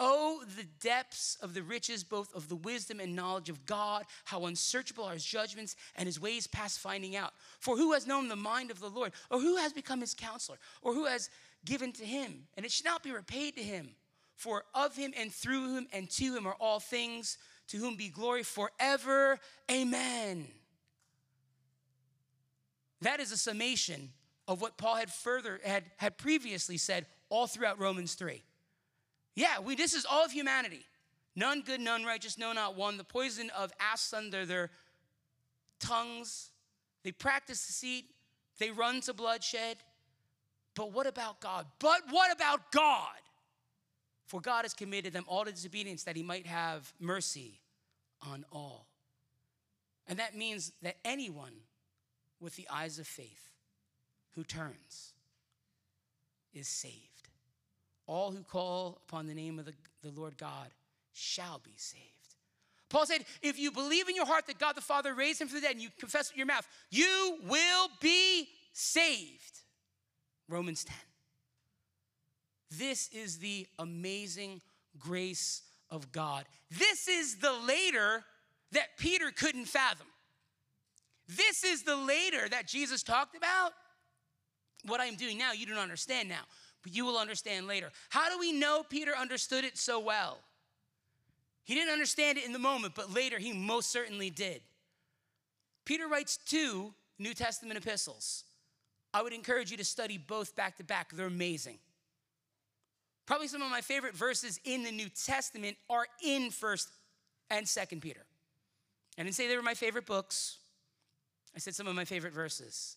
Oh, 0.00 0.42
the 0.56 0.66
depths 0.80 1.36
of 1.40 1.54
the 1.54 1.62
riches, 1.62 2.02
both 2.02 2.34
of 2.34 2.48
the 2.48 2.56
wisdom 2.56 2.98
and 2.98 3.14
knowledge 3.14 3.48
of 3.48 3.64
God, 3.64 4.04
how 4.24 4.46
unsearchable 4.46 5.04
are 5.04 5.12
his 5.12 5.24
judgments 5.24 5.76
and 5.94 6.06
his 6.06 6.20
ways 6.20 6.48
past 6.48 6.80
finding 6.80 7.14
out. 7.14 7.32
For 7.60 7.76
who 7.76 7.92
has 7.92 8.06
known 8.06 8.28
the 8.28 8.34
mind 8.34 8.72
of 8.72 8.80
the 8.80 8.88
Lord, 8.88 9.12
or 9.30 9.38
who 9.38 9.56
has 9.56 9.72
become 9.72 10.00
his 10.00 10.14
counselor, 10.14 10.58
or 10.82 10.94
who 10.94 11.06
has 11.06 11.30
given 11.64 11.92
to 11.92 12.04
him, 12.04 12.46
and 12.56 12.66
it 12.66 12.72
shall 12.72 12.92
not 12.92 13.04
be 13.04 13.12
repaid 13.12 13.54
to 13.56 13.62
him? 13.62 13.90
For 14.34 14.64
of 14.74 14.96
him 14.96 15.14
and 15.16 15.32
through 15.32 15.76
him 15.76 15.86
and 15.92 16.10
to 16.10 16.36
him 16.36 16.46
are 16.46 16.56
all 16.58 16.80
things, 16.80 17.38
to 17.68 17.76
whom 17.76 17.94
be 17.94 18.08
glory 18.08 18.42
forever. 18.42 19.38
Amen. 19.70 20.48
That 23.00 23.20
is 23.20 23.30
a 23.30 23.36
summation 23.36 24.10
of 24.46 24.60
what 24.60 24.76
Paul 24.76 24.96
had 24.96 25.10
further 25.10 25.60
had, 25.64 25.84
had 25.96 26.18
previously 26.18 26.76
said 26.76 27.06
all 27.28 27.46
throughout 27.46 27.80
Romans 27.80 28.14
3. 28.14 28.42
Yeah, 29.34 29.60
we 29.60 29.74
this 29.74 29.94
is 29.94 30.04
all 30.04 30.24
of 30.24 30.32
humanity. 30.32 30.84
None 31.36 31.62
good, 31.62 31.80
none 31.80 32.04
righteous, 32.04 32.38
no 32.38 32.52
not 32.52 32.76
one. 32.76 32.96
The 32.96 33.04
poison 33.04 33.50
of 33.56 33.72
asps 33.80 34.12
under 34.12 34.46
their 34.46 34.70
tongues. 35.80 36.50
They 37.02 37.12
practice 37.12 37.66
deceit. 37.66 38.06
They 38.58 38.70
run 38.70 39.00
to 39.02 39.12
bloodshed. 39.12 39.78
But 40.74 40.92
what 40.92 41.06
about 41.06 41.40
God? 41.40 41.66
But 41.78 42.02
what 42.10 42.32
about 42.32 42.70
God? 42.70 43.08
For 44.26 44.40
God 44.40 44.62
has 44.62 44.74
committed 44.74 45.12
them 45.12 45.24
all 45.26 45.44
to 45.44 45.50
disobedience 45.50 46.04
that 46.04 46.16
he 46.16 46.22
might 46.22 46.46
have 46.46 46.92
mercy 47.00 47.60
on 48.22 48.44
all. 48.52 48.86
And 50.06 50.18
that 50.18 50.36
means 50.36 50.72
that 50.82 50.96
anyone 51.04 51.52
with 52.40 52.56
the 52.56 52.68
eyes 52.70 52.98
of 52.98 53.06
faith 53.06 53.53
who 54.34 54.44
turns 54.44 55.12
is 56.52 56.68
saved. 56.68 56.94
All 58.06 58.30
who 58.30 58.42
call 58.42 59.00
upon 59.08 59.26
the 59.26 59.34
name 59.34 59.58
of 59.58 59.64
the, 59.64 59.74
the 60.02 60.10
Lord 60.10 60.36
God 60.36 60.68
shall 61.12 61.60
be 61.64 61.74
saved. 61.76 62.02
Paul 62.90 63.06
said, 63.06 63.24
if 63.42 63.58
you 63.58 63.72
believe 63.72 64.08
in 64.08 64.14
your 64.14 64.26
heart 64.26 64.46
that 64.46 64.58
God 64.58 64.76
the 64.76 64.80
Father 64.80 65.14
raised 65.14 65.40
him 65.40 65.48
from 65.48 65.60
the 65.60 65.66
dead 65.66 65.72
and 65.72 65.82
you 65.82 65.88
confess 65.98 66.30
with 66.30 66.36
your 66.36 66.46
mouth, 66.46 66.66
you 66.90 67.38
will 67.44 67.88
be 68.00 68.48
saved. 68.72 69.60
Romans 70.48 70.84
10. 70.84 70.94
This 72.78 73.08
is 73.08 73.38
the 73.38 73.66
amazing 73.78 74.60
grace 74.98 75.62
of 75.90 76.12
God. 76.12 76.44
This 76.70 77.08
is 77.08 77.36
the 77.36 77.52
later 77.66 78.22
that 78.72 78.98
Peter 78.98 79.30
couldn't 79.30 79.66
fathom. 79.66 80.06
This 81.28 81.64
is 81.64 81.84
the 81.84 81.96
later 81.96 82.48
that 82.50 82.66
Jesus 82.66 83.02
talked 83.02 83.36
about. 83.36 83.72
What 84.86 85.00
I'm 85.00 85.16
doing 85.16 85.38
now, 85.38 85.52
you 85.52 85.66
don't 85.66 85.78
understand 85.78 86.28
now, 86.28 86.42
but 86.82 86.94
you 86.94 87.04
will 87.04 87.18
understand 87.18 87.66
later. 87.66 87.90
How 88.10 88.28
do 88.28 88.38
we 88.38 88.52
know 88.52 88.82
Peter 88.88 89.12
understood 89.16 89.64
it 89.64 89.78
so 89.78 89.98
well? 89.98 90.38
He 91.64 91.74
didn't 91.74 91.92
understand 91.92 92.38
it 92.38 92.44
in 92.44 92.52
the 92.52 92.58
moment, 92.58 92.94
but 92.94 93.12
later 93.12 93.38
he 93.38 93.52
most 93.52 93.90
certainly 93.90 94.30
did. 94.30 94.60
Peter 95.84 96.06
writes 96.08 96.36
two 96.36 96.92
New 97.18 97.34
Testament 97.34 97.78
epistles. 97.78 98.44
I 99.12 99.22
would 99.22 99.32
encourage 99.32 99.70
you 99.70 99.76
to 99.76 99.84
study 99.84 100.18
both 100.18 100.56
back 100.56 100.76
to 100.78 100.84
back, 100.84 101.12
they're 101.12 101.26
amazing. 101.26 101.78
Probably 103.26 103.48
some 103.48 103.62
of 103.62 103.70
my 103.70 103.80
favorite 103.80 104.14
verses 104.14 104.60
in 104.64 104.82
the 104.82 104.90
New 104.90 105.08
Testament 105.08 105.76
are 105.88 106.06
in 106.22 106.50
1st 106.50 106.88
and 107.50 107.64
2nd 107.64 108.02
Peter. 108.02 108.20
I 109.18 109.22
didn't 109.22 109.34
say 109.34 109.48
they 109.48 109.56
were 109.56 109.62
my 109.62 109.74
favorite 109.74 110.04
books. 110.04 110.58
I 111.54 111.58
said 111.58 111.74
some 111.74 111.86
of 111.86 111.94
my 111.94 112.04
favorite 112.04 112.34
verses. 112.34 112.96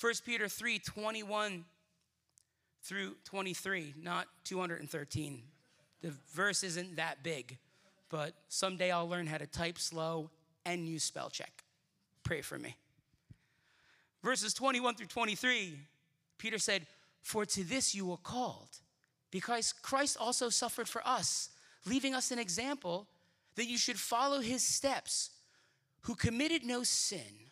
1 0.00 0.12
Peter 0.24 0.48
3 0.48 0.78
21 0.78 1.64
through 2.82 3.16
23, 3.24 3.94
not 4.02 4.26
213. 4.44 5.42
The 6.02 6.12
verse 6.32 6.62
isn't 6.62 6.96
that 6.96 7.22
big, 7.22 7.56
but 8.10 8.34
someday 8.48 8.90
I'll 8.90 9.08
learn 9.08 9.26
how 9.26 9.38
to 9.38 9.46
type 9.46 9.78
slow 9.78 10.30
and 10.66 10.86
use 10.86 11.02
spell 11.02 11.30
check. 11.30 11.64
Pray 12.22 12.42
for 12.42 12.58
me. 12.58 12.76
Verses 14.22 14.54
21 14.54 14.94
through 14.94 15.06
23, 15.06 15.78
Peter 16.38 16.58
said, 16.58 16.86
For 17.22 17.44
to 17.46 17.64
this 17.64 17.94
you 17.94 18.06
were 18.06 18.16
called 18.16 18.80
because 19.30 19.72
Christ 19.72 20.16
also 20.20 20.48
suffered 20.48 20.88
for 20.88 21.06
us, 21.06 21.50
leaving 21.86 22.14
us 22.14 22.30
an 22.30 22.38
example 22.38 23.08
that 23.56 23.66
you 23.66 23.76
should 23.76 23.98
follow 23.98 24.40
his 24.40 24.62
steps, 24.62 25.30
who 26.02 26.14
committed 26.14 26.64
no 26.64 26.82
sin, 26.82 27.50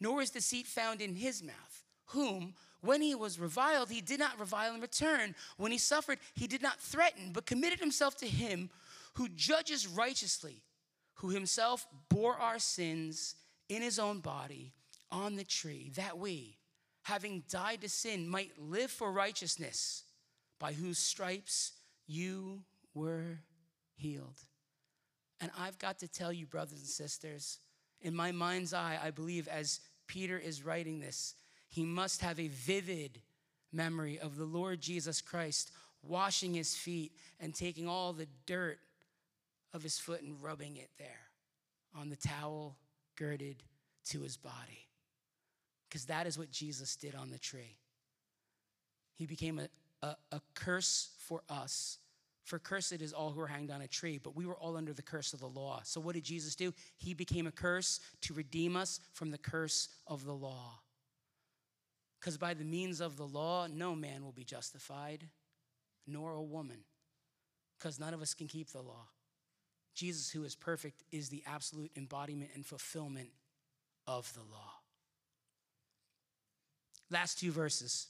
nor 0.00 0.20
is 0.20 0.30
deceit 0.30 0.66
found 0.66 1.00
in 1.00 1.16
his 1.16 1.42
mouth, 1.42 1.73
whom, 2.06 2.54
when 2.80 3.00
he 3.00 3.14
was 3.14 3.38
reviled, 3.38 3.90
he 3.90 4.00
did 4.00 4.20
not 4.20 4.38
revile 4.38 4.74
in 4.74 4.80
return. 4.80 5.34
When 5.56 5.72
he 5.72 5.78
suffered, 5.78 6.18
he 6.34 6.46
did 6.46 6.62
not 6.62 6.80
threaten, 6.80 7.30
but 7.32 7.46
committed 7.46 7.80
himself 7.80 8.16
to 8.18 8.26
him 8.26 8.70
who 9.14 9.28
judges 9.28 9.86
righteously, 9.86 10.62
who 11.14 11.30
himself 11.30 11.86
bore 12.08 12.36
our 12.36 12.58
sins 12.58 13.36
in 13.68 13.80
his 13.80 13.98
own 13.98 14.20
body 14.20 14.72
on 15.10 15.36
the 15.36 15.44
tree, 15.44 15.92
that 15.96 16.18
we, 16.18 16.58
having 17.02 17.44
died 17.48 17.80
to 17.80 17.88
sin, 17.88 18.28
might 18.28 18.52
live 18.58 18.90
for 18.90 19.10
righteousness 19.10 20.04
by 20.58 20.72
whose 20.72 20.98
stripes 20.98 21.72
you 22.06 22.60
were 22.92 23.38
healed. 23.94 24.40
And 25.40 25.50
I've 25.58 25.78
got 25.78 25.98
to 26.00 26.08
tell 26.08 26.32
you, 26.32 26.46
brothers 26.46 26.78
and 26.78 26.86
sisters, 26.86 27.58
in 28.00 28.14
my 28.14 28.32
mind's 28.32 28.74
eye, 28.74 28.98
I 29.02 29.10
believe 29.10 29.48
as 29.48 29.80
Peter 30.06 30.38
is 30.38 30.64
writing 30.64 31.00
this, 31.00 31.34
he 31.74 31.84
must 31.84 32.20
have 32.20 32.38
a 32.38 32.46
vivid 32.46 33.20
memory 33.72 34.16
of 34.20 34.36
the 34.36 34.44
Lord 34.44 34.80
Jesus 34.80 35.20
Christ 35.20 35.72
washing 36.04 36.54
his 36.54 36.76
feet 36.76 37.10
and 37.40 37.52
taking 37.52 37.88
all 37.88 38.12
the 38.12 38.28
dirt 38.46 38.78
of 39.72 39.82
his 39.82 39.98
foot 39.98 40.22
and 40.22 40.40
rubbing 40.40 40.76
it 40.76 40.90
there 40.98 41.08
on 41.98 42.10
the 42.10 42.16
towel 42.16 42.76
girded 43.16 43.64
to 44.04 44.20
his 44.20 44.36
body. 44.36 44.86
Because 45.88 46.04
that 46.04 46.28
is 46.28 46.38
what 46.38 46.52
Jesus 46.52 46.94
did 46.94 47.16
on 47.16 47.32
the 47.32 47.40
tree. 47.40 47.74
He 49.16 49.26
became 49.26 49.58
a, 49.58 49.68
a, 50.06 50.14
a 50.30 50.40
curse 50.54 51.08
for 51.26 51.42
us. 51.48 51.98
For 52.44 52.60
cursed 52.60 53.02
is 53.02 53.12
all 53.12 53.32
who 53.32 53.40
are 53.40 53.48
hanged 53.48 53.72
on 53.72 53.80
a 53.80 53.88
tree, 53.88 54.20
but 54.22 54.36
we 54.36 54.46
were 54.46 54.56
all 54.58 54.76
under 54.76 54.92
the 54.92 55.02
curse 55.02 55.32
of 55.32 55.40
the 55.40 55.48
law. 55.48 55.80
So 55.82 56.00
what 56.00 56.14
did 56.14 56.22
Jesus 56.22 56.54
do? 56.54 56.72
He 56.98 57.14
became 57.14 57.48
a 57.48 57.52
curse 57.52 57.98
to 58.20 58.32
redeem 58.32 58.76
us 58.76 59.00
from 59.12 59.32
the 59.32 59.38
curse 59.38 59.88
of 60.06 60.24
the 60.24 60.34
law. 60.34 60.78
Because 62.24 62.38
by 62.38 62.54
the 62.54 62.64
means 62.64 63.02
of 63.02 63.18
the 63.18 63.26
law, 63.26 63.66
no 63.70 63.94
man 63.94 64.24
will 64.24 64.32
be 64.32 64.44
justified, 64.44 65.28
nor 66.06 66.32
a 66.32 66.40
woman, 66.40 66.78
because 67.76 68.00
none 68.00 68.14
of 68.14 68.22
us 68.22 68.32
can 68.32 68.48
keep 68.48 68.70
the 68.70 68.80
law. 68.80 69.08
Jesus, 69.94 70.30
who 70.30 70.42
is 70.42 70.54
perfect, 70.54 71.02
is 71.12 71.28
the 71.28 71.42
absolute 71.46 71.90
embodiment 71.96 72.48
and 72.54 72.64
fulfillment 72.64 73.28
of 74.06 74.32
the 74.32 74.40
law. 74.40 74.72
Last 77.10 77.40
two 77.40 77.52
verses. 77.52 78.06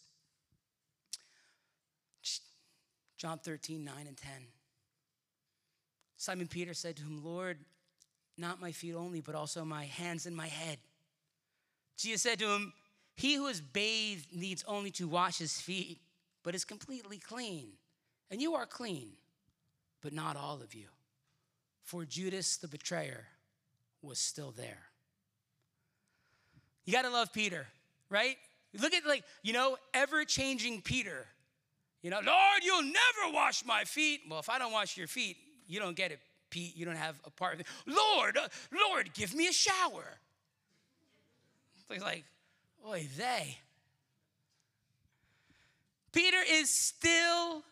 John 3.19 3.39
13, 3.39 3.85
9 3.85 3.95
and 4.07 4.17
10. 4.17 4.31
Simon 6.19 6.47
Peter 6.47 6.73
said 6.73 6.95
to 6.99 7.03
him, 7.03 7.25
Lord, 7.25 7.59
not 8.39 8.61
my 8.61 8.71
feet 8.71 8.95
only, 8.95 9.21
but 9.21 9.35
also 9.35 9.65
my 9.65 9.87
hands 9.87 10.25
and 10.25 10.37
my 10.37 10.47
head. 10.47 10.79
Jesus 11.97 12.23
said 12.23 12.39
to 12.39 12.49
him, 12.49 12.73
He 13.17 13.35
who 13.35 13.47
is 13.47 13.61
bathed 13.61 14.35
needs 14.35 14.65
only 14.67 14.91
to 14.93 15.09
wash 15.09 15.39
his 15.39 15.61
feet, 15.61 16.01
but 16.43 16.55
is 16.55 16.65
completely 16.65 17.19
clean. 17.19 17.69
And 18.31 18.43
you 18.43 18.55
are 18.55 18.67
clean, 18.67 19.12
but 20.03 20.12
not 20.12 20.37
all 20.37 20.61
of 20.62 20.75
you. 20.75 20.89
For 21.83 22.05
Judas 22.05 22.57
the 22.57 22.69
betrayer 22.69 23.27
was 24.03 24.19
still 24.19 24.53
there. 24.57 24.83
You 26.85 26.93
gotta 26.93 27.11
love 27.11 27.33
Peter, 27.33 27.67
right? 28.11 28.37
Look 28.79 28.93
at, 28.93 29.07
like, 29.07 29.25
you 29.43 29.53
know, 29.53 29.77
ever 29.95 30.25
changing 30.25 30.83
Peter 30.83 31.27
you 32.05 32.11
know, 32.11 32.21
Lord, 32.23 32.62
you'll 32.62 32.83
never 32.83 33.33
wash 33.33 33.65
my 33.65 33.85
feet. 33.85 34.21
Well, 34.29 34.39
if 34.39 34.51
I 34.51 34.59
don't 34.59 34.73
wash 34.73 34.95
your 34.99 35.07
feet, 35.07 35.39
you 35.67 35.81
don't 35.81 35.97
get 35.97 36.12
it, 36.12 36.19
Pete. 36.51 36.77
You 36.77 36.85
don't 36.85 36.97
have 36.97 37.19
a 37.25 37.31
part 37.31 37.55
of 37.55 37.61
it. 37.61 37.67
Lord, 37.87 38.37
uh, 38.37 38.47
Lord, 38.91 39.15
give 39.15 39.35
me 39.35 39.49
a 39.49 39.53
shower. 39.53 40.05
He's 41.89 42.03
like, 42.03 42.25
oy 42.87 43.09
they. 43.16 43.59
Peter 46.12 46.39
is 46.49 46.70
still 46.70 47.64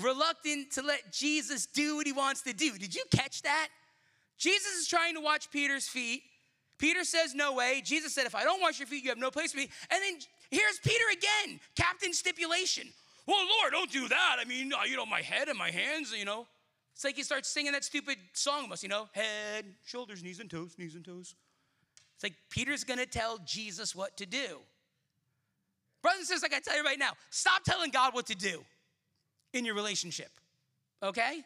reluctant 0.00 0.72
to 0.72 0.82
let 0.82 1.12
Jesus 1.12 1.66
do 1.66 1.96
what 1.96 2.06
he 2.06 2.12
wants 2.12 2.42
to 2.42 2.52
do. 2.52 2.76
Did 2.76 2.94
you 2.94 3.04
catch 3.14 3.42
that? 3.42 3.68
Jesus 4.36 4.72
is 4.72 4.88
trying 4.88 5.14
to 5.14 5.20
watch 5.20 5.50
Peter's 5.50 5.86
feet. 5.86 6.22
Peter 6.78 7.04
says, 7.04 7.34
No 7.34 7.54
way. 7.54 7.80
Jesus 7.84 8.12
said, 8.12 8.26
If 8.26 8.34
I 8.34 8.42
don't 8.42 8.60
wash 8.60 8.80
your 8.80 8.88
feet, 8.88 9.04
you 9.04 9.10
have 9.10 9.18
no 9.18 9.30
place 9.30 9.52
for 9.52 9.58
me. 9.58 9.68
And 9.90 10.02
then 10.02 10.18
here's 10.50 10.78
Peter 10.82 11.04
again, 11.12 11.60
captain 11.76 12.12
stipulation. 12.12 12.88
Well, 13.26 13.38
Lord, 13.60 13.72
don't 13.72 13.92
do 13.92 14.08
that. 14.08 14.36
I 14.40 14.44
mean, 14.44 14.72
you 14.88 14.96
know, 14.96 15.06
my 15.06 15.20
head 15.20 15.48
and 15.48 15.56
my 15.56 15.70
hands, 15.70 16.12
you 16.16 16.24
know. 16.24 16.48
It's 16.94 17.04
like 17.04 17.14
he 17.16 17.22
starts 17.22 17.48
singing 17.48 17.72
that 17.72 17.84
stupid 17.84 18.16
song 18.32 18.66
of 18.66 18.72
us, 18.72 18.82
you 18.82 18.88
know, 18.88 19.08
head, 19.12 19.64
shoulders, 19.86 20.22
knees 20.22 20.40
and 20.40 20.50
toes, 20.50 20.74
knees 20.76 20.94
and 20.94 21.04
toes. 21.04 21.36
It's 22.22 22.30
like 22.30 22.38
Peter's 22.50 22.84
gonna 22.84 23.04
tell 23.04 23.38
Jesus 23.44 23.96
what 23.96 24.16
to 24.18 24.26
do. 24.26 24.58
Brothers 26.02 26.20
and 26.20 26.26
sisters, 26.28 26.42
like 26.42 26.54
I 26.54 26.60
tell 26.60 26.76
you 26.76 26.84
right 26.84 26.98
now, 26.98 27.12
stop 27.30 27.64
telling 27.64 27.90
God 27.90 28.14
what 28.14 28.26
to 28.26 28.36
do 28.36 28.64
in 29.52 29.64
your 29.64 29.74
relationship, 29.74 30.30
okay? 31.02 31.42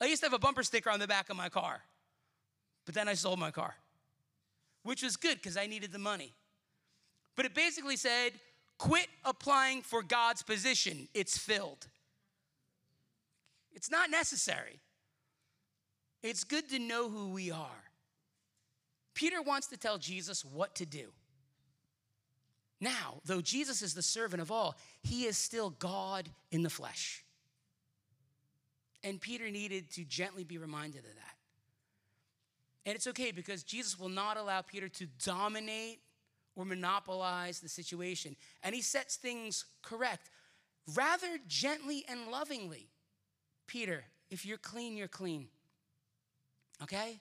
I 0.00 0.06
used 0.06 0.20
to 0.22 0.26
have 0.26 0.32
a 0.32 0.38
bumper 0.38 0.64
sticker 0.64 0.90
on 0.90 0.98
the 0.98 1.06
back 1.06 1.30
of 1.30 1.36
my 1.36 1.48
car, 1.48 1.80
but 2.86 2.94
then 2.94 3.08
I 3.08 3.14
sold 3.14 3.38
my 3.38 3.52
car, 3.52 3.76
which 4.82 5.04
was 5.04 5.16
good 5.16 5.36
because 5.36 5.56
I 5.56 5.66
needed 5.66 5.92
the 5.92 5.98
money. 5.98 6.32
But 7.36 7.46
it 7.46 7.54
basically 7.54 7.96
said, 7.96 8.32
quit 8.78 9.06
applying 9.24 9.82
for 9.82 10.02
God's 10.02 10.42
position, 10.42 11.06
it's 11.14 11.38
filled. 11.38 11.86
It's 13.72 13.92
not 13.92 14.10
necessary. 14.10 14.80
It's 16.24 16.42
good 16.42 16.68
to 16.70 16.80
know 16.80 17.08
who 17.08 17.30
we 17.30 17.52
are. 17.52 17.87
Peter 19.18 19.42
wants 19.42 19.66
to 19.66 19.76
tell 19.76 19.98
Jesus 19.98 20.44
what 20.44 20.76
to 20.76 20.86
do. 20.86 21.08
Now, 22.80 23.20
though 23.24 23.40
Jesus 23.40 23.82
is 23.82 23.92
the 23.92 24.00
servant 24.00 24.40
of 24.40 24.52
all, 24.52 24.76
he 25.02 25.24
is 25.24 25.36
still 25.36 25.70
God 25.70 26.28
in 26.52 26.62
the 26.62 26.70
flesh. 26.70 27.24
And 29.02 29.20
Peter 29.20 29.50
needed 29.50 29.90
to 29.94 30.04
gently 30.04 30.44
be 30.44 30.56
reminded 30.56 31.00
of 31.00 31.16
that. 31.16 31.34
And 32.86 32.94
it's 32.94 33.08
okay 33.08 33.32
because 33.32 33.64
Jesus 33.64 33.98
will 33.98 34.08
not 34.08 34.36
allow 34.36 34.62
Peter 34.62 34.88
to 34.88 35.06
dominate 35.24 35.98
or 36.54 36.64
monopolize 36.64 37.58
the 37.58 37.68
situation. 37.68 38.36
And 38.62 38.72
he 38.72 38.82
sets 38.82 39.16
things 39.16 39.64
correct, 39.82 40.30
rather 40.94 41.40
gently 41.48 42.04
and 42.08 42.28
lovingly. 42.30 42.86
Peter, 43.66 44.04
if 44.30 44.46
you're 44.46 44.58
clean, 44.58 44.96
you're 44.96 45.08
clean. 45.08 45.48
Okay? 46.84 47.18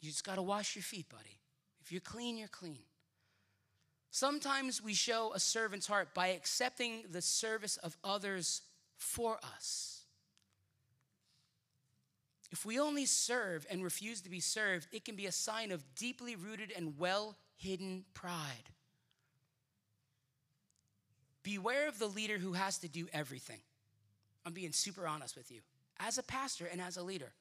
You 0.00 0.10
just 0.10 0.24
got 0.24 0.36
to 0.36 0.42
wash 0.42 0.76
your 0.76 0.82
feet, 0.82 1.08
buddy. 1.08 1.38
If 1.80 1.92
you're 1.92 2.00
clean, 2.00 2.36
you're 2.36 2.48
clean. 2.48 2.80
Sometimes 4.10 4.82
we 4.82 4.94
show 4.94 5.32
a 5.34 5.40
servant's 5.40 5.86
heart 5.86 6.14
by 6.14 6.28
accepting 6.28 7.04
the 7.10 7.22
service 7.22 7.76
of 7.76 7.96
others 8.02 8.62
for 8.96 9.38
us. 9.54 10.04
If 12.50 12.64
we 12.64 12.78
only 12.78 13.04
serve 13.04 13.66
and 13.70 13.82
refuse 13.82 14.20
to 14.22 14.30
be 14.30 14.40
served, 14.40 14.86
it 14.92 15.04
can 15.04 15.16
be 15.16 15.26
a 15.26 15.32
sign 15.32 15.72
of 15.72 15.84
deeply 15.94 16.36
rooted 16.36 16.72
and 16.74 16.98
well 16.98 17.36
hidden 17.56 18.04
pride. 18.14 18.70
Beware 21.42 21.88
of 21.88 21.98
the 21.98 22.06
leader 22.06 22.38
who 22.38 22.54
has 22.54 22.78
to 22.78 22.88
do 22.88 23.08
everything. 23.12 23.60
I'm 24.44 24.52
being 24.52 24.72
super 24.72 25.06
honest 25.06 25.36
with 25.36 25.50
you. 25.50 25.60
As 25.98 26.18
a 26.18 26.22
pastor 26.22 26.66
and 26.66 26.80
as 26.80 26.96
a 26.96 27.02
leader, 27.02 27.32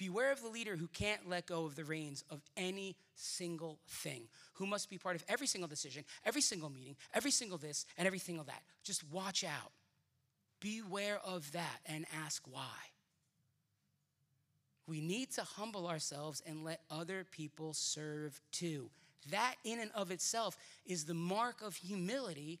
Beware 0.00 0.32
of 0.32 0.40
the 0.40 0.48
leader 0.48 0.76
who 0.76 0.88
can't 0.88 1.28
let 1.28 1.44
go 1.44 1.66
of 1.66 1.76
the 1.76 1.84
reins 1.84 2.24
of 2.30 2.40
any 2.56 2.96
single 3.16 3.78
thing, 3.86 4.22
who 4.54 4.64
must 4.64 4.88
be 4.88 4.96
part 4.96 5.14
of 5.14 5.22
every 5.28 5.46
single 5.46 5.68
decision, 5.68 6.04
every 6.24 6.40
single 6.40 6.70
meeting, 6.70 6.96
every 7.12 7.30
single 7.30 7.58
this, 7.58 7.84
and 7.98 8.06
every 8.06 8.18
single 8.18 8.44
that. 8.44 8.62
Just 8.82 9.04
watch 9.12 9.44
out. 9.44 9.72
Beware 10.58 11.20
of 11.22 11.52
that 11.52 11.80
and 11.84 12.06
ask 12.24 12.42
why. 12.50 12.78
We 14.86 15.02
need 15.02 15.32
to 15.32 15.42
humble 15.42 15.86
ourselves 15.86 16.42
and 16.46 16.64
let 16.64 16.80
other 16.90 17.26
people 17.30 17.74
serve 17.74 18.40
too. 18.52 18.88
That, 19.30 19.56
in 19.64 19.80
and 19.80 19.90
of 19.94 20.10
itself, 20.10 20.56
is 20.86 21.04
the 21.04 21.12
mark 21.12 21.60
of 21.60 21.76
humility 21.76 22.58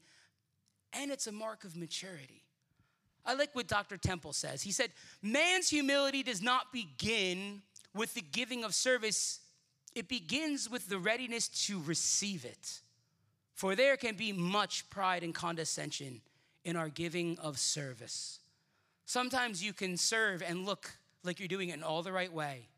and 0.92 1.10
it's 1.10 1.26
a 1.26 1.32
mark 1.32 1.64
of 1.64 1.74
maturity. 1.74 2.42
I 3.24 3.34
like 3.34 3.54
what 3.54 3.66
Dr. 3.66 3.96
Temple 3.96 4.32
says. 4.32 4.62
He 4.62 4.72
said, 4.72 4.90
Man's 5.22 5.68
humility 5.68 6.22
does 6.22 6.42
not 6.42 6.72
begin 6.72 7.62
with 7.94 8.14
the 8.14 8.22
giving 8.22 8.64
of 8.64 8.74
service, 8.74 9.40
it 9.94 10.08
begins 10.08 10.70
with 10.70 10.88
the 10.88 10.98
readiness 10.98 11.48
to 11.66 11.82
receive 11.82 12.44
it. 12.44 12.80
For 13.54 13.74
there 13.74 13.96
can 13.96 14.14
be 14.14 14.32
much 14.32 14.88
pride 14.88 15.22
and 15.22 15.34
condescension 15.34 16.20
in 16.64 16.76
our 16.76 16.88
giving 16.88 17.38
of 17.38 17.58
service. 17.58 18.38
Sometimes 19.06 19.62
you 19.62 19.72
can 19.72 19.96
serve 19.96 20.42
and 20.42 20.64
look 20.64 20.92
like 21.24 21.40
you're 21.40 21.48
doing 21.48 21.70
it 21.70 21.74
in 21.74 21.82
all 21.82 22.02
the 22.02 22.12
right 22.12 22.32
way 22.32 22.68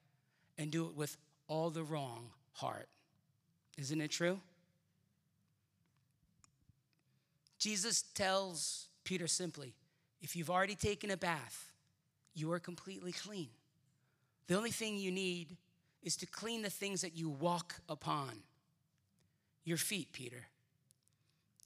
and 0.58 0.70
do 0.70 0.86
it 0.86 0.96
with 0.96 1.16
all 1.46 1.70
the 1.70 1.84
wrong 1.84 2.30
heart. 2.54 2.88
Isn't 3.78 4.00
it 4.00 4.10
true? 4.10 4.40
Jesus 7.58 8.02
tells 8.14 8.86
Peter 9.04 9.26
simply, 9.26 9.74
if 10.22 10.36
you've 10.36 10.50
already 10.50 10.76
taken 10.76 11.10
a 11.10 11.16
bath, 11.16 11.72
you 12.34 12.50
are 12.52 12.60
completely 12.60 13.12
clean. 13.12 13.48
The 14.46 14.56
only 14.56 14.70
thing 14.70 14.96
you 14.96 15.10
need 15.10 15.56
is 16.02 16.16
to 16.18 16.26
clean 16.26 16.62
the 16.62 16.70
things 16.70 17.02
that 17.02 17.16
you 17.16 17.28
walk 17.28 17.74
upon. 17.88 18.30
Your 19.64 19.76
feet, 19.76 20.12
Peter. 20.12 20.46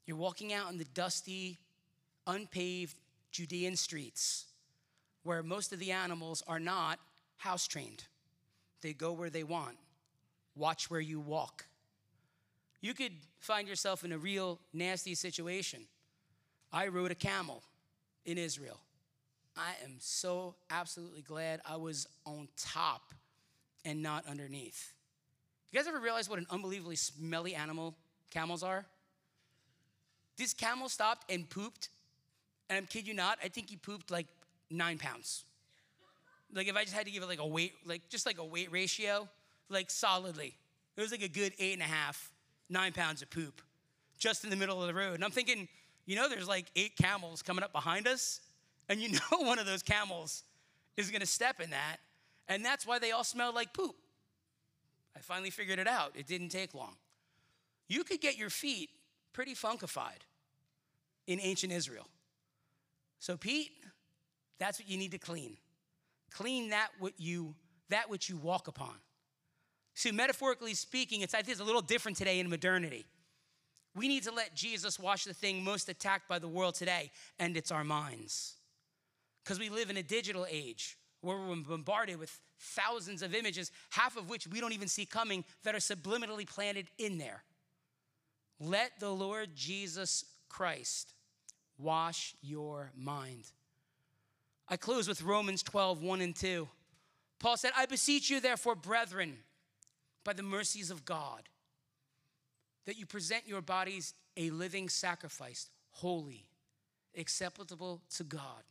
You're 0.05 0.17
walking 0.17 0.53
out 0.53 0.71
in 0.71 0.77
the 0.77 0.85
dusty, 0.85 1.57
unpaved 2.25 2.95
Judean 3.31 3.75
streets 3.75 4.45
where 5.23 5.43
most 5.43 5.73
of 5.73 5.79
the 5.79 5.91
animals 5.91 6.43
are 6.47 6.59
not 6.59 6.99
house 7.37 7.67
trained. 7.67 8.03
They 8.81 8.93
go 8.93 9.11
where 9.13 9.29
they 9.29 9.43
want. 9.43 9.77
Watch 10.55 10.89
where 10.89 11.01
you 11.01 11.19
walk. 11.19 11.65
You 12.81 12.93
could 12.93 13.13
find 13.39 13.67
yourself 13.67 14.03
in 14.05 14.11
a 14.11 14.17
real 14.17 14.59
nasty 14.73 15.15
situation. 15.15 15.81
I 16.71 16.87
rode 16.87 17.11
a 17.11 17.15
camel 17.15 17.63
in 18.27 18.37
Israel. 18.37 18.79
I 19.55 19.71
am 19.83 19.95
so 19.97 20.53
absolutely 20.69 21.23
glad 21.23 21.61
I 21.67 21.77
was 21.77 22.07
on 22.25 22.47
top 22.55 23.13
and 23.83 24.03
not 24.03 24.27
underneath. 24.27 24.93
You 25.71 25.79
guys 25.79 25.87
ever 25.87 25.99
realize 25.99 26.29
what 26.29 26.37
an 26.37 26.45
unbelievably 26.51 26.97
smelly 26.97 27.55
animal 27.55 27.95
camels 28.31 28.61
are? 28.61 28.85
This 30.37 30.53
camel 30.53 30.89
stopped 30.89 31.31
and 31.31 31.49
pooped, 31.49 31.89
and 32.69 32.77
I'm 32.77 32.85
kidding 32.85 33.07
you 33.07 33.13
not, 33.15 33.39
I 33.43 33.47
think 33.47 33.69
he 33.69 33.75
pooped 33.77 34.11
like 34.11 34.27
nine 34.69 34.99
pounds. 34.99 35.43
Like 36.53 36.67
if 36.67 36.75
I 36.75 36.83
just 36.83 36.95
had 36.95 37.05
to 37.05 37.11
give 37.11 37.23
it 37.23 37.27
like 37.27 37.39
a 37.39 37.47
weight, 37.47 37.73
like 37.85 38.07
just 38.09 38.25
like 38.25 38.37
a 38.37 38.45
weight 38.45 38.71
ratio, 38.71 39.27
like 39.69 39.89
solidly. 39.89 40.53
It 40.95 41.01
was 41.01 41.11
like 41.11 41.23
a 41.23 41.27
good 41.27 41.53
eight 41.57 41.73
and 41.73 41.81
a 41.81 41.85
half, 41.85 42.31
nine 42.69 42.93
pounds 42.93 43.21
of 43.21 43.29
poop 43.29 43.61
just 44.19 44.43
in 44.43 44.49
the 44.49 44.55
middle 44.55 44.81
of 44.81 44.87
the 44.87 44.93
road. 44.93 45.15
And 45.15 45.23
I'm 45.23 45.31
thinking, 45.31 45.67
you 46.07 46.15
know, 46.15 46.27
there's 46.27 46.47
like 46.47 46.65
eight 46.75 46.95
camels 46.97 47.43
coming 47.43 47.63
up 47.63 47.71
behind 47.71 48.07
us, 48.07 48.39
and 48.89 48.99
you 48.99 49.09
know 49.31 49.39
one 49.39 49.59
of 49.59 49.67
those 49.67 49.83
camels 49.83 50.43
is 50.95 51.11
gonna 51.11 51.27
step 51.27 51.59
in 51.59 51.69
that, 51.69 51.97
and 52.47 52.65
that's 52.65 52.87
why 52.87 52.97
they 52.97 53.11
all 53.11 53.23
smell 53.23 53.53
like 53.53 53.73
poop. 53.73 53.95
I 55.15 55.19
finally 55.19 55.51
figured 55.51 55.77
it 55.77 55.87
out. 55.87 56.13
It 56.15 56.25
didn't 56.25 56.49
take 56.49 56.73
long. 56.73 56.95
You 57.87 58.03
could 58.03 58.21
get 58.21 58.37
your 58.37 58.49
feet 58.49 58.89
pretty 59.33 59.53
funkified 59.53 60.23
in 61.27 61.39
ancient 61.39 61.73
Israel. 61.73 62.07
So, 63.19 63.35
Pete, 63.35 63.71
that's 64.59 64.79
what 64.79 64.89
you 64.89 64.97
need 64.97 65.11
to 65.11 65.17
clean. 65.17 65.57
Clean 66.31 66.69
that 66.69 66.89
what 66.99 67.13
you 67.17 67.53
that 67.89 68.09
which 68.09 68.29
you 68.29 68.37
walk 68.37 68.67
upon. 68.67 68.93
See, 69.93 70.11
metaphorically 70.11 70.73
speaking, 70.73 71.21
it's 71.21 71.33
I 71.33 71.37
think 71.37 71.49
it's 71.49 71.61
a 71.61 71.65
little 71.65 71.81
different 71.81 72.17
today 72.17 72.39
in 72.39 72.49
modernity. 72.49 73.05
We 73.97 74.07
need 74.07 74.23
to 74.23 74.31
let 74.31 74.55
Jesus 74.55 74.99
wash 74.99 75.23
the 75.23 75.33
thing 75.33 75.63
most 75.63 75.89
attacked 75.89 76.29
by 76.29 76.37
the 76.37 76.47
world 76.47 76.75
today, 76.75 77.09
and 77.39 77.57
it's 77.57 77.71
our 77.71 77.83
minds. 77.83 78.53
Because 79.43 79.57
we 79.57 79.69
live 79.69 79.89
in 79.89 79.97
a 79.97 80.03
digital 80.03 80.45
age 80.47 80.97
where 81.21 81.35
we're 81.35 81.55
bombarded 81.55 82.19
with 82.19 82.39
thousands 82.59 83.23
of 83.23 83.33
images, 83.33 83.71
half 83.89 84.15
of 84.15 84.29
which 84.29 84.45
we 84.45 84.59
don't 84.59 84.73
even 84.73 84.87
see 84.87 85.07
coming, 85.07 85.43
that 85.63 85.73
are 85.73 85.79
subliminally 85.79 86.47
planted 86.47 86.85
in 86.99 87.17
there. 87.17 87.43
Let 88.59 88.99
the 88.99 89.09
Lord 89.09 89.55
Jesus 89.55 90.25
Christ 90.47 91.13
wash 91.79 92.35
your 92.43 92.91
mind. 92.95 93.45
I 94.69 94.77
close 94.77 95.07
with 95.07 95.23
Romans 95.23 95.63
12, 95.63 96.03
1 96.03 96.21
and 96.21 96.35
2. 96.35 96.67
Paul 97.39 97.57
said, 97.57 97.71
I 97.75 97.87
beseech 97.87 98.29
you, 98.29 98.39
therefore, 98.39 98.75
brethren, 98.75 99.37
by 100.23 100.33
the 100.33 100.43
mercies 100.43 100.91
of 100.91 101.03
God 101.03 101.49
that 102.87 102.97
you 102.97 103.05
present 103.05 103.45
your 103.45 103.61
bodies 103.61 104.13
a 104.37 104.49
living 104.49 104.87
sacrifice, 104.89 105.69
holy, 105.91 106.47
acceptable 107.17 108.01
to 108.15 108.23
God, 108.23 108.63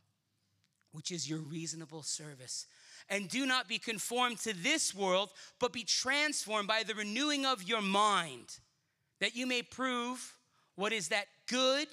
which 0.91 1.11
is 1.11 1.29
your 1.29 1.39
reasonable 1.39 2.01
service. 2.01 2.65
And 3.09 3.29
do 3.29 3.45
not 3.45 3.67
be 3.67 3.77
conformed 3.77 4.39
to 4.39 4.53
this 4.53 4.93
world, 4.93 5.29
but 5.59 5.71
be 5.71 5.83
transformed 5.83 6.67
by 6.67 6.83
the 6.83 6.95
renewing 6.95 7.45
of 7.45 7.63
your 7.63 7.81
mind, 7.81 8.57
that 9.19 9.35
you 9.35 9.45
may 9.45 9.61
prove 9.61 10.35
what 10.75 10.91
is 10.91 11.09
that 11.09 11.27
good 11.47 11.87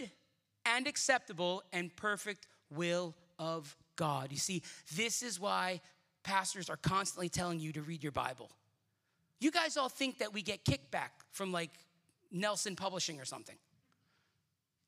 and 0.64 0.86
acceptable 0.86 1.62
and 1.72 1.94
perfect 1.94 2.46
will 2.74 3.14
of 3.38 3.76
God. 3.96 4.32
You 4.32 4.38
see, 4.38 4.62
this 4.96 5.22
is 5.22 5.38
why 5.38 5.82
pastors 6.22 6.70
are 6.70 6.78
constantly 6.78 7.28
telling 7.28 7.60
you 7.60 7.72
to 7.72 7.82
read 7.82 8.02
your 8.02 8.12
Bible. 8.12 8.50
You 9.40 9.50
guys 9.50 9.76
all 9.76 9.90
think 9.90 10.18
that 10.18 10.32
we 10.32 10.40
get 10.40 10.64
kickback 10.64 11.10
from 11.30 11.52
like 11.52 11.70
Nelson 12.34 12.76
Publishing 12.76 13.20
or 13.20 13.24
something. 13.24 13.56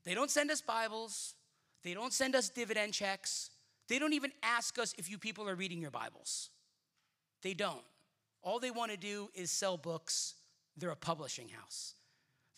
They 0.05 0.15
don't 0.15 0.31
send 0.31 0.51
us 0.51 0.61
Bibles, 0.61 1.35
they 1.83 1.95
don't 1.95 2.13
send 2.13 2.35
us 2.37 2.49
dividend 2.49 2.93
checks, 2.93 3.51
they 3.89 3.99
don't 3.99 4.13
even 4.13 4.33
ask 4.43 4.79
us 4.79 4.95
if 4.99 5.11
you 5.11 5.17
people 5.17 5.49
are 5.49 5.55
reading 5.55 5.81
your 5.81 5.91
Bibles. 5.91 6.51
They 7.43 7.55
don't. 7.55 7.83
All 8.43 8.59
they 8.59 8.71
want 8.71 8.91
to 8.91 8.97
do 8.97 9.31
is 9.35 9.51
sell 9.51 9.77
books. 9.77 10.35
They're 10.77 10.91
a 10.91 10.97
publishing 10.97 11.49
house. 11.49 11.95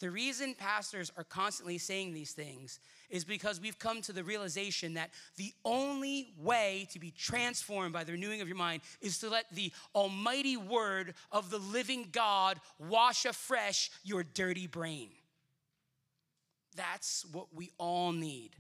The 0.01 0.11
reason 0.11 0.55
pastors 0.55 1.11
are 1.17 1.25
constantly 1.25 1.77
saying 1.77 2.13
these 2.13 2.33
things 2.33 2.79
is 3.11 3.25
because 3.25 3.61
we've 3.61 3.79
come 3.79 4.01
to 4.03 4.13
the 4.13 4.23
realization 4.23 4.95
that 4.95 5.11
the 5.37 5.53
only 5.65 6.33
way 6.39 6.87
to 6.93 7.01
be 7.01 7.11
transformed 7.11 7.93
by 7.93 8.05
the 8.05 8.13
renewing 8.13 8.41
of 8.41 8.47
your 8.47 8.57
mind 8.57 8.83
is 9.01 9.19
to 9.19 9.29
let 9.29 9.47
the 9.53 9.73
almighty 9.95 10.57
word 10.57 11.15
of 11.33 11.51
the 11.51 11.59
living 11.59 12.09
God 12.13 12.61
wash 12.79 13.25
afresh 13.25 13.91
your 14.05 14.23
dirty 14.23 14.69
brain. 14.69 15.09
That's 16.77 17.27
what 17.33 17.49
we 17.53 17.73
all 17.77 18.13
need. 18.13 18.51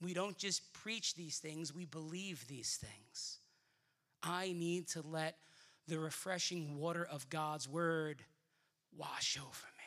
We 0.00 0.14
don't 0.14 0.38
just 0.38 0.72
preach 0.72 1.16
these 1.16 1.38
things, 1.38 1.74
we 1.74 1.84
believe 1.84 2.46
these 2.48 2.76
things. 2.76 3.38
I 4.22 4.52
need 4.52 4.88
to 4.88 5.02
let 5.02 5.36
the 5.86 5.98
refreshing 5.98 6.78
water 6.78 7.06
of 7.10 7.28
God's 7.28 7.68
word 7.68 8.22
wash 8.96 9.36
over 9.38 9.66
me 9.76 9.77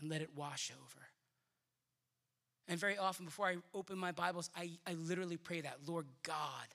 and 0.00 0.10
let 0.10 0.22
it 0.22 0.30
wash 0.34 0.70
over. 0.72 1.06
And 2.68 2.78
very 2.78 2.98
often, 2.98 3.24
before 3.24 3.46
I 3.46 3.56
open 3.74 3.96
my 3.96 4.12
Bibles, 4.12 4.50
I, 4.56 4.72
I 4.86 4.94
literally 4.94 5.36
pray 5.36 5.60
that, 5.60 5.78
Lord 5.86 6.06
God, 6.24 6.66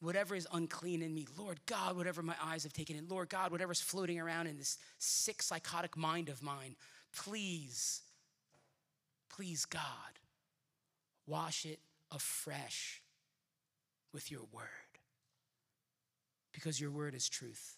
whatever 0.00 0.34
is 0.34 0.46
unclean 0.52 1.02
in 1.02 1.12
me, 1.12 1.26
Lord 1.36 1.60
God, 1.66 1.96
whatever 1.96 2.22
my 2.22 2.36
eyes 2.42 2.62
have 2.62 2.72
taken 2.72 2.96
in, 2.96 3.08
Lord 3.08 3.28
God, 3.28 3.50
whatever's 3.50 3.80
floating 3.80 4.20
around 4.20 4.46
in 4.46 4.58
this 4.58 4.78
sick, 4.98 5.42
psychotic 5.42 5.96
mind 5.96 6.28
of 6.28 6.42
mine, 6.42 6.76
please, 7.12 8.02
please, 9.28 9.64
God, 9.64 9.82
wash 11.26 11.66
it 11.66 11.80
afresh 12.12 13.02
with 14.12 14.30
your 14.30 14.42
word. 14.52 14.66
Because 16.52 16.80
your 16.80 16.90
word 16.90 17.14
is 17.14 17.28
truth, 17.28 17.76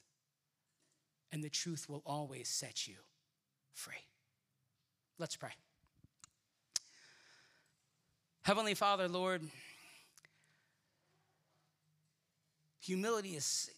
and 1.30 1.42
the 1.42 1.50
truth 1.50 1.88
will 1.88 2.02
always 2.06 2.48
set 2.48 2.86
you 2.86 2.96
free. 3.72 4.06
Let's 5.22 5.36
pray. 5.36 5.50
Heavenly 8.42 8.74
Father, 8.74 9.06
Lord, 9.06 9.42
humility 12.80 13.36
is 13.36 13.70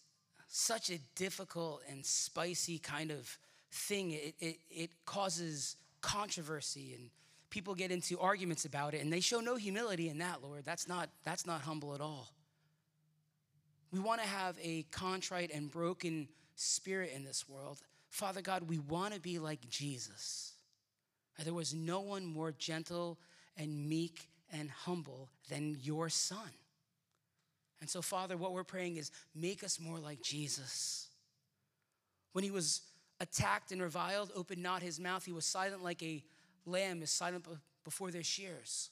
such 0.49 0.89
a 0.89 0.97
difficult 1.17 1.83
and 1.87 2.03
spicy 2.03 2.79
kind 2.79 3.11
of 3.11 3.37
thing. 3.71 4.13
It, 4.13 4.35
it, 4.41 4.57
it, 4.71 4.91
causes 5.05 5.77
controversy 6.01 6.95
and 6.95 7.11
people 7.51 7.75
get 7.75 7.91
into 7.91 8.19
arguments 8.19 8.65
about 8.65 8.95
it 8.95 9.03
and 9.03 9.13
they 9.13 9.21
show 9.21 9.41
no 9.41 9.57
humility 9.57 10.09
in 10.09 10.17
that, 10.21 10.43
Lord. 10.43 10.65
That's 10.65 10.89
not, 10.89 11.11
that's 11.25 11.47
not 11.47 11.61
humble 11.61 11.95
at 11.95 12.01
all. 12.01 12.33
We 13.93 14.01
want 14.01 14.23
to 14.23 14.27
have 14.27 14.57
a 14.63 14.85
contrite 14.85 15.51
and 15.53 15.71
broken 15.71 16.27
spirit 16.57 17.13
in 17.15 17.23
this 17.23 17.47
world. 17.47 17.83
Father 18.09 18.41
God, 18.41 18.63
we 18.67 18.79
want 18.79 19.13
to 19.13 19.21
be 19.21 19.39
like 19.39 19.69
Jesus. 19.69 20.54
There 21.43 21.55
was 21.55 21.75
no 21.75 22.01
one 22.01 22.25
more 22.25 22.53
gentle 22.53 23.19
and 23.57 23.89
meek 23.89 24.29
and 24.53 24.71
humble 24.71 25.31
than 25.49 25.77
your 25.83 26.09
son. 26.09 26.51
And 27.81 27.91
so, 27.91 28.01
Father, 28.01 28.37
what 28.37 28.53
we're 28.53 28.65
praying 28.65 28.97
is 28.97 29.11
make 29.35 29.65
us 29.65 29.81
more 29.81 29.99
like 29.99 30.23
Jesus. 30.23 31.09
When 32.33 32.45
he 32.45 32.51
was 32.51 32.83
attacked 33.21 33.73
and 33.73 33.83
reviled, 33.83 34.31
opened 34.35 34.63
not 34.63 34.83
his 34.83 35.01
mouth. 35.01 35.25
He 35.25 35.33
was 35.33 35.45
silent 35.45 35.83
like 35.83 36.03
a 36.03 36.23
lamb 36.67 37.03
is 37.03 37.11
silent 37.11 37.47
before 37.85 38.11
their 38.11 38.23
shears. 38.23 38.91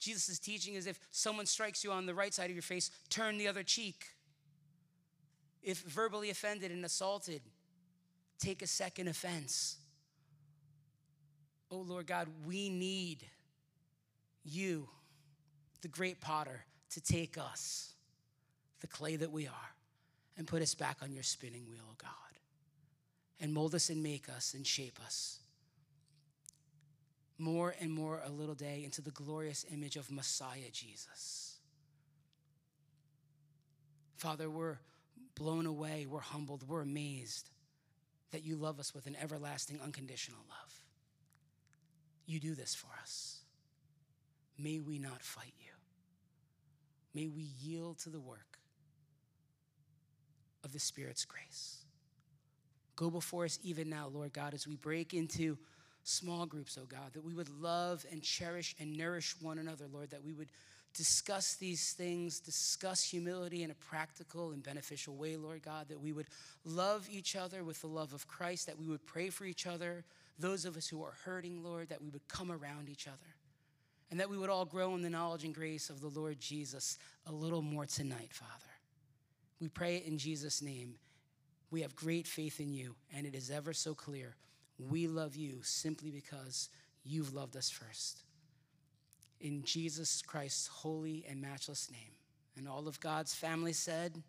Jesus' 0.00 0.38
teaching 0.38 0.74
is 0.74 0.86
if 0.86 0.98
someone 1.10 1.46
strikes 1.46 1.82
you 1.82 1.90
on 1.90 2.06
the 2.06 2.14
right 2.14 2.32
side 2.32 2.50
of 2.50 2.56
your 2.56 2.62
face, 2.62 2.90
turn 3.08 3.38
the 3.38 3.48
other 3.48 3.62
cheek. 3.62 4.06
If 5.62 5.80
verbally 5.80 6.30
offended 6.30 6.70
and 6.70 6.84
assaulted, 6.84 7.40
take 8.38 8.60
a 8.60 8.66
second 8.66 9.08
offense. 9.08 9.78
Oh 11.74 11.84
Lord 11.86 12.06
God, 12.06 12.28
we 12.46 12.68
need 12.68 13.26
you, 14.44 14.88
the 15.82 15.88
great 15.88 16.20
potter, 16.20 16.64
to 16.90 17.00
take 17.00 17.36
us, 17.36 17.94
the 18.80 18.86
clay 18.86 19.16
that 19.16 19.32
we 19.32 19.48
are, 19.48 19.74
and 20.38 20.46
put 20.46 20.62
us 20.62 20.76
back 20.76 20.98
on 21.02 21.12
your 21.12 21.24
spinning 21.24 21.64
wheel, 21.68 21.82
oh 21.90 21.96
God, 22.00 22.10
and 23.40 23.52
mold 23.52 23.74
us 23.74 23.90
and 23.90 24.04
make 24.04 24.28
us 24.28 24.54
and 24.54 24.64
shape 24.64 25.00
us 25.04 25.40
more 27.38 27.74
and 27.80 27.90
more 27.90 28.22
a 28.24 28.30
little 28.30 28.54
day 28.54 28.82
into 28.84 29.02
the 29.02 29.10
glorious 29.10 29.66
image 29.72 29.96
of 29.96 30.12
Messiah 30.12 30.70
Jesus. 30.72 31.58
Father, 34.16 34.48
we're 34.48 34.78
blown 35.34 35.66
away, 35.66 36.06
we're 36.08 36.20
humbled, 36.20 36.68
we're 36.68 36.82
amazed 36.82 37.50
that 38.30 38.44
you 38.44 38.54
love 38.54 38.78
us 38.78 38.94
with 38.94 39.08
an 39.08 39.16
everlasting, 39.20 39.80
unconditional 39.82 40.38
love. 40.48 40.73
You 42.26 42.40
do 42.40 42.54
this 42.54 42.74
for 42.74 42.88
us. 43.00 43.40
May 44.58 44.80
we 44.80 44.98
not 44.98 45.22
fight 45.22 45.54
you. 45.60 45.72
May 47.14 47.28
we 47.28 47.48
yield 47.60 47.98
to 48.00 48.10
the 48.10 48.20
work 48.20 48.58
of 50.64 50.72
the 50.72 50.78
Spirit's 50.78 51.24
grace. 51.24 51.84
Go 52.96 53.10
before 53.10 53.44
us 53.44 53.58
even 53.62 53.90
now, 53.90 54.08
Lord 54.12 54.32
God, 54.32 54.54
as 54.54 54.66
we 54.66 54.76
break 54.76 55.14
into 55.14 55.58
small 56.04 56.46
groups, 56.46 56.78
oh 56.80 56.86
God, 56.86 57.12
that 57.12 57.24
we 57.24 57.34
would 57.34 57.48
love 57.60 58.04
and 58.10 58.22
cherish 58.22 58.74
and 58.78 58.96
nourish 58.96 59.34
one 59.40 59.58
another, 59.58 59.86
Lord, 59.92 60.10
that 60.10 60.24
we 60.24 60.32
would 60.32 60.48
discuss 60.94 61.56
these 61.56 61.92
things, 61.92 62.38
discuss 62.38 63.02
humility 63.02 63.64
in 63.64 63.70
a 63.70 63.74
practical 63.74 64.52
and 64.52 64.62
beneficial 64.62 65.16
way, 65.16 65.36
Lord 65.36 65.62
God, 65.62 65.88
that 65.88 66.00
we 66.00 66.12
would 66.12 66.28
love 66.64 67.08
each 67.10 67.34
other 67.34 67.64
with 67.64 67.80
the 67.80 67.88
love 67.88 68.12
of 68.12 68.28
Christ, 68.28 68.66
that 68.66 68.78
we 68.78 68.86
would 68.86 69.04
pray 69.04 69.28
for 69.28 69.44
each 69.44 69.66
other, 69.66 70.04
those 70.38 70.64
of 70.64 70.76
us 70.76 70.88
who 70.88 71.02
are 71.02 71.14
hurting, 71.24 71.62
Lord, 71.62 71.88
that 71.90 72.02
we 72.02 72.08
would 72.08 72.26
come 72.28 72.50
around 72.50 72.88
each 72.88 73.06
other, 73.06 73.34
and 74.10 74.20
that 74.20 74.30
we 74.30 74.36
would 74.36 74.50
all 74.50 74.64
grow 74.64 74.94
in 74.94 75.02
the 75.02 75.10
knowledge 75.10 75.44
and 75.44 75.54
grace 75.54 75.90
of 75.90 76.00
the 76.00 76.08
Lord 76.08 76.38
Jesus 76.40 76.98
a 77.26 77.32
little 77.32 77.62
more 77.62 77.86
tonight, 77.86 78.32
Father. 78.32 78.50
We 79.60 79.68
pray 79.68 79.96
it 79.96 80.06
in 80.06 80.18
Jesus' 80.18 80.60
name. 80.60 80.94
We 81.70 81.82
have 81.82 81.96
great 81.96 82.26
faith 82.26 82.60
in 82.60 82.72
you, 82.72 82.94
and 83.14 83.26
it 83.26 83.34
is 83.34 83.50
ever 83.50 83.72
so 83.72 83.94
clear. 83.94 84.36
We 84.78 85.06
love 85.06 85.36
you 85.36 85.60
simply 85.62 86.10
because 86.10 86.68
you've 87.04 87.34
loved 87.34 87.56
us 87.56 87.70
first. 87.70 88.22
In 89.40 89.62
Jesus 89.62 90.22
Christ's 90.22 90.66
holy 90.66 91.24
and 91.28 91.40
matchless 91.40 91.90
name. 91.90 92.12
And 92.56 92.68
all 92.68 92.86
of 92.88 93.00
God's 93.00 93.34
family 93.34 93.72
said, 93.72 94.22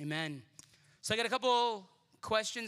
Amen. 0.00 0.42
So 1.00 1.14
I 1.14 1.16
got 1.16 1.26
a 1.26 1.30
couple 1.30 1.88
questions. 2.20 2.66